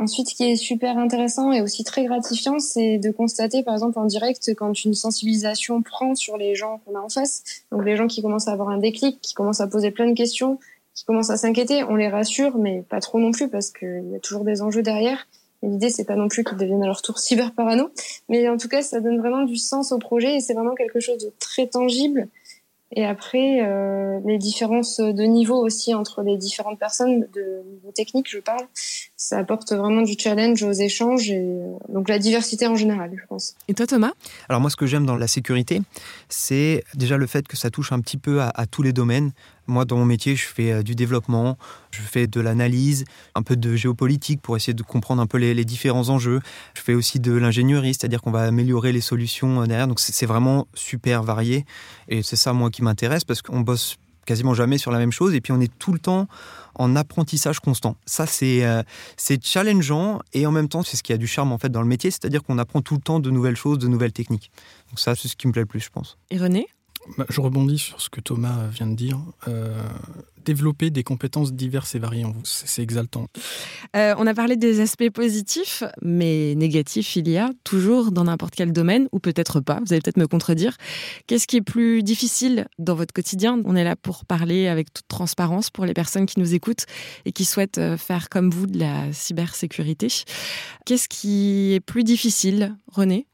Ensuite, 0.00 0.28
ce 0.28 0.34
qui 0.34 0.44
est 0.44 0.56
super 0.56 0.96
intéressant 0.96 1.50
et 1.50 1.60
aussi 1.60 1.82
très 1.82 2.04
gratifiant, 2.04 2.60
c'est 2.60 2.98
de 2.98 3.10
constater, 3.10 3.64
par 3.64 3.74
exemple, 3.74 3.98
en 3.98 4.04
direct, 4.04 4.54
quand 4.56 4.84
une 4.84 4.94
sensibilisation 4.94 5.82
prend 5.82 6.14
sur 6.14 6.36
les 6.36 6.54
gens 6.54 6.80
qu'on 6.84 6.94
a 6.94 7.00
en 7.00 7.08
face, 7.08 7.42
donc 7.72 7.84
les 7.84 7.96
gens 7.96 8.06
qui 8.06 8.22
commencent 8.22 8.46
à 8.46 8.52
avoir 8.52 8.68
un 8.68 8.78
déclic, 8.78 9.20
qui 9.20 9.34
commencent 9.34 9.60
à 9.60 9.66
poser 9.66 9.90
plein 9.90 10.08
de 10.08 10.14
questions, 10.14 10.60
qui 10.94 11.04
commencent 11.04 11.30
à 11.30 11.36
s'inquiéter, 11.36 11.82
on 11.82 11.96
les 11.96 12.08
rassure, 12.08 12.58
mais 12.58 12.82
pas 12.82 13.00
trop 13.00 13.18
non 13.18 13.32
plus, 13.32 13.48
parce 13.48 13.70
qu'il 13.70 14.10
y 14.12 14.14
a 14.14 14.20
toujours 14.20 14.44
des 14.44 14.62
enjeux 14.62 14.82
derrière. 14.82 15.26
L'idée, 15.64 15.90
c'est 15.90 16.04
pas 16.04 16.14
non 16.14 16.28
plus 16.28 16.44
qu'ils 16.44 16.56
deviennent 16.56 16.84
à 16.84 16.86
leur 16.86 17.02
tour 17.02 17.18
cyber 17.20 17.52
parano, 17.52 17.90
mais 18.28 18.48
en 18.48 18.56
tout 18.56 18.68
cas, 18.68 18.82
ça 18.82 19.00
donne 19.00 19.18
vraiment 19.18 19.42
du 19.42 19.56
sens 19.56 19.90
au 19.90 19.98
projet 19.98 20.36
et 20.36 20.40
c'est 20.40 20.54
vraiment 20.54 20.74
quelque 20.74 21.00
chose 21.00 21.18
de 21.18 21.32
très 21.40 21.66
tangible. 21.66 22.28
Et 22.92 23.04
après, 23.04 23.60
euh, 23.62 24.18
les 24.24 24.38
différences 24.38 24.98
de 24.98 25.22
niveau 25.24 25.56
aussi 25.56 25.94
entre 25.94 26.22
les 26.22 26.38
différentes 26.38 26.78
personnes, 26.78 27.26
de 27.34 27.62
niveau 27.70 27.92
technique, 27.94 28.30
je 28.30 28.38
parle, 28.38 28.66
ça 29.16 29.38
apporte 29.38 29.72
vraiment 29.72 30.02
du 30.02 30.14
challenge 30.18 30.62
aux 30.62 30.72
échanges 30.72 31.30
et 31.30 31.38
euh, 31.38 31.76
donc 31.90 32.08
la 32.08 32.18
diversité 32.18 32.66
en 32.66 32.76
général, 32.76 33.10
je 33.14 33.26
pense. 33.26 33.54
Et 33.68 33.74
toi, 33.74 33.86
Thomas? 33.86 34.12
Alors 34.48 34.62
moi, 34.62 34.70
ce 34.70 34.76
que 34.76 34.86
j'aime 34.86 35.04
dans 35.04 35.16
la 35.16 35.26
sécurité, 35.26 35.82
c'est 36.30 36.82
déjà 36.94 37.18
le 37.18 37.26
fait 37.26 37.46
que 37.46 37.56
ça 37.56 37.70
touche 37.70 37.92
un 37.92 38.00
petit 38.00 38.16
peu 38.16 38.40
à, 38.40 38.50
à 38.54 38.66
tous 38.66 38.82
les 38.82 38.94
domaines. 38.94 39.32
Moi, 39.68 39.84
dans 39.84 39.96
mon 39.96 40.04
métier, 40.06 40.34
je 40.34 40.46
fais 40.46 40.72
euh, 40.72 40.82
du 40.82 40.94
développement, 40.94 41.58
je 41.90 42.00
fais 42.00 42.26
de 42.26 42.40
l'analyse, 42.40 43.04
un 43.34 43.42
peu 43.42 43.54
de 43.54 43.76
géopolitique 43.76 44.40
pour 44.40 44.56
essayer 44.56 44.74
de 44.74 44.82
comprendre 44.82 45.22
un 45.22 45.26
peu 45.26 45.38
les, 45.38 45.64
différents 45.64 46.08
enjeux. 46.08 46.40
Je 46.74 46.80
fais 46.80 46.94
aussi 46.94 47.20
de 47.20 47.32
l'ingénierie, 47.32 47.94
c'est-à-dire 47.94 48.22
qu'on 48.22 48.30
va 48.30 48.44
améliorer 48.44 48.92
les 48.92 49.02
solutions 49.02 49.62
euh, 49.62 49.66
derrière. 49.66 49.86
Donc 49.86 50.00
c'est 50.00 50.26
vraiment 50.26 50.66
super 50.74 51.22
varié. 51.22 51.66
Et 52.08 52.22
c'est 52.22 52.36
ça, 52.36 52.52
moi, 52.52 52.70
qui 52.70 52.82
m'intéresse 52.82 53.24
parce 53.24 53.42
qu'on 53.42 53.60
bosse 53.60 53.96
quasiment 54.28 54.52
jamais 54.52 54.76
sur 54.76 54.90
la 54.90 54.98
même 54.98 55.10
chose 55.10 55.34
et 55.34 55.40
puis 55.40 55.52
on 55.52 55.60
est 55.60 55.72
tout 55.78 55.90
le 55.90 55.98
temps 55.98 56.28
en 56.74 56.94
apprentissage 56.96 57.60
constant. 57.60 57.96
Ça 58.04 58.26
c'est 58.26 58.64
euh, 58.66 58.82
c'est 59.16 59.42
challengeant 59.42 60.20
et 60.34 60.46
en 60.46 60.52
même 60.52 60.68
temps 60.68 60.82
c'est 60.82 60.98
ce 60.98 61.02
qui 61.02 61.14
a 61.14 61.16
du 61.16 61.26
charme 61.26 61.50
en 61.50 61.56
fait 61.56 61.70
dans 61.70 61.80
le 61.80 61.88
métier, 61.88 62.10
c'est-à-dire 62.10 62.42
qu'on 62.42 62.58
apprend 62.58 62.82
tout 62.82 62.94
le 62.94 63.00
temps 63.00 63.20
de 63.20 63.30
nouvelles 63.30 63.56
choses, 63.56 63.78
de 63.78 63.88
nouvelles 63.88 64.12
techniques. 64.12 64.50
Donc 64.90 65.00
ça 65.00 65.14
c'est 65.14 65.28
ce 65.28 65.36
qui 65.36 65.46
me 65.46 65.52
plaît 65.52 65.62
le 65.62 65.66
plus, 65.66 65.80
je 65.80 65.88
pense. 65.88 66.18
Et 66.30 66.36
René? 66.36 66.66
Je 67.28 67.40
rebondis 67.40 67.78
sur 67.78 68.00
ce 68.00 68.10
que 68.10 68.20
Thomas 68.20 68.66
vient 68.68 68.86
de 68.86 68.94
dire. 68.94 69.18
Euh, 69.46 69.82
développer 70.44 70.90
des 70.90 71.04
compétences 71.04 71.52
diverses 71.52 71.94
et 71.94 71.98
variées 71.98 72.24
en 72.24 72.30
vous, 72.30 72.40
c'est 72.44 72.66
c'est 72.66 72.82
exaltant. 72.82 73.26
Euh, 73.96 74.14
On 74.18 74.26
a 74.26 74.34
parlé 74.34 74.56
des 74.56 74.80
aspects 74.80 75.10
positifs, 75.10 75.82
mais 76.00 76.54
négatifs, 76.54 77.16
il 77.16 77.28
y 77.28 77.36
a 77.36 77.50
toujours 77.64 78.12
dans 78.12 78.24
n'importe 78.24 78.54
quel 78.54 78.72
domaine, 78.72 79.08
ou 79.12 79.18
peut-être 79.18 79.60
pas, 79.60 79.80
vous 79.84 79.92
allez 79.92 80.00
peut-être 80.00 80.18
me 80.18 80.26
contredire. 80.26 80.76
Qu'est-ce 81.26 81.46
qui 81.46 81.56
est 81.56 81.62
plus 81.62 82.02
difficile 82.02 82.66
dans 82.78 82.94
votre 82.94 83.12
quotidien? 83.12 83.60
On 83.64 83.76
est 83.76 83.84
là 83.84 83.96
pour 83.96 84.24
parler 84.24 84.68
avec 84.68 84.92
toute 84.92 85.08
transparence 85.08 85.70
pour 85.70 85.84
les 85.84 85.94
personnes 85.94 86.26
qui 86.26 86.40
nous 86.40 86.54
écoutent 86.54 86.86
et 87.24 87.32
qui 87.32 87.44
souhaitent 87.44 87.78
euh, 87.78 87.96
faire 87.96 88.28
comme 88.28 88.50
vous 88.50 88.66
de 88.66 88.78
la 88.78 89.12
cybersécurité. 89.12 90.08
Qu'est-ce 90.86 91.08
qui 91.08 91.74
est 91.74 91.80
plus 91.80 92.04
difficile, 92.04 92.76
René? 92.90 93.27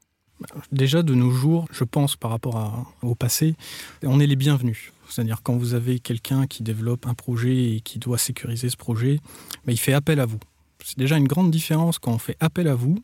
Déjà, 0.73 1.03
de 1.03 1.15
nos 1.15 1.31
jours, 1.31 1.67
je 1.71 1.85
pense 1.85 2.17
par 2.17 2.31
rapport 2.31 2.93
au 3.03 3.15
passé, 3.15 3.55
on 4.03 4.21
est 4.21 4.27
les 4.27 4.37
bienvenus. 4.37 4.93
C'est-à-dire 5.09 5.43
quand 5.43 5.57
vous 5.57 5.75
avez 5.75 6.01
quelqu'un 6.01 6.47
qui 6.47 6.63
développe 6.63 7.07
un 7.07 7.15
projet 7.15 7.77
et 7.77 7.81
qui 7.81 7.99
doit 7.99 8.19
sécuriser 8.19 8.69
ce 8.69 8.77
projet, 8.77 9.21
bah, 9.65 9.73
il 9.73 9.79
fait 9.79 9.93
appel 9.93 10.21
à 10.21 10.27
vous. 10.27 10.41
C'est 10.85 10.99
déjà 10.99 11.17
une 11.17 11.29
grande 11.29 11.51
différence 11.51 11.99
quand 11.99 12.13
on 12.13 12.19
fait 12.19 12.37
appel 12.41 12.69
à 12.69 12.75
vous 12.75 12.99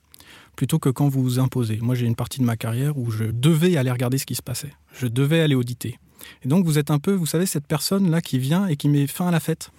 plutôt 0.56 0.78
que 0.78 0.90
quand 0.90 1.08
vous 1.08 1.22
vous 1.22 1.38
imposez. 1.38 1.78
Moi, 1.80 1.94
j'ai 1.94 2.06
une 2.06 2.14
partie 2.14 2.40
de 2.40 2.44
ma 2.44 2.56
carrière 2.56 2.98
où 2.98 3.10
je 3.10 3.24
devais 3.24 3.76
aller 3.76 3.90
regarder 3.90 4.18
ce 4.18 4.26
qui 4.26 4.34
se 4.34 4.42
passait. 4.42 4.72
Je 4.92 5.06
devais 5.06 5.40
aller 5.40 5.54
auditer. 5.54 5.98
Et 6.42 6.48
donc, 6.48 6.66
vous 6.66 6.78
êtes 6.78 6.90
un 6.90 6.98
peu, 6.98 7.12
vous 7.12 7.26
savez, 7.26 7.46
cette 7.46 7.66
personne-là 7.66 8.20
qui 8.20 8.38
vient 8.38 8.66
et 8.66 8.76
qui 8.76 8.88
met 8.88 9.06
fin 9.06 9.28
à 9.28 9.30
la 9.30 9.40
fête. 9.40 9.70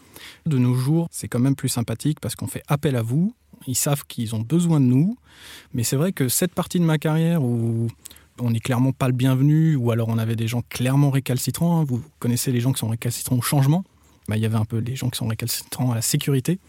De 0.46 0.58
nos 0.58 0.74
jours, 0.74 1.08
c'est 1.12 1.28
quand 1.28 1.40
même 1.40 1.56
plus 1.56 1.70
sympathique 1.70 2.20
parce 2.20 2.36
qu'on 2.36 2.48
fait 2.48 2.64
appel 2.68 2.96
à 2.96 3.02
vous. 3.02 3.36
Ils 3.68 3.76
savent 3.76 4.04
qu'ils 4.08 4.36
ont 4.36 4.42
besoin 4.42 4.80
de 4.80 4.86
nous. 4.86 5.18
Mais 5.74 5.84
c'est 5.84 5.96
vrai 5.96 6.12
que 6.12 6.30
cette 6.30 6.54
partie 6.54 6.80
de 6.80 6.86
ma 6.86 6.98
carrière 6.98 7.44
où 7.44 7.88
on 8.40 8.52
n'est 8.52 8.60
clairement 8.60 8.92
pas 8.92 9.08
le 9.08 9.14
bienvenu, 9.14 9.76
ou 9.76 9.92
alors 9.92 10.10
on 10.10 10.18
avait 10.18 10.36
des 10.36 10.48
gens 10.48 10.64
clairement 10.70 11.10
récalcitrants, 11.10 11.82
hein. 11.82 11.86
vous 11.88 12.02
connaissez 12.20 12.52
les 12.52 12.60
gens 12.60 12.74
qui 12.74 12.80
sont 12.80 12.90
récalcitrants 12.90 13.38
au 13.38 13.42
changement, 13.42 13.84
bah, 14.28 14.38
il 14.38 14.44
y 14.44 14.46
avait 14.46 14.56
un 14.56 14.66
peu 14.66 14.78
les 14.78 14.96
gens 14.96 15.10
qui 15.10 15.18
sont 15.18 15.28
récalcitrants 15.28 15.92
à 15.92 15.96
la 15.96 16.02
sécurité. 16.02 16.60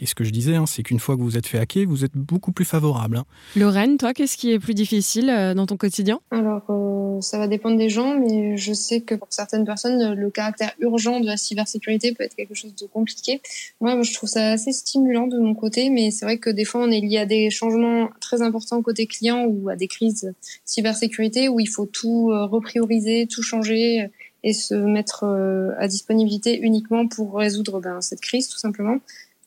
Et 0.00 0.06
ce 0.06 0.14
que 0.14 0.24
je 0.24 0.30
disais, 0.30 0.56
hein, 0.56 0.66
c'est 0.66 0.82
qu'une 0.82 1.00
fois 1.00 1.16
que 1.16 1.22
vous 1.22 1.36
êtes 1.36 1.46
fait 1.46 1.58
hacker, 1.58 1.86
vous 1.86 2.04
êtes 2.04 2.16
beaucoup 2.16 2.52
plus 2.52 2.64
favorable. 2.64 3.18
hein. 3.18 3.24
Lorraine, 3.56 3.98
toi, 3.98 4.12
qu'est-ce 4.14 4.36
qui 4.36 4.52
est 4.52 4.58
plus 4.58 4.74
difficile 4.74 5.30
euh, 5.30 5.54
dans 5.54 5.66
ton 5.66 5.76
quotidien? 5.76 6.20
Alors, 6.30 6.62
euh, 6.70 7.20
ça 7.20 7.38
va 7.38 7.46
dépendre 7.46 7.76
des 7.76 7.88
gens, 7.88 8.18
mais 8.18 8.56
je 8.56 8.72
sais 8.72 9.00
que 9.00 9.14
pour 9.14 9.28
certaines 9.30 9.64
personnes, 9.64 10.14
le 10.14 10.30
caractère 10.30 10.72
urgent 10.80 11.20
de 11.20 11.26
la 11.26 11.36
cybersécurité 11.36 12.12
peut 12.12 12.24
être 12.24 12.34
quelque 12.34 12.54
chose 12.54 12.74
de 12.74 12.86
compliqué. 12.86 13.40
Moi, 13.80 14.00
je 14.02 14.12
trouve 14.12 14.28
ça 14.28 14.52
assez 14.52 14.72
stimulant 14.72 15.26
de 15.26 15.38
mon 15.38 15.54
côté, 15.54 15.90
mais 15.90 16.10
c'est 16.10 16.24
vrai 16.24 16.38
que 16.38 16.50
des 16.50 16.64
fois, 16.64 16.82
on 16.82 16.90
est 16.90 17.00
lié 17.00 17.18
à 17.18 17.26
des 17.26 17.50
changements 17.50 18.08
très 18.20 18.42
importants 18.42 18.82
côté 18.82 19.06
client 19.06 19.44
ou 19.46 19.68
à 19.68 19.76
des 19.76 19.88
crises 19.88 20.32
cybersécurité 20.64 21.48
où 21.48 21.60
il 21.60 21.68
faut 21.68 21.86
tout 21.86 22.30
euh, 22.30 22.46
reprioriser, 22.46 23.26
tout 23.26 23.42
changer 23.42 24.10
et 24.44 24.52
se 24.52 24.74
mettre 24.74 25.24
euh, 25.24 25.70
à 25.78 25.88
disponibilité 25.88 26.60
uniquement 26.60 27.08
pour 27.08 27.34
résoudre 27.36 27.80
ben, 27.80 28.00
cette 28.00 28.20
crise, 28.20 28.48
tout 28.48 28.58
simplement. 28.58 28.98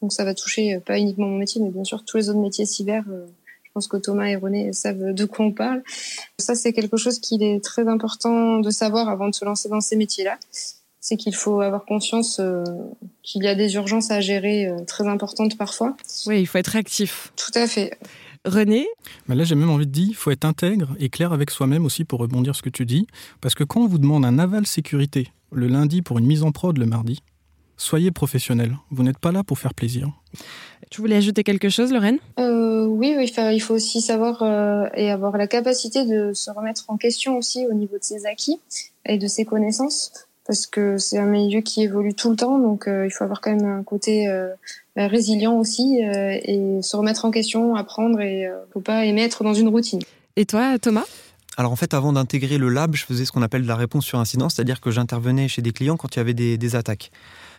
Donc, 0.02 0.12
ça 0.12 0.26
va 0.26 0.34
toucher 0.34 0.76
euh, 0.76 0.80
pas 0.80 0.98
uniquement 0.98 1.28
mon 1.28 1.38
métier, 1.38 1.62
mais 1.62 1.70
bien 1.70 1.84
sûr 1.84 2.04
tous 2.04 2.18
les 2.18 2.30
autres 2.30 2.40
métiers 2.40 2.66
cyber. 2.66 3.04
euh, 3.10 3.26
je 3.64 3.70
pense 3.74 3.88
que 3.88 3.98
Thomas 3.98 4.26
et 4.26 4.36
René 4.36 4.74
savent 4.74 5.14
de 5.14 5.26
quoi 5.26 5.46
on 5.46 5.52
parle. 5.52 5.84
Ça, 6.40 6.56
c'est 6.56 6.74
quelque 6.74 6.98
chose 6.98 7.20
qu'il 7.20 7.44
est 7.44 7.64
très 7.64 7.88
important 7.88 8.60
de 8.60 8.72
savoir 8.72 9.08
avant 9.08 9.30
de 9.30 9.36
se 9.36 9.46
lancer 9.46 9.70
dans 9.70 9.82
ces 9.82 9.96
métiers-là. 9.96 10.40
C'est 11.00 11.16
qu'il 11.16 11.36
faut 11.36 11.62
avoir 11.62 11.86
conscience 11.86 12.42
qu'il 13.22 13.44
y 13.44 13.48
a 13.48 13.54
des 13.54 13.76
urgences 13.76 14.10
à 14.10 14.20
gérer 14.20 14.68
très 14.88 15.08
importantes 15.08 15.60
parfois. 15.60 15.96
Oui, 16.26 16.42
il 16.42 16.48
faut 16.48 16.58
être 16.58 16.70
réactif. 16.70 17.32
Tout 17.36 17.52
à 17.54 17.68
fait. 17.68 18.00
René, 18.48 18.88
là, 19.28 19.44
j'ai 19.44 19.56
même 19.56 19.70
envie 19.70 19.86
de 19.86 19.92
dire, 19.92 20.08
il 20.10 20.16
faut 20.16 20.32
être 20.32 20.46
intègre 20.46 20.96
et 21.00 21.10
clair 21.10 21.34
avec 21.34 21.52
soi-même 21.52 21.86
aussi 21.86 22.06
pour 22.06 22.20
rebondir 22.20 22.56
ce 22.56 22.62
que 22.62 22.70
tu 22.70 22.86
dis. 22.86 23.08
Parce 23.42 23.56
que 23.56 23.64
quand 23.64 23.82
on 23.82 23.88
vous 23.88 23.98
demande 23.98 24.26
un 24.26 24.40
aval 24.40 24.66
sécurité 24.66 25.32
le 25.52 25.68
lundi 25.68 26.02
pour 26.02 26.18
une 26.18 26.26
mise 26.26 26.44
en 26.44 26.52
prod 26.52 26.78
le 26.78 26.86
mardi, 26.86 27.22
soyez 27.78 28.12
professionnel. 28.12 28.78
Vous 28.92 29.04
n'êtes 29.04 29.20
pas 29.20 29.32
là 29.32 29.44
pour 29.44 29.60
faire 29.60 29.74
plaisir. 29.74 30.10
tu 30.90 31.02
voulais 31.02 31.16
ajouter 31.16 31.44
quelque 31.44 31.70
chose, 31.70 31.92
Lorraine? 31.92 32.20
Euh, 32.40 32.86
oui, 32.86 33.16
il 33.20 33.62
faut 33.62 33.76
aussi 33.76 34.02
savoir 34.02 34.42
euh, 34.42 34.88
et 34.96 35.12
avoir 35.12 35.38
la 35.38 35.48
capacité 35.48 36.06
de 36.06 36.34
se 36.34 36.52
remettre 36.52 36.86
en 36.90 36.98
question 36.98 37.38
aussi 37.38 37.66
au 37.68 37.74
niveau 37.74 37.98
de 37.98 38.04
ses 38.04 38.26
acquis 38.26 38.60
et 39.06 39.18
de 39.18 39.28
ses 39.28 39.46
connaissances, 39.46 40.12
parce 40.46 40.66
que 40.66 40.98
c'est 40.98 41.20
un 41.20 41.26
milieu 41.26 41.62
qui 41.62 41.84
évolue 41.84 42.14
tout 42.14 42.30
le 42.30 42.36
temps, 42.36 42.60
donc 42.60 42.88
euh, 42.88 43.06
il 43.06 43.12
faut 43.12 43.24
avoir 43.24 43.42
quand 43.42 43.56
même 43.56 43.66
un 43.66 43.84
côté 43.84 44.28
résilient 45.06 45.56
aussi 45.58 46.04
euh, 46.04 46.40
et 46.42 46.82
se 46.82 46.98
remettre 46.98 47.26
en 47.26 47.32
question, 47.32 47.76
apprendre 47.76 48.20
et 48.20 48.48
euh, 48.48 48.56
faut 48.74 48.82
pas 48.82 49.06
aimer 49.06 49.22
être 49.22 49.44
dans 49.44 49.54
une 49.54 49.68
routine. 49.68 50.02
Et 50.36 50.46
toi, 50.46 50.80
Thomas? 50.80 51.06
Alors 51.58 51.72
en 51.72 51.76
fait, 51.76 51.94
avant 51.94 52.14
d'intégrer 52.14 52.58
le 52.58 52.70
lab, 52.70 52.96
je 52.96 53.04
faisais 53.04 53.26
ce 53.26 53.32
qu'on 53.32 53.42
appelle 53.42 53.64
de 53.64 53.68
la 53.68 53.76
réponse 53.76 54.06
sur 54.06 54.20
incident, 54.20 54.48
c'est-à-dire 54.50 54.82
que 54.82 54.90
j'intervenais 54.92 55.48
chez 55.48 55.62
des 55.62 55.72
clients 55.72 55.98
quand 55.98 56.16
il 56.16 56.20
y 56.20 56.22
avait 56.22 56.34
des, 56.34 56.58
des 56.58 56.76
attaques. 56.76 57.12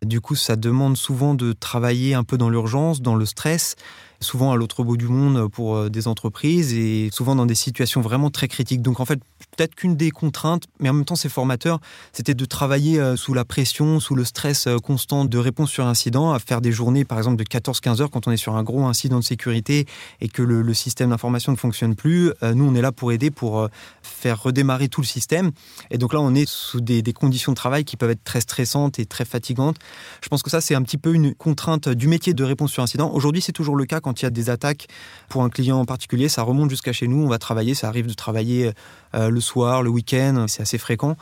Du 0.02 0.20
coup, 0.20 0.36
ça 0.36 0.56
demande 0.56 0.96
souvent 0.96 1.34
de 1.34 1.52
travailler 1.52 2.14
un 2.14 2.24
peu 2.24 2.38
dans 2.38 2.48
l'urgence, 2.48 3.02
dans 3.02 3.16
le 3.16 3.26
stress, 3.26 3.76
souvent 4.20 4.52
à 4.52 4.56
l'autre 4.56 4.82
bout 4.82 4.96
du 4.96 5.08
monde 5.08 5.48
pour 5.48 5.76
euh, 5.76 5.88
des 5.88 6.08
entreprises 6.08 6.74
et 6.74 7.08
souvent 7.12 7.36
dans 7.36 7.46
des 7.46 7.54
situations 7.54 8.00
vraiment 8.00 8.30
très 8.30 8.48
critiques. 8.48 8.82
Donc 8.82 9.00
en 9.00 9.04
fait, 9.04 9.20
peut-être 9.56 9.74
qu'une 9.74 9.96
des 9.96 10.10
contraintes, 10.10 10.64
mais 10.80 10.88
en 10.88 10.92
même 10.92 11.04
temps 11.04 11.16
c'est 11.16 11.28
formateur, 11.28 11.80
c'était 12.12 12.34
de 12.34 12.44
travailler 12.44 12.98
euh, 12.98 13.16
sous 13.16 13.34
la 13.34 13.44
pression, 13.44 14.00
sous 14.00 14.14
le 14.14 14.24
stress 14.24 14.66
euh, 14.66 14.78
constant 14.78 15.24
de 15.24 15.38
réponse 15.38 15.70
sur 15.70 15.86
incident, 15.86 16.32
à 16.32 16.38
faire 16.38 16.60
des 16.60 16.72
journées 16.72 17.04
par 17.04 17.18
exemple 17.18 17.36
de 17.36 17.44
14-15 17.44 18.02
heures 18.02 18.10
quand 18.10 18.26
on 18.26 18.32
est 18.32 18.36
sur 18.36 18.56
un 18.56 18.62
gros 18.62 18.84
incident 18.86 19.18
de 19.18 19.24
sécurité 19.24 19.86
et 20.20 20.28
que 20.28 20.42
le, 20.42 20.74
système 20.74 21.10
d'information 21.10 21.50
ne 21.50 21.56
fonctionne 21.56 21.96
plus. 21.96 22.30
Nous, 22.42 22.64
on 22.64 22.74
est 22.74 22.82
là 22.82 22.92
pour 22.92 23.10
aider, 23.10 23.30
pour 23.30 23.68
faire 24.02 24.42
redémarrer 24.42 24.88
tout 24.88 25.00
le 25.00 25.06
système. 25.06 25.50
Et 25.90 25.98
donc 25.98 26.12
là, 26.12 26.20
on 26.20 26.34
est 26.34 26.48
sous 26.48 26.80
des, 26.80 27.02
conditions 27.12 27.52
de 27.52 27.56
travail 27.56 27.84
qui 27.84 27.96
peuvent 27.96 28.10
être 28.10 28.22
très 28.22 28.40
stressantes 28.40 28.98
et 28.98 29.06
très 29.06 29.24
fatigantes. 29.24 29.76
Je 30.22 30.28
pense 30.28 30.42
que 30.42 30.50
ça, 30.50 30.60
c'est 30.60 30.74
un 30.74 30.82
petit 30.82 30.98
peu 30.98 31.14
une 31.14 31.34
contrainte 31.34 31.88
du 31.88 32.06
métier 32.06 32.34
de 32.34 32.44
réponse 32.44 32.70
sur 32.70 32.82
incident. 32.82 33.10
Aujourd'hui, 33.12 33.42
c'est 33.42 33.52
toujours 33.52 33.76
le 33.76 33.86
cas 33.86 34.00
il 34.12 34.22
y 34.22 34.26
a 34.26 34.30
des 34.30 34.50
attaques 34.50 34.86
pour 35.28 35.42
un 35.42 35.50
client 35.50 35.78
en 35.78 35.84
particulier, 35.84 36.28
ça 36.28 36.42
remonte 36.42 36.70
jusqu'à 36.70 36.92
chez 36.92 37.08
nous, 37.08 37.24
on 37.24 37.28
va 37.28 37.38
travailler, 37.38 37.74
ça 37.74 37.88
arrive 37.88 38.06
de 38.06 38.14
travailler 38.14 38.72
euh, 39.14 39.30
le 39.30 39.40
soir, 39.40 39.82
le 39.82 39.90
week-end, 39.90 40.46
c'est 40.48 40.62
assez 40.62 40.78
fréquent. 40.78 41.16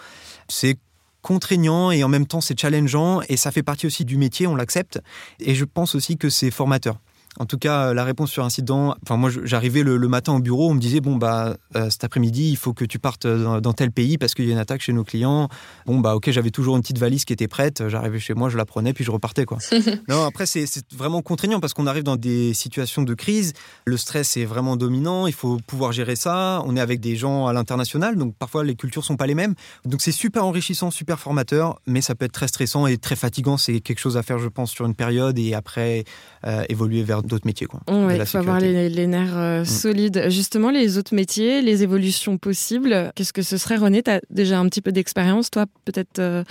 C'est 0.49 0.79
contraignant 1.23 1.91
et 1.91 2.05
en 2.05 2.09
même 2.09 2.27
temps 2.27 2.41
c'est 2.41 2.59
challengeant 2.59 3.21
et 3.29 3.37
ça 3.37 3.51
fait 3.51 3.65
partie 3.65 3.87
aussi 3.87 4.05
du 4.05 4.17
métier, 4.17 4.47
on 4.47 4.55
l'accepte. 4.55 5.01
Et 5.41 5.55
je 5.55 5.65
pense 5.65 5.95
aussi 5.95 6.17
que 6.17 6.29
c'est 6.29 6.51
formateur. 6.51 6.99
En 7.39 7.47
tout 7.47 7.59
cas, 7.59 7.93
la 7.93 8.05
réponse 8.05 8.31
sur 8.31 8.45
incident. 8.45 8.95
Enfin, 9.03 9.17
moi, 9.17 9.31
j'arrivais 9.45 9.83
le, 9.83 10.07
matin 10.09 10.35
au 10.35 10.39
bureau, 10.39 10.71
on 10.71 10.75
me 10.75 10.81
disait 10.81 11.01
bon 11.01 11.17
bah 11.17 11.57
euh, 11.75 11.91
cet 11.91 12.05
après-midi, 12.05 12.51
il 12.51 12.57
faut 12.57 12.73
que 12.73 12.85
tu 12.85 12.99
partes 12.99 13.27
dans, 13.27 13.73
tel 13.73 13.91
pays 13.91 14.19
parce 14.19 14.35
qu'il 14.35 14.47
y 14.47 14.51
a 14.51 14.53
une 14.53 14.59
attaque 14.59 14.81
chez 14.81 14.93
nos 14.93 15.05
clients. 15.05 15.49
Bon 15.85 15.99
bah 15.99 16.15
ok, 16.15 16.31
j'avais 16.31 16.51
toujours 16.51 16.77
une 16.77 16.83
petite 16.83 16.99
valise 16.99 17.25
qui 17.25 17.33
était 17.33 17.49
prête. 17.49 17.89
J'arrivais 17.89 18.21
chez 18.21 18.35
moi, 18.35 18.49
je 18.49 18.57
la 18.57 18.65
prenais 18.65 18.93
puis 18.93 19.05
je 19.05 19.11
repartais 19.11 19.45
quoi. 19.45 19.59
non, 20.09 20.25
après 20.25 20.47
c'est 20.47 20.67
vraiment 20.95 21.23
contraignant 21.23 21.61
parce 21.61 21.75
qu'on 21.75 21.87
arrive 21.87 22.05
dans 22.05 22.17
des 22.17 22.55
situations 22.55 23.03
de 23.03 23.15
crise. 23.15 23.53
Le 23.85 23.97
stress 23.97 24.37
est 24.37 24.45
vraiment 24.45 24.77
dominant. 24.77 25.27
Il 25.27 25.35
faut 25.35 25.59
pouvoir 25.67 25.93
gérer 25.93 26.17
ça. 26.17 26.63
On 26.67 26.77
est 26.77 26.81
avec 26.81 27.01
des 27.01 27.17
gens 27.17 27.47
à 27.47 27.53
l'international, 27.53 28.17
donc 28.17 28.35
parfois 28.37 28.65
les 28.65 28.77
cultures 28.77 29.05
sont 29.05 29.17
pas 29.17 29.27
les 29.27 29.35
mêmes. 29.35 29.55
Donc 29.85 30.01
c'est 30.03 30.13
super 30.13 30.45
enrichissant, 30.45 30.91
super 30.91 31.19
formateur, 31.19 31.81
mais 31.87 32.01
ça 32.01 32.15
peut 32.15 32.25
être 32.25 32.33
très 32.33 32.49
stressant 32.49 32.87
et 32.87 32.97
très 32.97 33.17
fatigant. 33.17 33.57
C'est 33.57 33.81
quelque 33.81 33.99
chose 33.99 34.17
à 34.17 34.23
faire, 34.23 34.39
je 34.39 34.49
pense, 34.49 34.71
sur 34.71 34.87
une 34.87 34.95
période 34.95 35.39
et 35.39 35.55
après 35.55 36.05
euh, 36.47 36.65
évoluer 36.69 37.03
vers 37.03 37.23
d'autres 37.27 37.47
métiers. 37.47 37.67
Quoi, 37.67 37.81
il 37.89 38.27
faut 38.27 38.39
avoir 38.39 38.61
les, 38.61 39.07
nerfs 39.07 39.37
euh, 39.37 39.63
mm. 39.63 39.65
solides. 39.65 40.25
Justement, 40.29 40.71
les 40.71 40.99
autres 40.99 41.15
métiers, 41.15 41.63
les 41.63 41.83
évolutions 41.83 42.39
possibles, 42.39 43.13
qu'est-ce 43.15 43.33
que 43.33 43.43
ce 43.43 43.57
serait 43.57 43.77
René? 43.77 44.03
Tu 44.03 44.11
as 44.11 44.21
déjà 44.31 44.59
un 44.59 44.69
petit 44.69 44.81
peu 44.81 44.93
d'expérience, 44.93 45.51
toi, 45.51 45.67
peut-être 45.85 46.19
euh, 46.19 46.45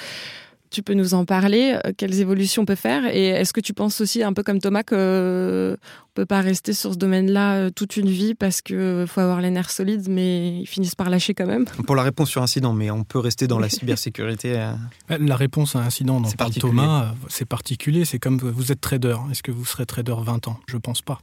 tu 0.75 0.83
peux 0.83 0.93
nous 0.93 1.13
en 1.13 1.23
parler 1.23 1.79
euh, 1.85 1.93
Quelles 1.95 2.19
évolutions 2.19 2.63
on 2.63 2.65
peut 2.65 2.75
faire 2.75 3.05
Et 3.05 3.27
est-ce 3.27 3.53
que 3.53 3.61
tu 3.61 3.73
penses 3.73 4.01
aussi, 4.01 4.23
un 4.23 4.33
peu 4.33 4.43
comme 4.43 4.59
Thomas, 4.59 4.83
qu'on 4.83 4.95
ne 4.97 5.77
peut 6.15 6.25
pas 6.25 6.41
rester 6.41 6.73
sur 6.73 6.91
ce 6.91 6.97
domaine-là 6.97 7.55
euh, 7.55 7.69
toute 7.69 7.95
une 7.95 8.09
vie 8.09 8.35
parce 8.35 8.61
qu'il 8.61 9.05
faut 9.07 9.21
avoir 9.21 9.39
les 9.39 9.51
nerfs 9.51 9.71
solides, 9.71 10.09
mais 10.09 10.59
ils 10.59 10.65
finissent 10.65 10.95
par 10.95 11.09
lâcher 11.09 11.33
quand 11.33 11.45
même? 11.45 11.63
Pour 11.63 11.95
la 11.95 12.03
réponse 12.03 12.29
sur 12.29 12.43
incident, 12.43 12.73
mais 12.73 12.91
on 12.91 13.05
peut 13.05 13.19
rester 13.19 13.47
dans 13.47 13.57
la 13.57 13.69
cybersécurité. 13.75 14.59
Euh, 14.59 15.17
la 15.17 15.37
réponse 15.37 15.77
à 15.77 15.79
incident 15.79 16.19
dont 16.19 16.29
parle 16.31 16.51
Thomas, 16.51 17.13
c'est 17.29 17.47
particulier. 17.47 18.03
C'est 18.03 18.19
comme 18.19 18.37
vous 18.37 18.73
êtes 18.73 18.81
trader. 18.81 19.15
Est-ce 19.31 19.43
que 19.43 19.51
vous 19.51 19.63
serez 19.63 19.85
trader 19.85 20.15
20 20.19 20.49
ans? 20.49 20.59
Je 20.67 20.75
pense 20.75 21.01
pas. 21.01 21.21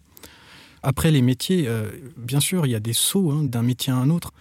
Après, 0.82 1.10
les 1.10 1.22
métiers, 1.22 1.68
bien 2.16 2.40
sûr, 2.40 2.66
il 2.66 2.72
y 2.72 2.74
a 2.74 2.80
des 2.80 2.94
sauts 2.94 3.30
hein, 3.30 3.44
d'un 3.44 3.62
métier 3.62 3.92
à 3.92 3.96
un 3.96 4.10
autre. 4.10 4.32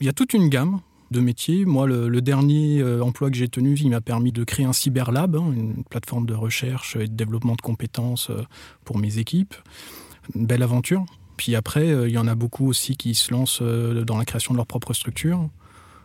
Il 0.00 0.06
y 0.06 0.10
a 0.10 0.12
toute 0.12 0.34
une 0.34 0.48
gamme 0.48 0.80
de 1.10 1.20
métiers. 1.20 1.64
Moi, 1.64 1.86
le, 1.86 2.20
dernier 2.20 2.80
euh, 2.80 3.02
emploi 3.02 3.30
que 3.30 3.36
j'ai 3.36 3.48
tenu, 3.48 3.76
il 3.76 3.90
m'a 3.90 4.00
permis 4.00 4.32
de 4.32 4.44
créer 4.44 4.66
un 4.66 4.72
cyberlab, 4.72 5.36
hein, 5.36 5.52
une 5.54 5.84
plateforme 5.84 6.26
de 6.26 6.34
recherche 6.34 6.96
et 6.96 7.06
de 7.06 7.14
développement 7.14 7.54
de 7.54 7.60
compétences 7.60 8.30
euh, 8.30 8.42
pour 8.84 8.98
mes 8.98 9.18
équipes. 9.18 9.54
Une 10.34 10.46
belle 10.46 10.62
aventure. 10.62 11.04
Puis 11.36 11.54
après, 11.54 11.88
euh, 11.88 12.08
il 12.08 12.14
y 12.14 12.18
en 12.18 12.26
a 12.26 12.34
beaucoup 12.34 12.66
aussi 12.66 12.96
qui 12.96 13.14
se 13.14 13.32
lancent 13.32 13.62
dans 13.62 14.16
la 14.16 14.24
création 14.24 14.54
de 14.54 14.56
leur 14.56 14.66
propre 14.66 14.92
structure. 14.92 15.48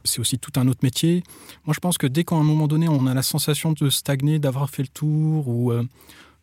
C'est 0.04 0.20
aussi 0.20 0.40
tout 0.40 0.52
un 0.56 0.68
autre 0.68 0.82
métier. 0.84 1.24
Moi, 1.66 1.74
je 1.74 1.80
pense 1.80 1.98
que 1.98 2.08
dès 2.08 2.24
qu'à 2.24 2.36
un 2.36 2.44
moment 2.44 2.68
donné, 2.68 2.88
on 2.90 3.06
a 3.06 3.14
la 3.14 3.22
sensation 3.22 3.72
de 3.72 3.90
stagner, 3.90 4.40
d'avoir 4.40 4.70
fait 4.70 4.82
le 4.82 4.88
tour 4.88 5.48
ou 5.48 5.72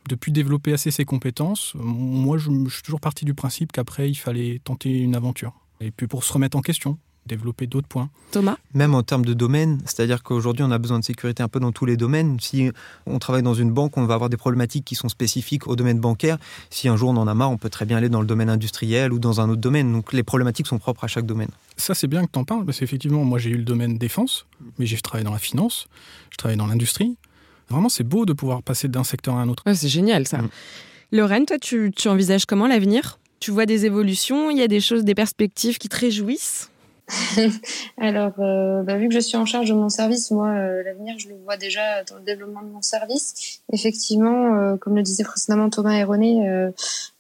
de 0.09 0.15
plus 0.15 0.31
développer 0.31 0.73
assez 0.73 0.93
ses 0.93 1.05
compétences, 1.05 1.73
moi, 1.75 2.39
je, 2.39 2.51
je 2.69 2.75
suis 2.75 2.83
toujours 2.83 3.01
parti 3.01 3.25
du 3.25 3.35
principe 3.35 3.73
qu'après, 3.73 4.09
il 4.09 4.15
fallait 4.15 4.61
tenter 4.63 4.91
une 4.91 5.17
aventure. 5.17 5.55
Et 5.81 5.91
puis 5.91 6.07
pour 6.07 6.25
se 6.25 6.33
remettre 6.33 6.57
en 6.57 6.63
question, 6.63 6.99
développer 7.29 7.67
d'autres 7.67 7.87
points. 7.87 8.11
Thomas 8.33 8.57
Même 8.75 8.95
en 8.95 9.03
termes 9.03 9.25
de 9.25 9.35
domaine, 9.35 9.79
c'est-à-dire 9.85 10.23
qu'aujourd'hui 10.23 10.65
on 10.65 10.71
a 10.71 10.79
besoin 10.79 10.99
de 10.99 11.05
sécurité 11.05 11.43
un 11.43 11.49
peu 11.49 11.61
dans 11.61 11.73
tous 11.73 11.87
les 11.87 11.97
domaines. 11.97 12.39
Si 12.41 12.71
on 13.07 13.19
travaille 13.19 13.43
dans 13.43 13.55
une 13.55 13.71
banque, 13.71 13.97
on 13.97 14.05
va 14.05 14.15
avoir 14.15 14.31
des 14.31 14.37
problématiques 14.37 14.85
qui 14.85 14.95
sont 14.95 15.09
spécifiques 15.09 15.67
au 15.67 15.77
domaine 15.77 16.01
bancaire. 16.01 16.39
Si 16.71 16.89
un 16.89 16.97
jour 16.97 17.11
on 17.11 17.17
en 17.17 17.29
a 17.29 17.35
marre, 17.35 17.51
on 17.51 17.59
peut 17.59 17.71
très 17.71 17.85
bien 17.85 17.97
aller 17.97 18.09
dans 18.09 18.21
le 18.21 18.27
domaine 18.27 18.51
industriel 18.51 19.13
ou 19.13 19.19
dans 19.19 19.41
un 19.41 19.49
autre 19.49 19.61
domaine. 19.61 19.93
Donc 19.93 20.13
les 20.13 20.23
problématiques 20.23 20.67
sont 20.67 20.79
propres 20.79 21.05
à 21.05 21.09
chaque 21.09 21.27
domaine. 21.27 21.51
Ça 21.77 21.95
c'est 21.95 22.09
bien 22.09 22.25
que 22.27 22.33
tu 22.33 22.39
en 22.39 22.45
parles, 22.45 22.65
parce 22.65 22.79
qu'effectivement 22.79 23.25
moi 23.25 23.39
j'ai 23.39 23.51
eu 23.51 23.57
le 23.57 23.65
domaine 23.65 23.99
défense, 23.99 24.47
mais 24.79 24.87
j'ai 24.87 24.97
travaillé 24.99 25.25
dans 25.25 25.33
la 25.33 25.39
finance, 25.39 25.87
je 26.31 26.37
travaille 26.37 26.57
dans 26.57 26.67
l'industrie. 26.67 27.17
Vraiment 27.71 27.89
c'est 27.89 28.05
beau 28.05 28.27
de 28.27 28.33
pouvoir 28.33 28.63
passer 28.63 28.89
d'un 28.89 29.05
secteur 29.05 29.37
à 29.37 29.43
un 29.43 29.49
autre. 29.49 29.63
c'est 29.75 29.89
génial 29.89 30.27
ça. 30.27 30.39
Mm. 30.39 30.49
Lorraine, 31.13 31.47
toi 31.47 31.59
tu, 31.59 31.93
tu 31.95 32.09
envisages 32.09 32.47
comment 32.47 32.67
l'avenir? 32.67 33.19
Tu 33.41 33.51
vois 33.51 33.67
des 33.67 33.87
évolutions, 33.87 34.51
il 34.51 34.59
y 34.59 34.63
a 34.63 34.69
des 34.69 34.81
choses, 34.81 35.05
des 35.05 35.15
perspectives 35.15 35.79
qui 35.79 35.89
te 35.89 35.97
réjouissent? 35.97 36.71
Alors, 37.99 38.33
euh, 38.39 38.83
bah, 38.83 38.97
vu 38.97 39.09
que 39.09 39.15
je 39.15 39.21
suis 39.21 39.37
en 39.37 39.47
charge 39.47 39.69
de 39.69 39.75
mon 39.75 39.89
service, 39.89 40.31
moi, 40.31 40.49
euh, 40.49 40.83
l'avenir, 40.83 41.15
je 41.19 41.29
le 41.29 41.37
vois 41.45 41.57
déjà 41.57 42.05
dans 42.05 42.17
le 42.17 42.23
développement 42.23 42.63
de 42.63 42.69
mon 42.69 42.83
service. 42.83 43.61
Effectivement, 43.73 44.55
euh, 44.57 44.77
comme 44.77 44.97
le 44.97 45.03
disait 45.03 45.25
précédemment 45.25 45.71
Thomas 45.71 45.95
et 45.95 46.05
René, 46.05 46.71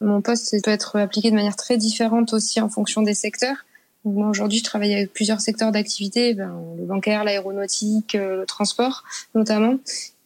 mon 0.01 0.20
poste 0.20 0.55
peut 0.62 0.70
être 0.70 0.96
appliqué 0.96 1.31
de 1.31 1.37
manière 1.37 1.57
très 1.57 1.77
différente 1.77 2.33
aussi 2.33 2.61
en 2.61 2.68
fonction 2.68 3.03
des 3.03 3.14
secteurs. 3.14 3.64
moi, 4.05 4.29
aujourd'hui, 4.29 4.59
je 4.59 4.64
travaille 4.64 4.94
avec 4.94 5.12
plusieurs 5.12 5.40
secteurs 5.40 5.72
d'activité, 5.72 6.35
ben, 6.35 6.53
le 6.77 6.85
bancaire, 6.85 7.24
l'aéronautique, 7.24 8.14
le 8.14 8.44
transport 8.46 9.05
notamment. 9.35 9.77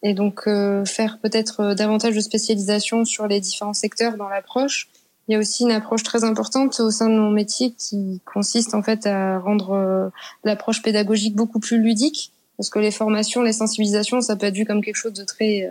Et 0.03 0.15
donc, 0.15 0.45
faire 0.87 1.19
peut-être 1.23 1.75
davantage 1.75 2.15
de 2.15 2.21
spécialisation 2.21 3.05
sur 3.05 3.29
les 3.29 3.41
différents 3.41 3.75
secteurs 3.75 4.17
dans 4.17 4.29
l'approche 4.29 4.89
il 5.29 5.33
y 5.33 5.37
a 5.37 5.39
aussi 5.39 5.63
une 5.63 5.71
approche 5.71 6.03
très 6.03 6.25
importante 6.25 6.79
au 6.81 6.91
sein 6.91 7.09
de 7.09 7.15
mon 7.15 7.31
métier 7.31 7.73
qui 7.73 8.21
consiste 8.25 8.75
en 8.75 8.83
fait 8.83 9.07
à 9.07 9.39
rendre 9.39 9.71
euh, 9.71 10.09
l'approche 10.45 10.83
pédagogique 10.83 11.37
beaucoup 11.37 11.61
plus 11.61 11.79
ludique 11.79 12.33
parce 12.57 12.71
que 12.71 12.79
les 12.79 12.91
formations, 12.91 13.43
les 13.43 13.53
sensibilisations, 13.53 14.21
ça 14.21 14.37
peut 14.37 14.47
être 14.47 14.55
vu 14.55 14.65
comme 14.65 14.83
quelque 14.83 14.97
chose 14.97 15.13
de 15.13 15.25
très 15.25 15.63
euh, 15.63 15.71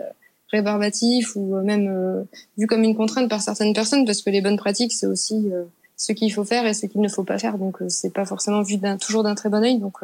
rébarbatif 0.50 1.36
ou 1.36 1.56
euh, 1.56 1.62
même 1.62 2.26
vu 2.56 2.66
comme 2.66 2.82
une 2.82 2.96
contrainte 2.96 3.28
par 3.28 3.42
certaines 3.42 3.74
personnes 3.74 4.06
parce 4.06 4.22
que 4.22 4.30
les 4.30 4.40
bonnes 4.40 4.56
pratiques, 4.56 4.92
c'est 4.92 5.06
aussi 5.06 5.50
ce 5.96 6.12
qu'il 6.12 6.32
faut 6.32 6.44
faire 6.44 6.66
et 6.66 6.74
ce 6.74 6.86
qu'il 6.86 7.00
ne 7.00 7.08
faut 7.08 7.24
pas 7.24 7.38
faire. 7.38 7.58
Donc 7.58 7.78
c'est 7.88 8.12
pas 8.12 8.24
forcément 8.24 8.62
vu 8.62 8.78
toujours 9.00 9.22
d'un 9.22 9.34
très 9.34 9.48
bon 9.48 9.62
œil. 9.62 9.78
Donc 9.78 9.98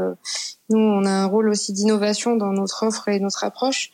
nous, 0.70 0.78
on 0.78 1.04
a 1.04 1.10
un 1.10 1.26
rôle 1.26 1.48
aussi 1.48 1.72
d'innovation 1.72 2.36
dans 2.36 2.52
notre 2.52 2.86
offre 2.86 3.08
et 3.08 3.18
notre 3.18 3.44
approche. 3.44 3.90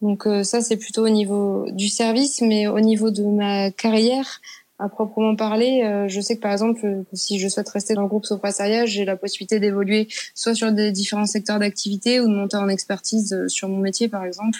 Donc 0.00 0.26
ça, 0.42 0.60
c'est 0.60 0.76
plutôt 0.76 1.04
au 1.04 1.10
niveau 1.10 1.66
du 1.70 1.88
service, 1.88 2.40
mais 2.40 2.66
au 2.66 2.80
niveau 2.80 3.10
de 3.10 3.24
ma 3.24 3.70
carrière, 3.70 4.40
à 4.82 4.88
proprement 4.88 5.36
parler, 5.36 5.82
euh, 5.84 6.08
je 6.08 6.20
sais 6.20 6.34
que 6.34 6.40
par 6.40 6.50
exemple, 6.50 7.04
si 7.12 7.38
je 7.38 7.46
souhaite 7.46 7.68
rester 7.68 7.94
dans 7.94 8.02
le 8.02 8.08
groupe 8.08 8.26
Soprasteria, 8.26 8.84
j'ai 8.84 9.04
la 9.04 9.16
possibilité 9.16 9.60
d'évoluer 9.60 10.08
soit 10.34 10.56
sur 10.56 10.72
des 10.72 10.90
différents 10.90 11.26
secteurs 11.26 11.60
d'activité 11.60 12.20
ou 12.20 12.26
de 12.26 12.34
monter 12.34 12.56
en 12.56 12.68
expertise 12.68 13.32
euh, 13.32 13.46
sur 13.46 13.68
mon 13.68 13.78
métier, 13.78 14.08
par 14.08 14.24
exemple. 14.24 14.58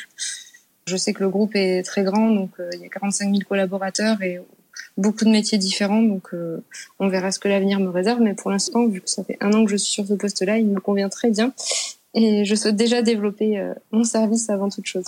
Je 0.87 0.97
sais 0.97 1.13
que 1.13 1.25
le 1.25 1.29
groupe 1.29 1.57
est 1.57 1.83
très 1.83 2.05
grand, 2.05 2.31
donc 2.31 2.51
euh, 2.61 2.71
il 2.75 2.83
y 2.83 2.85
a 2.85 2.89
45 2.89 3.31
000 3.31 3.39
collaborateurs 3.49 4.23
et 4.23 4.41
beaucoup 4.97 5.25
de 5.25 5.31
métiers 5.31 5.59
différents, 5.59 6.03
donc 6.03 6.31
on 6.99 7.09
verra 7.09 7.33
ce 7.33 7.39
que 7.39 7.49
l'avenir 7.49 7.81
me 7.81 7.89
réserve. 7.89 8.21
Mais 8.21 8.35
pour 8.35 8.51
l'instant, 8.51 8.87
vu 8.87 9.01
que 9.01 9.11
ça 9.11 9.25
fait 9.25 9.39
un 9.41 9.53
an 9.55 9.65
que 9.65 9.71
je 9.71 9.77
suis 9.77 9.93
sur 9.93 10.07
ce 10.07 10.15
poste-là, 10.15 10.59
il 10.59 10.67
me 10.67 10.81
convient 10.81 11.09
très 11.09 11.31
bien 11.31 11.53
et 12.15 12.45
je 12.45 12.55
souhaite 12.55 12.77
déjà 12.77 13.01
développer 13.01 13.73
mon 13.91 14.05
service 14.05 14.51
avant 14.51 14.69
toute 14.69 14.85
chose. 14.85 15.05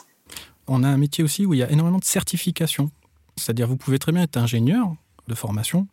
On 0.69 0.83
a 0.85 0.89
un 0.89 0.97
métier 0.97 1.23
aussi 1.23 1.45
où 1.45 1.53
il 1.53 1.61
y 1.61 1.63
a 1.63 1.71
énormément 1.71 1.99
de 1.99 2.05
certifications. 2.05 2.91
C'est-à-dire, 3.37 3.69
vous 3.69 3.77
pouvez 3.77 3.99
très 3.99 4.13
bien 4.13 4.23
être 4.23 4.39
ingénieur, 4.39 4.95
de 5.29 5.35
formation. 5.35 5.87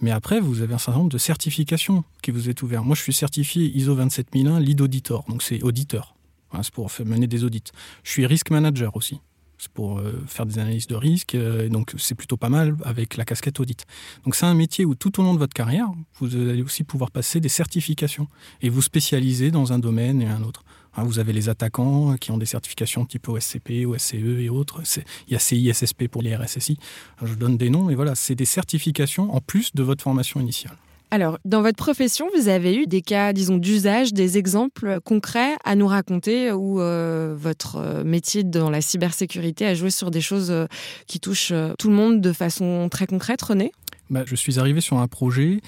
Mais 0.00 0.10
après, 0.10 0.40
vous 0.40 0.62
avez 0.62 0.74
un 0.74 0.78
certain 0.78 0.98
nombre 0.98 1.12
de 1.12 1.18
certifications 1.18 2.04
qui 2.22 2.30
vous 2.30 2.48
est 2.48 2.62
ouvert. 2.62 2.84
Moi, 2.84 2.96
je 2.96 3.02
suis 3.02 3.12
certifié 3.12 3.66
ISO 3.76 3.94
27001 3.94 4.60
lead 4.60 4.80
auditor, 4.80 5.24
donc 5.28 5.42
c'est 5.42 5.62
auditeur. 5.62 6.14
c'est 6.62 6.72
pour 6.72 6.90
mener 7.04 7.26
des 7.26 7.44
audits. 7.44 7.64
Je 8.02 8.10
suis 8.10 8.26
risk 8.26 8.50
manager 8.50 8.96
aussi. 8.96 9.20
C'est 9.60 9.72
pour 9.72 9.98
euh, 9.98 10.12
faire 10.28 10.46
des 10.46 10.60
analyses 10.60 10.86
de 10.86 10.94
risque, 10.94 11.34
euh, 11.34 11.68
donc 11.68 11.92
c'est 11.98 12.14
plutôt 12.14 12.36
pas 12.36 12.48
mal 12.48 12.76
avec 12.84 13.16
la 13.16 13.24
casquette 13.24 13.58
audit. 13.58 13.86
Donc 14.24 14.36
c'est 14.36 14.46
un 14.46 14.54
métier 14.54 14.84
où 14.84 14.94
tout 14.94 15.18
au 15.18 15.24
long 15.24 15.34
de 15.34 15.38
votre 15.40 15.52
carrière, 15.52 15.88
vous 16.20 16.36
allez 16.36 16.62
aussi 16.62 16.84
pouvoir 16.84 17.10
passer 17.10 17.40
des 17.40 17.48
certifications 17.48 18.28
et 18.62 18.68
vous 18.68 18.82
spécialiser 18.82 19.50
dans 19.50 19.72
un 19.72 19.80
domaine 19.80 20.22
et 20.22 20.28
un 20.28 20.44
autre. 20.44 20.62
Hein, 20.96 21.04
vous 21.04 21.18
avez 21.18 21.32
les 21.32 21.48
attaquants 21.48 22.16
qui 22.16 22.30
ont 22.30 22.38
des 22.38 22.46
certifications 22.46 23.04
type 23.04 23.28
OSCP, 23.28 23.86
OSCE 23.86 24.14
et 24.14 24.48
autres. 24.48 24.82
Il 25.26 25.32
y 25.32 25.36
a 25.36 25.38
CISSP 25.38 26.08
pour 26.08 26.22
les 26.22 26.34
RSSI. 26.34 26.78
Je 27.22 27.34
donne 27.34 27.56
des 27.56 27.70
noms, 27.70 27.84
mais 27.84 27.94
voilà, 27.94 28.14
c'est 28.14 28.34
des 28.34 28.44
certifications 28.44 29.34
en 29.34 29.40
plus 29.40 29.74
de 29.74 29.82
votre 29.82 30.02
formation 30.02 30.40
initiale. 30.40 30.76
Alors, 31.10 31.38
dans 31.46 31.62
votre 31.62 31.78
profession, 31.78 32.28
vous 32.36 32.48
avez 32.48 32.76
eu 32.76 32.86
des 32.86 33.00
cas, 33.00 33.32
disons, 33.32 33.56
d'usage, 33.56 34.12
des 34.12 34.36
exemples 34.36 35.00
concrets 35.02 35.56
à 35.64 35.74
nous 35.74 35.86
raconter 35.86 36.52
où 36.52 36.82
euh, 36.82 37.34
votre 37.34 37.76
euh, 37.76 38.04
métier 38.04 38.44
dans 38.44 38.68
la 38.68 38.82
cybersécurité 38.82 39.66
a 39.66 39.74
joué 39.74 39.88
sur 39.88 40.10
des 40.10 40.20
choses 40.20 40.50
euh, 40.50 40.66
qui 41.06 41.18
touchent 41.18 41.54
tout 41.78 41.88
le 41.88 41.94
monde 41.94 42.20
de 42.20 42.32
façon 42.34 42.88
très 42.90 43.06
concrète, 43.06 43.40
René? 43.40 43.72
Bah, 44.10 44.22
Je 44.26 44.34
suis 44.34 44.58
arrivé 44.58 44.80
sur 44.80 44.98
un 44.98 45.08
projet 45.08 45.60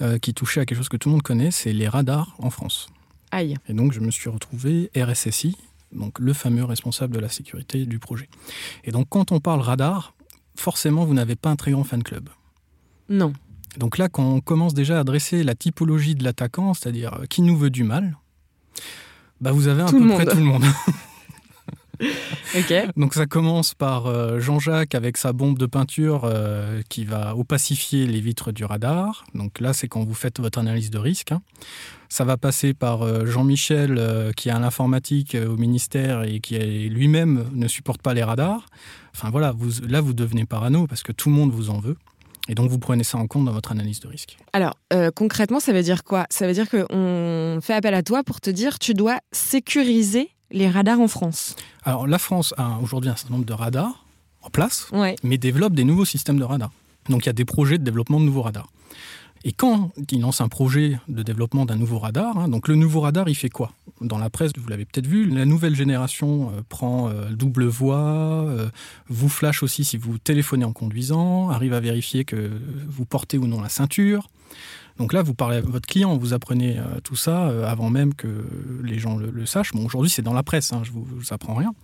euh, 0.00 0.18
qui 0.18 0.34
touchait 0.34 0.60
à 0.60 0.66
quelque 0.66 0.78
chose 0.78 0.88
que 0.88 0.96
tout 0.96 1.08
le 1.08 1.14
monde 1.14 1.22
connaît, 1.22 1.50
c'est 1.50 1.72
les 1.72 1.88
radars 1.88 2.36
en 2.38 2.50
France. 2.50 2.88
Aïe. 3.30 3.56
Et 3.68 3.74
donc 3.74 3.92
je 3.92 4.00
me 4.00 4.10
suis 4.10 4.28
retrouvé 4.30 4.90
RSSI, 4.96 5.56
donc 5.92 6.18
le 6.18 6.32
fameux 6.32 6.64
responsable 6.64 7.14
de 7.14 7.20
la 7.20 7.28
sécurité 7.28 7.86
du 7.86 7.98
projet. 7.98 8.28
Et 8.84 8.90
donc 8.90 9.08
quand 9.08 9.32
on 9.32 9.40
parle 9.40 9.60
radar, 9.60 10.14
forcément 10.56 11.04
vous 11.04 11.14
n'avez 11.14 11.36
pas 11.36 11.50
un 11.50 11.56
très 11.56 11.72
grand 11.72 11.84
fan 11.84 12.02
club. 12.02 12.28
Non. 13.08 13.32
Donc 13.76 13.98
là, 13.98 14.08
quand 14.08 14.24
on 14.24 14.40
commence 14.40 14.74
déjà 14.74 14.98
à 14.98 15.04
dresser 15.04 15.44
la 15.44 15.54
typologie 15.54 16.14
de 16.14 16.24
l'attaquant, 16.24 16.74
c'est-à-dire 16.74 17.14
euh, 17.14 17.26
qui 17.26 17.42
nous 17.42 17.56
veut 17.56 17.70
du 17.70 17.84
mal, 17.84 18.16
bah 19.40 19.52
vous 19.52 19.68
avez 19.68 19.82
à 19.82 19.86
Tout 19.86 20.00
peu 20.00 20.14
près 20.14 20.26
tout 20.26 20.36
le 20.36 20.42
monde. 20.42 20.64
Donc 22.96 23.14
ça 23.14 23.26
commence 23.26 23.74
par 23.74 24.06
euh, 24.06 24.38
Jean-Jacques 24.40 24.94
avec 24.94 25.16
sa 25.16 25.32
bombe 25.32 25.58
de 25.58 25.66
peinture 25.66 26.22
euh, 26.24 26.80
qui 26.88 27.04
va 27.04 27.36
opacifier 27.36 28.06
les 28.06 28.20
vitres 28.20 28.52
du 28.52 28.64
radar. 28.64 29.24
Donc 29.34 29.60
là, 29.60 29.72
c'est 29.72 29.88
quand 29.88 30.04
vous 30.04 30.14
faites 30.14 30.40
votre 30.40 30.58
analyse 30.58 30.90
de 30.90 30.98
risque. 30.98 31.32
hein. 31.32 31.42
Ça 32.08 32.24
va 32.24 32.36
passer 32.38 32.72
par 32.72 33.02
euh, 33.02 33.26
Jean-Michel 33.26 34.32
qui 34.36 34.48
a 34.48 34.58
l'informatique 34.58 35.34
euh, 35.34 35.48
au 35.48 35.56
ministère 35.56 36.22
et 36.22 36.40
qui 36.40 36.54
est- 36.56 36.88
lui-même 36.88 37.44
ne 37.52 37.68
supporte 37.68 38.00
pas 38.00 38.14
les 38.14 38.22
radars. 38.22 38.66
Enfin 39.14 39.30
voilà, 39.30 39.52
vous, 39.52 39.82
là 39.86 40.00
vous 40.00 40.14
devenez 40.14 40.44
parano 40.46 40.86
parce 40.86 41.02
que 41.02 41.12
tout 41.12 41.28
le 41.28 41.34
monde 41.34 41.50
vous 41.52 41.68
en 41.70 41.80
veut. 41.80 41.96
Et 42.50 42.54
donc 42.54 42.70
vous 42.70 42.78
prenez 42.78 43.04
ça 43.04 43.18
en 43.18 43.26
compte 43.26 43.44
dans 43.44 43.52
votre 43.52 43.72
analyse 43.72 44.00
de 44.00 44.08
risque. 44.08 44.38
Alors, 44.54 44.72
euh, 44.94 45.10
concrètement, 45.14 45.60
ça 45.60 45.74
veut 45.74 45.82
dire 45.82 46.02
quoi? 46.02 46.24
Ça 46.30 46.46
veut 46.46 46.54
dire 46.54 46.66
qu'on 46.70 47.58
fait 47.60 47.74
appel 47.74 47.92
à 47.92 48.02
toi 48.02 48.24
pour 48.24 48.40
te 48.40 48.48
dire 48.48 48.78
tu 48.78 48.94
dois 48.94 49.18
sécuriser 49.32 50.30
les 50.50 50.68
radars 50.68 51.00
en 51.00 51.08
France. 51.08 51.56
Alors 51.84 52.06
la 52.06 52.18
France 52.18 52.54
a 52.56 52.78
aujourd'hui 52.82 53.10
un 53.10 53.16
certain 53.16 53.34
nombre 53.34 53.46
de 53.46 53.52
radars 53.52 54.04
en 54.42 54.50
place. 54.50 54.88
Ouais. 54.92 55.16
mais 55.22 55.36
développe 55.36 55.74
des 55.74 55.84
nouveaux 55.84 56.04
systèmes 56.04 56.38
de 56.38 56.44
radars. 56.44 56.70
Donc 57.08 57.24
il 57.24 57.26
y 57.26 57.30
a 57.30 57.34
des 57.34 57.44
projets 57.44 57.78
de 57.78 57.84
développement 57.84 58.20
de 58.20 58.24
nouveaux 58.24 58.42
radars. 58.42 58.68
Et 59.44 59.52
quand 59.52 59.92
il 60.10 60.20
lance 60.20 60.40
un 60.40 60.48
projet 60.48 60.98
de 61.08 61.22
développement 61.22 61.64
d'un 61.64 61.76
nouveau 61.76 61.98
radar, 61.98 62.36
hein, 62.36 62.48
donc 62.48 62.66
le 62.66 62.74
nouveau 62.74 63.00
radar, 63.00 63.28
il 63.28 63.36
fait 63.36 63.48
quoi? 63.48 63.72
Dans 64.00 64.18
la 64.18 64.30
presse, 64.30 64.52
vous 64.56 64.68
l'avez 64.68 64.84
peut-être 64.84 65.06
vu, 65.06 65.26
la 65.26 65.44
nouvelle 65.44 65.76
génération 65.76 66.50
euh, 66.50 66.62
prend 66.68 67.08
euh, 67.08 67.30
double 67.30 67.66
voix, 67.66 68.44
euh, 68.48 68.68
vous 69.08 69.28
flash 69.28 69.62
aussi 69.62 69.84
si 69.84 69.96
vous 69.96 70.18
téléphonez 70.18 70.64
en 70.64 70.72
conduisant, 70.72 71.50
arrive 71.50 71.72
à 71.72 71.80
vérifier 71.80 72.24
que 72.24 72.50
vous 72.88 73.04
portez 73.04 73.38
ou 73.38 73.46
non 73.46 73.60
la 73.60 73.68
ceinture. 73.68 74.28
Donc 74.98 75.12
là, 75.12 75.22
vous 75.22 75.34
parlez 75.34 75.58
à 75.58 75.60
votre 75.60 75.86
client, 75.86 76.16
vous 76.16 76.32
apprenez 76.32 76.78
euh, 76.78 77.00
tout 77.04 77.16
ça 77.16 77.48
euh, 77.48 77.66
avant 77.66 77.90
même 77.90 78.14
que 78.14 78.44
les 78.82 78.98
gens 78.98 79.16
le, 79.16 79.46
sachent. 79.46 79.72
Bon, 79.72 79.84
aujourd'hui, 79.84 80.10
c'est 80.10 80.22
dans 80.22 80.32
la 80.32 80.42
presse, 80.42 80.72
hein, 80.72 80.82
je 80.84 80.90
vous, 80.90 81.06
je 81.08 81.14
vous 81.14 81.32
apprends 81.32 81.54
rien. 81.54 81.74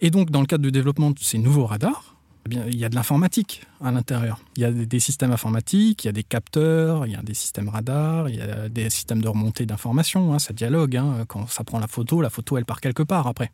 Et 0.00 0.10
donc, 0.10 0.30
dans 0.30 0.40
le 0.40 0.46
cadre 0.46 0.62
du 0.62 0.72
développement 0.72 1.10
de 1.10 1.18
ces 1.18 1.38
nouveaux 1.38 1.66
radars, 1.66 2.16
eh 2.50 2.54
il 2.68 2.76
y 2.76 2.84
a 2.84 2.88
de 2.88 2.94
l'informatique 2.94 3.62
à 3.80 3.90
l'intérieur. 3.90 4.40
Il 4.56 4.62
y 4.62 4.64
a 4.64 4.70
des, 4.70 5.00
systèmes 5.00 5.32
informatiques, 5.32 6.04
il 6.04 6.06
y 6.06 6.10
a 6.10 6.12
des 6.12 6.22
capteurs, 6.22 7.06
il 7.06 7.12
y 7.12 7.16
a 7.16 7.22
des 7.22 7.34
systèmes 7.34 7.68
radars, 7.68 8.28
il 8.28 8.36
y 8.36 8.40
a 8.40 8.68
des 8.68 8.88
systèmes 8.90 9.20
de 9.20 9.28
remontée 9.28 9.66
d'informations. 9.66 10.32
hein, 10.32 10.38
ça 10.38 10.52
dialogue. 10.52 10.96
hein. 10.96 11.24
quand 11.28 11.48
ça 11.48 11.64
prend 11.64 11.78
la 11.78 11.88
photo, 11.88 12.20
la 12.20 12.30
photo, 12.30 12.56
elle 12.56 12.64
part 12.64 12.80
quelque 12.80 13.02
part 13.02 13.26
après. 13.26 13.50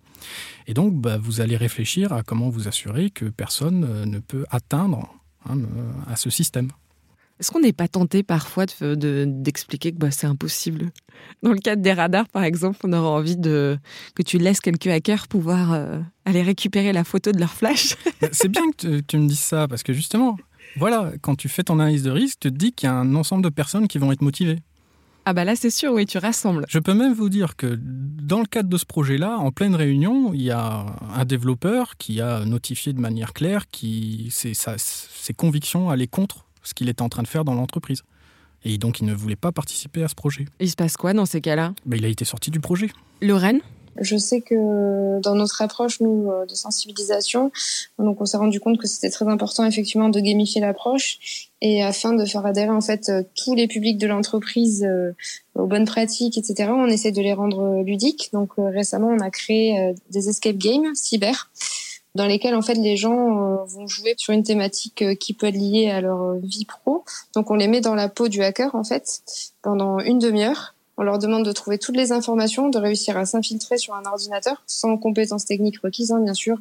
Et 0.67 0.75
donc, 0.75 0.95
bah, 0.95 1.17
vous 1.17 1.41
allez 1.41 1.57
réfléchir 1.57 2.13
à 2.13 2.23
comment 2.23 2.51
vous 2.51 2.69
assurer 2.69 3.11
que 3.11 3.27
personne 3.27 3.85
euh, 3.89 4.05
ne 4.05 4.19
peut 4.19 4.45
atteindre 4.51 5.09
à 6.07 6.15
ce 6.15 6.31
système. 6.31 6.71
Est-ce 7.41 7.51
qu'on 7.51 7.61
n'est 7.61 7.73
pas 7.73 7.89
tenté 7.89 8.23
parfois 8.23 8.67
de- 8.67 8.95
de- 8.95 9.25
d'expliquer 9.27 9.93
que 9.93 9.99
bah, 9.99 10.11
c'est 10.13 10.27
impossible? 10.29 10.91
Dans 11.43 11.51
le 11.53 11.59
cadre 11.59 11.83
des 11.83 11.93
radars, 11.93 12.29
par 12.29 12.45
exemple, 12.45 12.79
on 12.85 12.93
aurait 12.93 13.09
envie 13.21 13.37
de, 13.37 13.79
que 14.15 14.23
tu 14.23 14.39
laisses 14.39 14.61
quelques 14.61 14.87
hackers 14.87 15.27
pouvoir 15.29 15.73
euh, 15.73 15.99
aller 16.25 16.43
récupérer 16.43 16.93
la 16.93 17.03
photo 17.05 17.33
de 17.33 17.39
leur 17.41 17.51
flash. 17.53 17.97
Bah, 18.21 18.29
C'est 18.33 18.49
bien 18.49 18.63
que 18.71 18.99
tu, 18.99 19.05
tu 19.05 19.19
me 19.19 19.27
dises 19.27 19.41
ça, 19.41 19.67
parce 19.67 19.83
que 19.83 19.93
justement, 19.93 20.37
voilà, 20.77 21.13
quand 21.21 21.35
tu 21.35 21.49
fais 21.49 21.65
ton 21.65 21.81
analyse 21.81 22.05
de 22.05 22.11
risque, 22.11 22.39
tu 22.41 22.53
te 22.53 22.57
dis 22.57 22.73
qu'il 22.73 22.87
y 22.89 22.91
a 22.91 22.95
un 22.95 23.15
ensemble 23.17 23.43
de 23.43 23.49
personnes 23.49 23.89
qui 23.89 23.99
vont 23.99 24.13
être 24.13 24.23
motivées. 24.23 24.61
Ah 25.25 25.33
bah 25.33 25.45
là, 25.45 25.55
c'est 25.55 25.71
sûr, 25.71 25.93
oui, 25.93 26.05
tu 26.07 26.19
rassembles. 26.19 26.65
Je 26.69 26.79
peux 26.81 26.95
même 26.95 27.13
vous 27.13 27.29
dire 27.29 27.55
que 27.57 27.79
dans 27.81 28.41
le 28.41 28.47
cadre 28.47 28.69
de 28.69 28.77
ce 28.77 28.85
projet-là, 28.85 29.39
en 29.39 29.53
pleine 29.53 29.75
réunion, 29.77 30.33
il 30.35 30.43
y 30.43 30.51
a 30.51 30.87
un 31.15 31.25
développeur 31.25 31.97
qui 31.97 32.21
a 32.21 32.45
notifié 32.45 32.93
de 32.93 33.01
manière 33.01 33.33
claire 33.33 33.67
ses, 34.31 34.55
sa- 34.55 34.79
ses 34.79 35.33
convictions 35.35 35.91
allaient 35.91 36.09
contre 36.09 36.47
ce 36.63 36.75
qu'il 36.75 36.89
était 36.89 37.03
en 37.03 37.09
train 37.09 37.23
de 37.23 37.29
faire 37.29 37.45
dans 37.45 37.55
l'entreprise. 37.55 38.03
Et 38.65 38.79
donc, 38.79 39.01
il 39.01 39.07
ne 39.07 39.15
voulait 39.15 39.37
pas 39.37 39.53
participer 39.53 40.03
à 40.05 40.09
ce 40.09 40.15
projet. 40.15 40.47
Il 40.61 40.71
se 40.71 40.77
passe 40.77 40.97
quoi 40.97 41.13
dans 41.13 41.27
ces 41.27 41.41
cas-là? 41.41 41.75
Ben, 41.85 41.97
il 41.97 42.05
a 42.05 42.09
été 42.09 42.25
sorti 42.25 42.51
du 42.51 42.61
projet. 42.61 42.91
Lorraine 43.21 43.61
Je 44.01 44.17
sais 44.17 44.41
que 44.41 45.21
dans 45.21 45.35
notre 45.35 45.63
approche, 45.63 46.01
nous, 46.01 46.31
euh, 46.31 46.47
de 46.47 46.55
sensibilisation, 46.55 47.51
donc 47.99 48.21
on 48.21 48.25
s'est 48.25 48.37
rendu 48.37 48.61
compte 48.61 48.79
que 48.79 48.87
c'était 48.87 49.11
très 49.11 49.27
important 49.27 49.65
effectivement 49.65 50.09
de 50.09 50.21
gamifier 50.21 50.61
l'approche 50.61 51.51
et 51.61 51.83
afin 51.83 52.13
de 52.13 52.25
faire 52.25 52.47
adhérer 52.47 52.71
en 52.71 52.81
fait 52.81 53.09
euh, 53.09 53.23
tous 53.35 53.55
les 53.55 53.67
publics 53.67 53.99
de 53.99 54.07
l'entreprise 54.07 54.85
euh, 54.85 55.13
aux 55.55 55.67
bonnes 55.67 55.85
pratiques, 55.85 56.39
etc. 56.39 56.71
On 56.73 56.87
essaie 56.87 57.13
de 57.13 57.21
les 57.21 57.33
rendre 57.33 57.83
ludiques. 57.83 58.31
Donc 58.33 58.53
récemment, 58.57 59.09
on 59.09 59.21
a 59.21 59.31
créé 59.31 59.95
des 60.11 60.29
escape 60.29 60.57
games 60.57 60.95
cyber 60.95 61.51
dans 62.15 62.27
lesquels 62.27 62.55
en 62.55 62.63
fait 62.63 62.75
les 62.75 62.97
gens 62.97 63.13
euh, 63.13 63.65
vont 63.65 63.87
jouer 63.87 64.15
sur 64.17 64.35
une 64.35 64.43
thématique 64.43 65.03
euh, 65.03 65.15
qui 65.15 65.35
peut 65.35 65.47
être 65.47 65.57
liée 65.57 65.91
à 65.91 66.01
leur 66.01 66.23
euh, 66.23 66.39
vie 66.43 66.65
pro. 66.65 67.05
Donc 67.35 67.51
on 67.51 67.55
les 67.55 67.69
met 67.69 67.81
dans 67.81 67.95
la 67.95 68.09
peau 68.09 68.29
du 68.29 68.43
hacker 68.43 68.75
en 68.75 68.85
fait 68.85 69.23
pendant 69.63 69.99
une 69.99 70.19
demi-heure. 70.19 70.75
On 70.99 71.05
leur 71.05 71.19
demande 71.19 71.45
de 71.45 71.53
trouver 71.53 71.79
toutes 71.79 71.97
les 71.97 72.13
informations, 72.13 72.69
de 72.69 72.79
réussir 72.79 73.17
à 73.17 73.25
s'infiltrer 73.25 73.79
sur 73.79 73.95
un 73.95 74.05
ordinateur 74.05 74.63
sans 74.67 74.99
compétences 74.99 75.47
techniques 75.47 75.81
requises, 75.81 76.13
hein, 76.13 76.21
bien 76.21 76.35
sûr. 76.35 76.59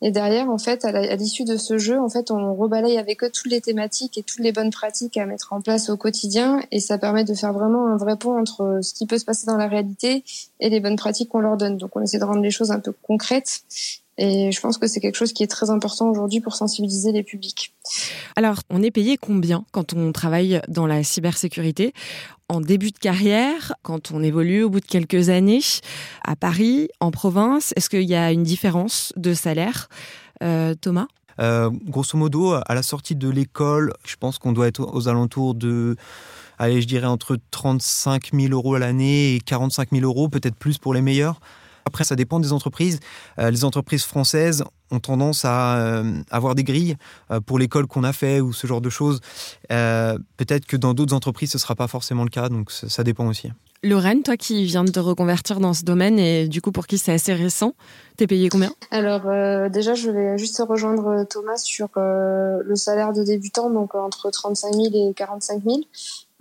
Et 0.00 0.10
derrière, 0.10 0.48
en 0.48 0.56
fait, 0.58 0.84
à 0.84 1.16
l'issue 1.16 1.44
de 1.44 1.56
ce 1.56 1.76
jeu, 1.76 2.00
en 2.00 2.08
fait, 2.08 2.30
on 2.30 2.54
rebalaye 2.54 2.96
avec 2.96 3.22
eux 3.24 3.30
toutes 3.30 3.50
les 3.50 3.60
thématiques 3.60 4.16
et 4.16 4.22
toutes 4.22 4.38
les 4.38 4.52
bonnes 4.52 4.70
pratiques 4.70 5.16
à 5.16 5.26
mettre 5.26 5.52
en 5.52 5.60
place 5.60 5.90
au 5.90 5.96
quotidien, 5.96 6.62
et 6.70 6.80
ça 6.80 6.98
permet 6.98 7.24
de 7.24 7.34
faire 7.34 7.52
vraiment 7.52 7.88
un 7.88 7.96
vrai 7.96 8.16
pont 8.16 8.38
entre 8.38 8.78
ce 8.80 8.94
qui 8.94 9.06
peut 9.06 9.18
se 9.18 9.24
passer 9.24 9.46
dans 9.46 9.56
la 9.56 9.66
réalité 9.66 10.24
et 10.60 10.70
les 10.70 10.80
bonnes 10.80 10.96
pratiques 10.96 11.28
qu'on 11.28 11.40
leur 11.40 11.56
donne. 11.56 11.76
Donc, 11.76 11.94
on 11.94 12.00
essaie 12.00 12.18
de 12.18 12.24
rendre 12.24 12.42
les 12.42 12.50
choses 12.50 12.70
un 12.70 12.80
peu 12.80 12.94
concrètes, 13.02 13.62
et 14.18 14.50
je 14.52 14.60
pense 14.60 14.78
que 14.78 14.86
c'est 14.86 15.00
quelque 15.00 15.16
chose 15.16 15.32
qui 15.32 15.42
est 15.42 15.48
très 15.48 15.70
important 15.70 16.10
aujourd'hui 16.10 16.40
pour 16.40 16.54
sensibiliser 16.54 17.12
les 17.12 17.22
publics. 17.22 17.74
Alors, 18.36 18.56
on 18.68 18.82
est 18.82 18.90
payé 18.90 19.16
combien 19.16 19.64
quand 19.70 19.94
on 19.94 20.12
travaille 20.12 20.60
dans 20.68 20.86
la 20.86 21.02
cybersécurité 21.04 21.94
En 22.48 22.60
début 22.60 22.90
de 22.90 22.98
carrière, 22.98 23.74
quand 23.82 24.10
on 24.10 24.22
évolue 24.22 24.64
au 24.64 24.70
bout 24.70 24.80
de 24.80 24.86
quelques 24.86 25.28
années, 25.28 25.60
à 26.24 26.34
Paris, 26.34 26.88
en 27.00 27.10
province, 27.10 27.72
est-ce 27.76 27.88
qu'il 27.88 28.02
y 28.02 28.14
a 28.14 28.32
une 28.32 28.42
différence 28.42 29.12
de 29.16 29.34
salaire 29.34 29.88
Euh, 30.42 30.74
Thomas? 30.80 31.06
Euh, 31.40 31.70
grosso 31.84 32.16
modo, 32.18 32.52
à 32.52 32.74
la 32.74 32.82
sortie 32.82 33.14
de 33.14 33.28
l'école, 33.28 33.92
je 34.04 34.16
pense 34.16 34.38
qu'on 34.38 34.52
doit 34.52 34.66
être 34.66 34.80
aux 34.80 35.08
alentours 35.08 35.54
de, 35.54 35.96
allez, 36.58 36.80
je 36.80 36.86
dirais 36.86 37.06
entre 37.06 37.38
35 37.50 38.30
000 38.32 38.52
euros 38.52 38.74
à 38.74 38.78
l'année 38.78 39.34
et 39.34 39.40
45 39.40 39.90
000 39.92 40.04
euros, 40.04 40.28
peut-être 40.28 40.56
plus 40.56 40.78
pour 40.78 40.94
les 40.94 41.02
meilleurs. 41.02 41.40
Après, 41.88 42.04
ça 42.04 42.16
dépend 42.16 42.38
des 42.38 42.52
entreprises. 42.52 43.00
Euh, 43.38 43.50
les 43.50 43.64
entreprises 43.64 44.04
françaises 44.04 44.62
ont 44.90 45.00
tendance 45.00 45.46
à 45.46 45.78
euh, 45.78 46.20
avoir 46.30 46.54
des 46.54 46.64
grilles 46.64 46.96
euh, 47.30 47.40
pour 47.40 47.58
l'école 47.58 47.86
qu'on 47.86 48.04
a 48.04 48.12
fait 48.12 48.40
ou 48.40 48.52
ce 48.52 48.66
genre 48.66 48.82
de 48.82 48.90
choses. 48.90 49.20
Euh, 49.72 50.18
peut-être 50.36 50.66
que 50.66 50.76
dans 50.76 50.92
d'autres 50.92 51.14
entreprises, 51.14 51.52
ce 51.52 51.56
ne 51.56 51.60
sera 51.60 51.74
pas 51.74 51.88
forcément 51.88 52.24
le 52.24 52.30
cas, 52.30 52.50
donc 52.50 52.70
ça, 52.70 52.90
ça 52.90 53.04
dépend 53.04 53.26
aussi. 53.26 53.50
Lorraine, 53.84 54.24
toi 54.24 54.36
qui 54.36 54.64
viens 54.64 54.82
de 54.82 54.90
te 54.90 54.98
reconvertir 54.98 55.60
dans 55.60 55.72
ce 55.72 55.84
domaine 55.84 56.18
et 56.18 56.48
du 56.48 56.60
coup 56.60 56.72
pour 56.72 56.88
qui 56.88 56.98
c'est 56.98 57.12
assez 57.12 57.32
récent, 57.32 57.74
t'es 58.16 58.26
payé 58.26 58.48
combien? 58.48 58.72
Alors 58.90 59.28
euh, 59.28 59.68
déjà, 59.68 59.94
je 59.94 60.10
vais 60.10 60.36
juste 60.36 60.60
rejoindre 60.68 61.24
Thomas 61.30 61.58
sur 61.58 61.88
euh, 61.96 62.60
le 62.64 62.74
salaire 62.74 63.12
de 63.12 63.22
débutant, 63.22 63.70
donc 63.70 63.94
entre 63.94 64.30
35 64.30 64.74
000 64.74 65.10
et 65.10 65.14
45 65.14 65.62
000. 65.62 65.76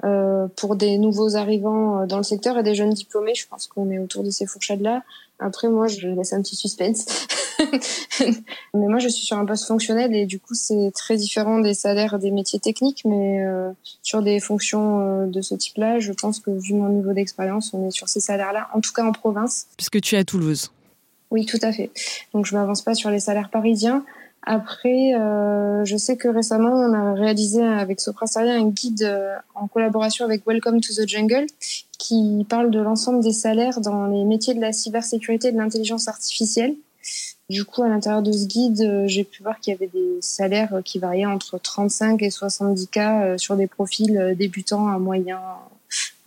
Euh, 0.03 0.47
pour 0.55 0.75
des 0.75 0.97
nouveaux 0.97 1.35
arrivants 1.35 2.05
dans 2.05 2.17
le 2.17 2.23
secteur 2.23 2.57
et 2.57 2.63
des 2.63 2.73
jeunes 2.73 2.93
diplômés, 2.93 3.35
je 3.35 3.47
pense 3.47 3.67
qu'on 3.67 3.89
est 3.91 3.99
autour 3.99 4.23
de 4.23 4.31
ces 4.31 4.47
fourchettes-là. 4.47 5.03
Après, 5.39 5.69
moi, 5.69 5.87
je 5.87 6.07
laisse 6.07 6.33
un 6.33 6.41
petit 6.41 6.55
suspense. 6.55 7.27
mais 8.19 8.87
moi, 8.87 8.99
je 8.99 9.07
suis 9.07 9.25
sur 9.25 9.37
un 9.37 9.45
poste 9.45 9.65
fonctionnel 9.65 10.15
et 10.15 10.25
du 10.25 10.39
coup, 10.39 10.55
c'est 10.55 10.91
très 10.93 11.15
différent 11.15 11.59
des 11.59 11.73
salaires 11.73 12.17
des 12.17 12.31
métiers 12.31 12.59
techniques. 12.59 13.03
Mais 13.05 13.45
euh, 13.45 13.71
sur 14.01 14.21
des 14.21 14.39
fonctions 14.39 14.99
euh, 14.99 15.25
de 15.27 15.41
ce 15.41 15.53
type-là, 15.53 15.99
je 15.99 16.11
pense 16.11 16.39
que 16.39 16.51
vu 16.51 16.73
mon 16.73 16.89
niveau 16.89 17.13
d'expérience, 17.13 17.73
on 17.73 17.87
est 17.87 17.91
sur 17.91 18.09
ces 18.09 18.19
salaires-là, 18.19 18.69
en 18.73 18.81
tout 18.81 18.93
cas 18.93 19.03
en 19.03 19.11
province. 19.11 19.67
Puisque 19.77 20.01
tu 20.01 20.15
es 20.15 20.17
à 20.17 20.23
Toulouse. 20.23 20.71
Oui, 21.29 21.45
tout 21.45 21.59
à 21.61 21.71
fait. 21.71 21.91
Donc, 22.33 22.45
je 22.45 22.55
m'avance 22.55 22.81
pas 22.81 22.95
sur 22.95 23.09
les 23.11 23.19
salaires 23.19 23.49
parisiens. 23.49 24.03
Après, 24.43 25.13
euh, 25.15 25.83
je 25.83 25.97
sais 25.97 26.15
que 26.15 26.27
récemment, 26.27 26.71
on 26.71 26.93
a 26.93 27.13
réalisé 27.13 27.61
avec 27.61 27.99
Soprasteria 27.99 28.53
un 28.53 28.69
guide 28.69 29.03
euh, 29.03 29.35
en 29.55 29.67
collaboration 29.67 30.23
avec 30.23 30.47
Welcome 30.47 30.79
to 30.79 30.93
the 30.93 31.07
Jungle 31.07 31.47
qui 31.97 32.45
parle 32.47 32.71
de 32.71 32.79
l'ensemble 32.79 33.21
des 33.21 33.33
salaires 33.33 33.81
dans 33.81 34.05
les 34.05 34.23
métiers 34.23 34.53
de 34.53 34.61
la 34.61 34.71
cybersécurité 34.71 35.49
et 35.49 35.51
de 35.51 35.57
l'intelligence 35.57 36.07
artificielle. 36.07 36.75
Du 37.49 37.63
coup, 37.63 37.81
à 37.81 37.87
l'intérieur 37.87 38.21
de 38.21 38.31
ce 38.31 38.45
guide, 38.45 38.81
euh, 38.81 39.07
j'ai 39.07 39.23
pu 39.23 39.41
voir 39.41 39.59
qu'il 39.59 39.71
y 39.71 39.75
avait 39.75 39.87
des 39.87 40.17
salaires 40.19 40.73
euh, 40.73 40.81
qui 40.81 40.99
variaient 40.99 41.25
entre 41.25 41.57
35 41.57 42.21
et 42.21 42.29
70 42.29 42.87
k 42.87 42.97
euh, 42.97 43.37
sur 43.37 43.55
des 43.55 43.67
profils 43.67 44.35
débutants 44.37 44.89
à 44.89 44.99
moyen 44.99 45.39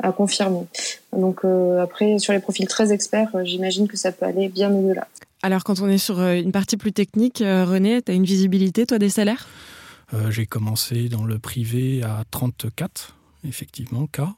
à 0.03 0.13
confirmer. 0.13 0.67
Donc 1.13 1.45
après, 1.79 2.19
sur 2.19 2.33
les 2.33 2.41
profils 2.41 2.67
très 2.67 2.93
experts, 2.93 3.29
j'imagine 3.45 3.87
que 3.87 3.99
ça 3.99 4.11
peut 4.11 4.25
aller 4.25 4.49
bien 4.49 4.73
au-delà. 4.73 5.07
Alors 5.43 5.64
quand 5.64 5.80
on 5.80 5.88
est 5.88 5.99
sur 5.99 6.18
euh, 6.20 6.34
une 6.34 6.53
partie 6.53 6.76
plus 6.76 6.93
technique, 6.93 7.41
euh, 7.41 7.64
René, 7.64 8.03
t'as 8.03 8.14
une 8.14 8.24
visibilité 8.24 8.86
toi 8.86 8.99
des 8.99 9.09
salaires? 9.09 9.47
Euh, 10.12 10.30
j'ai 10.30 10.47
commencé 10.47 11.09
dans 11.09 11.24
le 11.24 11.38
privé 11.38 12.03
à 12.03 12.24
34, 12.30 13.16
effectivement, 13.45 14.07
cas. 14.07 14.34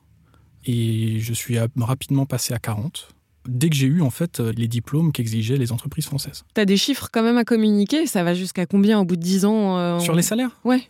Et 0.65 1.19
je 1.19 1.33
suis 1.33 1.59
rapidement 1.77 2.27
passé 2.27 2.55
à 2.55 2.59
40 2.59 3.09
dès 3.49 3.69
que 3.69 3.77
j'ai 3.77 3.87
eu 3.87 4.03
en 4.03 4.11
fait 4.11 4.41
les 4.41 4.69
diplômes 4.69 5.13
qu'exigeaient 5.13 5.57
les 5.57 5.73
entreprises 5.73 6.07
françaises. 6.07 6.45
Tu 6.55 6.61
as 6.61 6.65
des 6.65 6.77
chiffres 6.77 7.09
quand 7.13 7.23
même 7.23 7.39
à 7.39 7.45
communiquer? 7.45 8.07
Ça 8.07 8.23
va 8.23 8.35
jusqu'à 8.35 8.67
combien 8.67 9.01
au 9.01 9.05
bout 9.05 9.17
de 9.17 9.23
10 9.23 9.45
ans 9.45 9.79
euh, 9.79 9.99
Sur 9.99 10.15
les 10.15 10.23
salaires? 10.23 10.51
Ouais. 10.65 10.83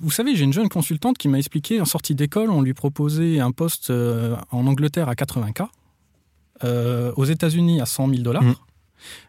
Vous 0.00 0.10
savez, 0.10 0.34
j'ai 0.34 0.44
une 0.44 0.52
jeune 0.52 0.68
consultante 0.68 1.16
qui 1.16 1.28
m'a 1.28 1.38
expliqué, 1.38 1.80
en 1.80 1.84
sortie 1.84 2.14
d'école, 2.14 2.50
on 2.50 2.62
lui 2.62 2.74
proposait 2.74 3.38
un 3.38 3.52
poste 3.52 3.90
euh, 3.90 4.36
en 4.50 4.66
Angleterre 4.66 5.08
à 5.08 5.14
80K, 5.14 5.68
euh, 6.64 7.12
aux 7.16 7.24
États-Unis 7.24 7.80
à 7.80 7.86
100 7.86 8.08
000 8.08 8.22
dollars, 8.22 8.42
mmh. 8.42 8.54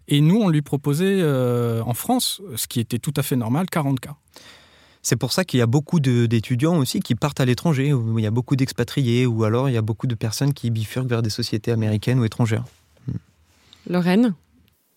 Et 0.08 0.22
nous, 0.22 0.40
on 0.40 0.50
lui 0.50 0.62
proposait 0.62 1.24
en 1.24 1.94
France, 1.94 2.42
ce 2.56 2.68
qui 2.68 2.80
était 2.80 3.00
tout 3.00 3.14
à 3.16 3.24
fait 3.24 3.36
normal, 3.36 3.66
40K. 3.72 4.12
C'est 5.06 5.18
pour 5.18 5.34
ça 5.34 5.44
qu'il 5.44 5.60
y 5.60 5.62
a 5.62 5.68
beaucoup 5.68 6.00
d'étudiants 6.00 6.78
aussi 6.78 7.02
qui 7.02 7.14
partent 7.14 7.42
à 7.42 7.46
l'étranger, 7.46 7.92
où 7.92 8.18
il 8.18 8.24
y 8.24 8.28
a 8.28 8.32
beaucoup 8.32 8.56
d'expatriés, 8.56 9.26
ou 9.26 9.44
alors 9.44 9.68
il 9.68 9.74
y 9.74 9.78
a 9.78 9.82
beaucoup 9.82 10.08
de 10.08 10.16
personnes 10.16 10.54
qui 10.54 10.72
bifurquent 10.72 11.10
vers 11.10 11.22
des 11.22 11.30
sociétés 11.30 11.72
américaines 11.72 12.20
ou 12.20 12.26
étrangères. 12.26 12.64
Hmm. 13.08 13.18
Lorraine? 13.88 14.34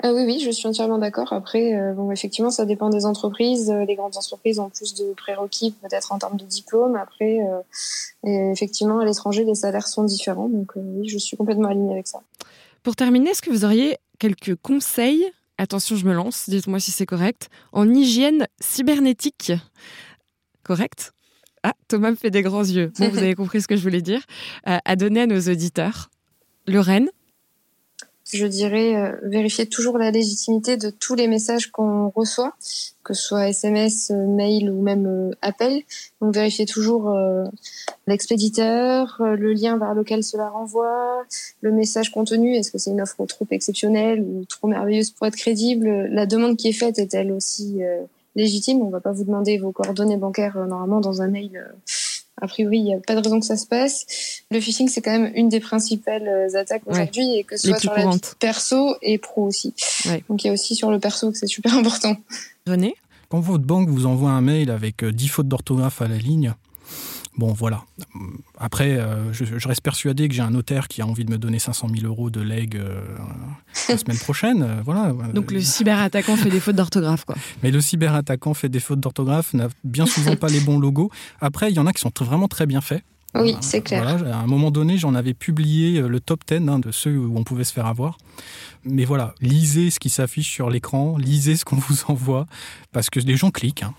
Ah 0.02 0.12
oui, 0.12 0.24
oui, 0.26 0.38
je 0.38 0.50
suis 0.50 0.68
entièrement 0.68 0.98
d'accord. 0.98 1.32
Après, 1.32 1.74
euh, 1.74 1.92
bon, 1.92 2.12
effectivement, 2.12 2.50
ça 2.50 2.66
dépend 2.66 2.90
des 2.90 3.04
entreprises. 3.04 3.70
Euh, 3.70 3.84
les 3.84 3.96
grandes 3.96 4.16
entreprises 4.16 4.60
ont 4.60 4.68
plus 4.68 4.94
de 4.94 5.12
prérequis, 5.14 5.72
peut-être 5.72 6.12
en 6.12 6.18
termes 6.18 6.36
de 6.36 6.44
diplôme. 6.44 6.96
Après, 6.96 7.40
euh, 7.40 8.52
effectivement, 8.52 9.00
à 9.00 9.04
l'étranger, 9.04 9.44
les 9.44 9.54
salaires 9.54 9.88
sont 9.88 10.04
différents. 10.04 10.48
Donc, 10.48 10.72
oui, 10.76 11.08
je 11.08 11.18
suis 11.18 11.36
complètement 11.36 11.68
alignée 11.68 11.94
avec 11.94 12.06
ça. 12.06 12.20
Pour 12.82 12.94
terminer, 12.94 13.30
est-ce 13.30 13.42
que 13.42 13.50
vous 13.50 13.64
auriez 13.64 13.96
quelques 14.18 14.56
conseils 14.56 15.24
attention, 15.58 15.96
je 15.96 16.04
me 16.04 16.12
lance, 16.12 16.48
dites-moi 16.48 16.80
si 16.80 16.90
c'est 16.90 17.06
correct, 17.06 17.48
en 17.72 17.88
hygiène 17.92 18.46
cybernétique. 18.60 19.52
Correct? 20.62 21.12
Ah, 21.62 21.74
Thomas 21.88 22.10
me 22.10 22.16
fait 22.16 22.30
des 22.30 22.42
grands 22.42 22.64
yeux. 22.64 22.92
Bon, 22.98 23.08
vous 23.08 23.18
avez 23.18 23.34
compris 23.36 23.62
ce 23.62 23.68
que 23.68 23.76
je 23.76 23.82
voulais 23.82 24.02
dire. 24.02 24.22
Euh, 24.68 24.78
à 24.84 24.96
donner 24.96 25.22
à 25.22 25.26
nos 25.26 25.40
auditeurs. 25.40 26.10
Lorraine 26.66 27.08
je 28.32 28.46
dirais, 28.46 28.96
euh, 28.96 29.12
vérifier 29.22 29.66
toujours 29.66 29.98
la 29.98 30.10
légitimité 30.10 30.76
de 30.76 30.90
tous 30.90 31.14
les 31.14 31.28
messages 31.28 31.70
qu'on 31.70 32.08
reçoit, 32.10 32.54
que 33.04 33.14
ce 33.14 33.22
soit 33.22 33.48
SMS, 33.48 34.10
euh, 34.10 34.26
mail 34.26 34.70
ou 34.70 34.82
même 34.82 35.06
euh, 35.06 35.30
appel. 35.42 35.82
Donc 36.20 36.34
vérifier 36.34 36.66
toujours 36.66 37.14
l'expéditeur, 38.06 39.20
le 39.20 39.52
lien 39.52 39.78
vers 39.78 39.94
lequel 39.94 40.24
cela 40.24 40.48
renvoie, 40.48 41.24
le 41.60 41.72
message 41.72 42.10
contenu, 42.10 42.54
est-ce 42.54 42.70
que 42.70 42.78
c'est 42.78 42.90
une 42.90 43.00
offre 43.00 43.24
trop 43.26 43.46
exceptionnelle 43.50 44.20
ou 44.20 44.44
trop 44.44 44.66
merveilleuse 44.66 45.10
pour 45.10 45.26
être 45.26 45.36
crédible, 45.36 46.06
la 46.06 46.26
demande 46.26 46.56
qui 46.56 46.68
est 46.68 46.72
faite 46.72 46.98
est-elle 46.98 47.32
aussi 47.32 47.80
légitime? 48.34 48.80
On 48.80 48.86
ne 48.86 48.92
va 48.92 49.00
pas 49.00 49.12
vous 49.12 49.24
demander 49.24 49.58
vos 49.58 49.72
coordonnées 49.72 50.16
bancaires 50.16 50.56
normalement 50.66 51.00
dans 51.00 51.22
un 51.22 51.28
mail 51.28 51.64
a 52.40 52.46
priori, 52.46 52.78
il 52.78 52.84
n'y 52.84 52.94
a 52.94 52.98
pas 52.98 53.14
de 53.14 53.20
raison 53.20 53.40
que 53.40 53.46
ça 53.46 53.56
se 53.56 53.66
passe. 53.66 54.42
Le 54.50 54.60
phishing, 54.60 54.88
c'est 54.88 55.00
quand 55.00 55.18
même 55.18 55.32
une 55.34 55.48
des 55.48 55.60
principales 55.60 56.28
euh, 56.28 56.58
attaques 56.58 56.82
aujourd'hui, 56.86 57.36
et 57.36 57.44
que 57.44 57.56
ce 57.56 57.68
soit 57.68 57.78
sur 57.78 57.92
la 57.92 58.10
vie 58.10 58.20
perso 58.38 58.96
et 59.02 59.18
pro 59.18 59.44
aussi. 59.46 59.74
Donc 60.28 60.44
il 60.44 60.48
y 60.48 60.50
a 60.50 60.52
aussi 60.52 60.74
sur 60.74 60.90
le 60.90 60.98
perso 60.98 61.32
que 61.32 61.38
c'est 61.38 61.46
super 61.46 61.74
important. 61.78 62.16
René? 62.66 62.94
Quand 63.28 63.40
votre 63.40 63.64
banque 63.64 63.88
vous 63.88 64.06
envoie 64.06 64.30
un 64.30 64.40
mail 64.40 64.70
avec 64.70 65.04
10 65.04 65.24
euh, 65.24 65.28
fautes 65.28 65.48
d'orthographe 65.48 66.00
à 66.02 66.08
la 66.08 66.18
ligne, 66.18 66.54
Bon, 67.36 67.52
voilà. 67.52 67.84
Après, 68.58 68.96
euh, 68.96 69.32
je, 69.32 69.68
reste 69.68 69.82
persuadé 69.82 70.26
que 70.26 70.34
j'ai 70.34 70.40
un 70.40 70.50
notaire 70.50 70.88
qui 70.88 71.02
a 71.02 71.06
envie 71.06 71.24
de 71.24 71.30
me 71.30 71.36
donner 71.36 71.58
500 71.58 71.88
000 71.94 72.06
euros 72.06 72.30
de 72.30 72.40
leg 72.40 72.76
euh, 72.76 73.02
la 73.88 73.98
semaine 73.98 74.18
prochaine. 74.18 74.62
Euh, 74.62 74.80
voilà. 74.84 75.12
Donc 75.34 75.50
le 75.50 75.60
cyberattaquant 75.60 76.36
fait 76.36 76.48
des 76.48 76.60
fautes 76.60 76.76
d'orthographe, 76.76 77.24
quoi. 77.24 77.36
Mais 77.62 77.70
le 77.70 77.80
cyberattaquant 77.80 78.54
fait 78.54 78.70
des 78.70 78.80
fautes 78.80 79.00
d'orthographe, 79.00 79.52
n'a 79.52 79.68
bien 79.84 80.06
souvent 80.06 80.36
pas 80.36 80.48
les 80.48 80.60
bons 80.60 80.78
logos. 80.78 81.10
Après, 81.40 81.70
il 81.70 81.76
y 81.76 81.78
en 81.78 81.86
a 81.86 81.92
qui 81.92 82.00
sont 82.00 82.12
vraiment 82.20 82.48
très 82.48 82.64
bien 82.64 82.80
faits. 82.80 83.02
Oui, 83.34 83.54
c'est 83.60 83.82
clair. 83.82 84.06
à 84.06 84.38
un 84.38 84.46
moment 84.46 84.70
donné, 84.70 84.96
j'en 84.96 85.14
avais 85.14 85.34
publié 85.34 86.00
le 86.00 86.20
top 86.20 86.40
10 86.48 86.68
hein, 86.68 86.78
de 86.78 86.90
ceux 86.90 87.18
où 87.18 87.36
on 87.36 87.44
pouvait 87.44 87.64
se 87.64 87.72
faire 87.72 87.84
avoir. 87.84 88.16
Mais 88.84 89.04
voilà, 89.04 89.34
lisez 89.42 89.90
ce 89.90 89.98
qui 89.98 90.08
s'affiche 90.08 90.50
sur 90.50 90.70
l'écran, 90.70 91.18
lisez 91.18 91.56
ce 91.56 91.66
qu'on 91.66 91.76
vous 91.76 92.04
envoie, 92.08 92.46
parce 92.92 93.10
que 93.10 93.20
les 93.20 93.36
gens 93.36 93.50
cliquent. 93.50 93.82
Hein. 93.82 93.92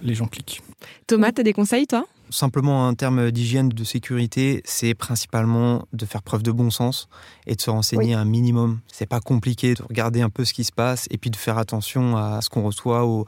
Les 0.00 0.14
gens 0.14 0.26
cliquent. 0.26 0.62
Thomas, 1.06 1.32
tu 1.32 1.42
as 1.42 1.44
des 1.44 1.52
conseils, 1.52 1.86
toi? 1.86 2.06
Simplement, 2.30 2.86
en 2.86 2.94
termes 2.94 3.30
d'hygiène, 3.30 3.68
de 3.68 3.84
sécurité, 3.84 4.62
c'est 4.64 4.94
principalement 4.94 5.86
de 5.92 6.04
faire 6.04 6.22
preuve 6.22 6.42
de 6.42 6.52
bon 6.52 6.70
sens 6.70 7.08
et 7.46 7.54
de 7.54 7.60
se 7.60 7.70
renseigner 7.70 8.14
un 8.14 8.24
minimum. 8.24 8.80
C'est 8.92 9.06
pas 9.06 9.20
compliqué 9.20 9.74
de 9.74 9.82
regarder 9.82 10.20
un 10.20 10.30
peu 10.30 10.44
ce 10.44 10.52
qui 10.52 10.64
se 10.64 10.72
passe 10.72 11.06
et 11.10 11.18
puis 11.18 11.30
de 11.30 11.36
faire 11.36 11.58
attention 11.58 12.16
à 12.16 12.40
ce 12.42 12.50
qu'on 12.50 12.62
reçoit, 12.62 13.04
aux, 13.06 13.26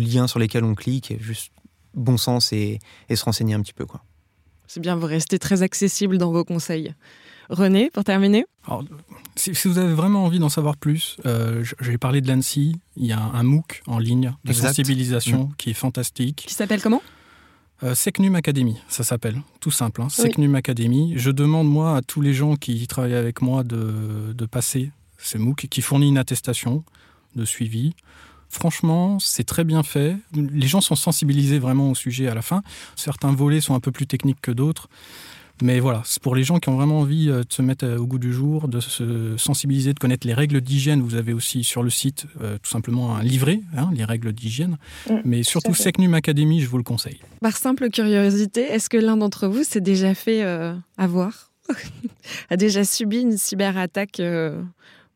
liens 0.00 0.26
sur 0.26 0.38
lesquels 0.38 0.64
on 0.64 0.74
clique. 0.74 1.14
Juste 1.20 1.52
bon 1.94 2.16
sens 2.16 2.52
et, 2.52 2.78
se 3.12 3.24
renseigner 3.24 3.54
un 3.54 3.60
petit 3.62 3.72
peu. 3.72 3.86
quoi. 3.86 4.02
C'est 4.66 4.80
bien, 4.80 4.96
vous 4.96 5.06
restez 5.06 5.38
très 5.38 5.62
accessible 5.62 6.18
dans 6.18 6.30
vos 6.30 6.44
conseils. 6.44 6.94
René, 7.48 7.90
pour 7.90 8.02
terminer 8.02 8.44
si, 9.36 9.52
vous 9.68 9.78
avez 9.78 9.94
vraiment 9.94 10.24
envie 10.24 10.38
d'en 10.38 10.48
savoir 10.48 10.76
plus, 10.76 11.16
euh, 11.26 11.64
j'ai 11.80 11.98
parlé 11.98 12.20
de 12.20 12.28
l'ANSI. 12.28 12.76
Il 12.96 13.06
y 13.06 13.12
a 13.12 13.20
un, 13.20 13.42
MOOC 13.42 13.82
en 13.86 13.98
ligne 13.98 14.34
de 14.44 14.52
sensibilisation 14.52 15.44
mm. 15.44 15.54
qui 15.56 15.70
est 15.70 15.74
fantastique. 15.74 16.44
Qui 16.48 16.54
s'appelle 16.54 16.82
comment? 16.82 17.02
Euh, 17.82 17.94
Secnum 17.94 18.34
Academy, 18.34 18.78
ça 18.88 19.04
s'appelle, 19.04 19.40
tout 19.60 19.70
simple. 19.70 20.02
Hein. 20.02 20.08
Secnum 20.08 20.54
Academy. 20.54 21.14
Je 21.16 21.30
demande, 21.30 21.68
moi, 21.68 21.96
à 21.96 22.02
tous 22.02 22.20
les 22.20 22.32
gens 22.32 22.56
qui 22.56 22.86
travaillent 22.86 23.14
avec 23.14 23.42
moi 23.42 23.64
de, 23.64 24.32
de 24.32 24.46
passer 24.46 24.90
ce 25.18 25.38
MOOC, 25.38 25.66
qui 25.68 25.82
fournit 25.82 26.08
une 26.08 26.18
attestation 26.18 26.84
de 27.34 27.44
suivi. 27.44 27.94
Franchement, 28.48 29.18
c'est 29.18 29.44
très 29.44 29.64
bien 29.64 29.82
fait. 29.82 30.16
Les 30.34 30.66
gens 30.66 30.80
sont 30.80 30.94
sensibilisés 30.94 31.58
vraiment 31.58 31.90
au 31.90 31.94
sujet 31.94 32.28
à 32.28 32.34
la 32.34 32.42
fin. 32.42 32.62
Certains 32.94 33.32
volets 33.32 33.60
sont 33.60 33.74
un 33.74 33.80
peu 33.80 33.92
plus 33.92 34.06
techniques 34.06 34.40
que 34.40 34.52
d'autres. 34.52 34.88
Mais 35.62 35.80
voilà, 35.80 36.02
c'est 36.04 36.22
pour 36.22 36.34
les 36.34 36.44
gens 36.44 36.58
qui 36.58 36.68
ont 36.68 36.76
vraiment 36.76 37.00
envie 37.00 37.30
euh, 37.30 37.42
de 37.42 37.52
se 37.52 37.62
mettre 37.62 37.86
euh, 37.86 37.96
au 37.96 38.06
goût 38.06 38.18
du 38.18 38.32
jour, 38.32 38.68
de 38.68 38.80
se 38.80 39.36
sensibiliser, 39.38 39.94
de 39.94 39.98
connaître 39.98 40.26
les 40.26 40.34
règles 40.34 40.60
d'hygiène. 40.60 41.00
Vous 41.00 41.14
avez 41.14 41.32
aussi 41.32 41.64
sur 41.64 41.82
le 41.82 41.88
site 41.88 42.26
euh, 42.42 42.58
tout 42.62 42.70
simplement 42.70 43.16
un 43.16 43.22
livret, 43.22 43.60
hein, 43.76 43.90
les 43.94 44.04
règles 44.04 44.32
d'hygiène. 44.32 44.76
Mm, 45.08 45.14
Mais 45.24 45.42
surtout 45.42 45.74
Secnum 45.74 46.12
Academy, 46.14 46.60
je 46.60 46.68
vous 46.68 46.76
le 46.76 46.82
conseille. 46.82 47.20
Par 47.40 47.56
simple 47.56 47.88
curiosité, 47.88 48.62
est-ce 48.62 48.90
que 48.90 48.98
l'un 48.98 49.16
d'entre 49.16 49.48
vous 49.48 49.64
s'est 49.64 49.80
déjà 49.80 50.14
fait 50.14 50.42
avoir 50.98 51.52
A 52.50 52.56
déjà 52.56 52.84
subi 52.84 53.20
une 53.20 53.36
cyberattaque 53.38 54.20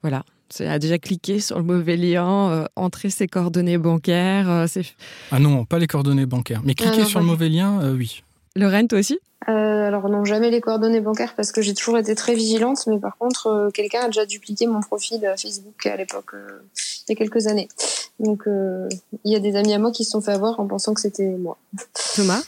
Voilà, 0.03 0.24
a 0.61 0.78
déjà 0.78 0.99
cliqué 0.99 1.41
sur 1.41 1.59
le 1.59 1.64
mauvais 1.64 1.97
lien, 1.97 2.66
entré 2.76 3.11
ses 3.11 3.26
coordonnées 3.26 3.78
bancaires. 3.78 4.66
ah 5.30 5.38
non, 5.38 5.64
pas 5.64 5.78
les 5.78 5.86
coordonnées 5.86 6.26
bancaires. 6.26 6.62
Mais 6.64 6.74
cliquer 6.74 7.05
sur 7.05 7.20
le 7.20 7.26
mauvais 7.26 7.49
lien, 7.49 7.93
oui. 7.93 8.22
Lorraine, 8.57 8.88
toi 8.88 8.98
aussi? 8.98 9.18
Euh, 9.48 9.86
alors 9.86 10.09
non, 10.09 10.24
jamais 10.24 10.51
les 10.51 10.61
coordonnées 10.61 11.01
bancaires 11.01 11.34
parce 11.34 11.51
que 11.51 11.62
j'ai 11.62 11.72
toujours 11.72 11.96
été 11.96 12.14
très 12.14 12.34
vigilante, 12.34 12.86
mais 12.86 12.98
par 12.98 13.16
contre, 13.16 13.46
euh, 13.46 13.70
quelqu'un 13.70 14.01
a 14.03 14.07
déjà 14.07 14.26
dupliqué 14.26 14.66
mon 14.66 14.80
profil 14.80 15.24
euh, 15.24 15.34
Facebook 15.36 15.86
à 15.86 15.96
l'époque, 15.96 16.32
il 16.34 17.11
y 17.11 17.12
a 17.12 17.14
quelques 17.14 17.46
années. 17.46 17.68
Donc 18.18 18.44
il 18.46 19.32
y 19.32 19.34
a 19.34 19.38
des 19.40 19.57
amis 19.57 19.72
à 19.72 19.78
moi 19.78 19.92
qui 19.92 20.05
se 20.05 20.11
sont 20.11 20.20
fait 20.20 20.32
avoir 20.32 20.61
en 20.61 20.66
pensant 20.66 20.92
que 20.92 21.01
c'était 21.01 21.36
moi. 21.38 21.57
Thomas? 22.16 22.42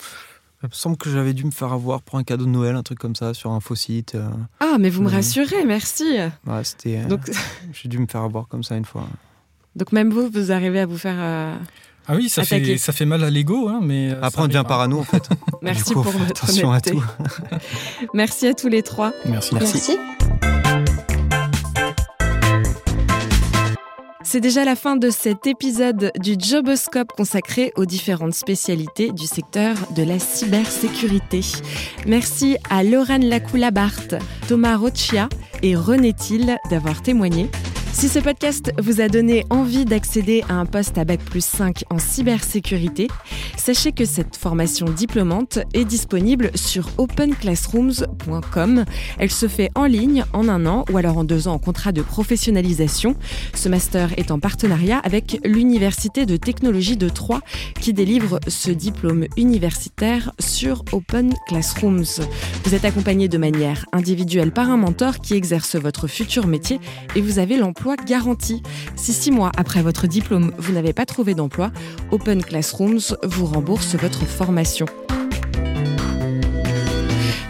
Il 0.62 0.68
me 0.68 0.74
semble 0.74 0.96
que 0.96 1.10
j'avais 1.10 1.32
dû 1.32 1.44
me 1.44 1.50
faire 1.50 1.72
avoir 1.72 2.02
pour 2.02 2.18
un 2.18 2.24
cadeau 2.24 2.44
de 2.44 2.50
Noël, 2.50 2.76
un 2.76 2.84
truc 2.84 2.98
comme 2.98 3.16
ça, 3.16 3.34
sur 3.34 3.50
un 3.50 3.58
faux 3.58 3.74
site. 3.74 4.16
Ah, 4.60 4.76
mais 4.78 4.90
vous 4.90 5.02
me 5.02 5.08
rassurez, 5.08 5.64
merci. 5.64 6.18
Ouais, 6.46 6.62
c'était. 6.62 7.00
Donc... 7.06 7.20
J'ai 7.72 7.88
dû 7.88 7.98
me 7.98 8.06
faire 8.06 8.20
avoir 8.20 8.46
comme 8.48 8.62
ça 8.62 8.76
une 8.76 8.84
fois. 8.84 9.06
Donc 9.74 9.92
même 9.92 10.10
vous, 10.10 10.28
vous 10.28 10.52
arrivez 10.52 10.80
à 10.80 10.86
vous 10.86 10.98
faire 10.98 11.58
ah 12.08 12.14
oui, 12.16 12.28
ça 12.28 12.44
fait, 12.44 12.78
ça 12.78 12.92
fait 12.92 13.04
mal 13.04 13.22
à 13.22 13.30
l'ego, 13.30 13.68
hein, 13.68 13.80
mais... 13.82 14.10
Euh, 14.10 14.20
Après, 14.22 14.42
on 14.42 14.48
devient 14.48 14.64
parano, 14.66 14.98
en 15.00 15.04
fait. 15.04 15.28
Merci 15.62 15.92
pour 15.92 16.02
votre 16.02 16.30
attention 16.30 16.72
à 16.72 16.80
tout. 16.80 17.02
Merci 18.14 18.48
à 18.48 18.54
tous 18.54 18.68
les 18.68 18.82
trois. 18.82 19.12
Merci. 19.26 19.54
Merci. 19.54 19.98
C'est 24.24 24.40
déjà 24.40 24.64
la 24.64 24.76
fin 24.76 24.96
de 24.96 25.10
cet 25.10 25.46
épisode 25.46 26.10
du 26.18 26.36
Joboscope 26.38 27.12
consacré 27.12 27.72
aux 27.76 27.84
différentes 27.84 28.34
spécialités 28.34 29.12
du 29.12 29.26
secteur 29.26 29.76
de 29.94 30.02
la 30.02 30.18
cybersécurité. 30.18 31.42
Merci 32.06 32.56
à 32.70 32.82
Lorraine 32.82 33.28
Lacoula-Bart, 33.28 34.18
Thomas 34.48 34.76
Rochia 34.76 35.28
et 35.62 35.76
René 35.76 36.14
Thiel 36.14 36.56
d'avoir 36.70 37.02
témoigné. 37.02 37.50
Si 37.92 38.08
ce 38.08 38.18
podcast 38.18 38.72
vous 38.82 39.02
a 39.02 39.08
donné 39.08 39.44
envie 39.50 39.84
d'accéder 39.84 40.42
à 40.48 40.54
un 40.54 40.64
poste 40.64 40.96
à 40.96 41.04
Bac 41.04 41.20
plus 41.20 41.44
5 41.44 41.84
en 41.90 41.98
cybersécurité, 41.98 43.06
sachez 43.56 43.92
que 43.92 44.06
cette 44.06 44.34
formation 44.34 44.86
diplômante 44.86 45.58
est 45.74 45.84
disponible 45.84 46.50
sur 46.54 46.88
openclassrooms.com. 46.96 48.84
Elle 49.18 49.30
se 49.30 49.46
fait 49.46 49.70
en 49.74 49.84
ligne 49.84 50.24
en 50.32 50.48
un 50.48 50.64
an 50.64 50.86
ou 50.90 50.96
alors 50.96 51.18
en 51.18 51.24
deux 51.24 51.48
ans 51.48 51.54
en 51.54 51.58
contrat 51.58 51.92
de 51.92 52.00
professionnalisation. 52.00 53.14
Ce 53.54 53.68
master 53.68 54.18
est 54.18 54.30
en 54.30 54.40
partenariat 54.40 54.98
avec 55.04 55.38
l'Université 55.44 56.24
de 56.24 56.36
technologie 56.36 56.96
de 56.96 57.10
Troyes 57.10 57.42
qui 57.78 57.92
délivre 57.92 58.40
ce 58.48 58.70
diplôme 58.70 59.26
universitaire 59.36 60.32
sur 60.40 60.82
Open 60.92 61.34
Classrooms. 61.46 62.24
Vous 62.64 62.74
êtes 62.74 62.86
accompagné 62.86 63.28
de 63.28 63.38
manière 63.38 63.84
individuelle 63.92 64.50
par 64.50 64.70
un 64.70 64.78
mentor 64.78 65.18
qui 65.18 65.34
exerce 65.34 65.76
votre 65.76 66.08
futur 66.08 66.46
métier 66.46 66.80
et 67.14 67.20
vous 67.20 67.38
avez 67.38 67.58
l'emploi 67.58 67.81
garanti. 68.06 68.62
Si 68.96 69.12
six 69.12 69.30
mois 69.30 69.52
après 69.56 69.82
votre 69.82 70.06
diplôme, 70.06 70.52
vous 70.58 70.72
n'avez 70.72 70.92
pas 70.92 71.06
trouvé 71.06 71.34
d'emploi, 71.34 71.70
Open 72.10 72.42
Classrooms 72.42 73.16
vous 73.22 73.46
rembourse 73.46 73.94
votre 73.96 74.24
formation. 74.24 74.86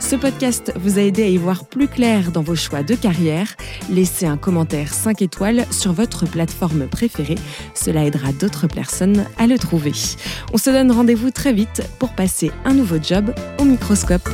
Ce 0.00 0.16
podcast 0.16 0.72
vous 0.76 0.98
a 0.98 1.02
aidé 1.02 1.22
à 1.22 1.28
y 1.28 1.38
voir 1.38 1.64
plus 1.64 1.88
clair 1.88 2.32
dans 2.32 2.42
vos 2.42 2.54
choix 2.54 2.82
de 2.82 2.94
carrière. 2.94 3.56
Laissez 3.88 4.26
un 4.26 4.36
commentaire 4.36 4.92
5 4.92 5.22
étoiles 5.22 5.64
sur 5.70 5.94
votre 5.94 6.26
plateforme 6.26 6.86
préférée. 6.86 7.38
Cela 7.72 8.04
aidera 8.04 8.32
d'autres 8.32 8.66
personnes 8.66 9.24
à 9.38 9.46
le 9.46 9.58
trouver. 9.58 9.92
On 10.52 10.58
se 10.58 10.68
donne 10.68 10.92
rendez-vous 10.92 11.30
très 11.30 11.54
vite 11.54 11.82
pour 11.98 12.10
passer 12.10 12.50
un 12.66 12.74
nouveau 12.74 12.96
job 13.02 13.34
au 13.58 13.64
microscope. 13.64 14.28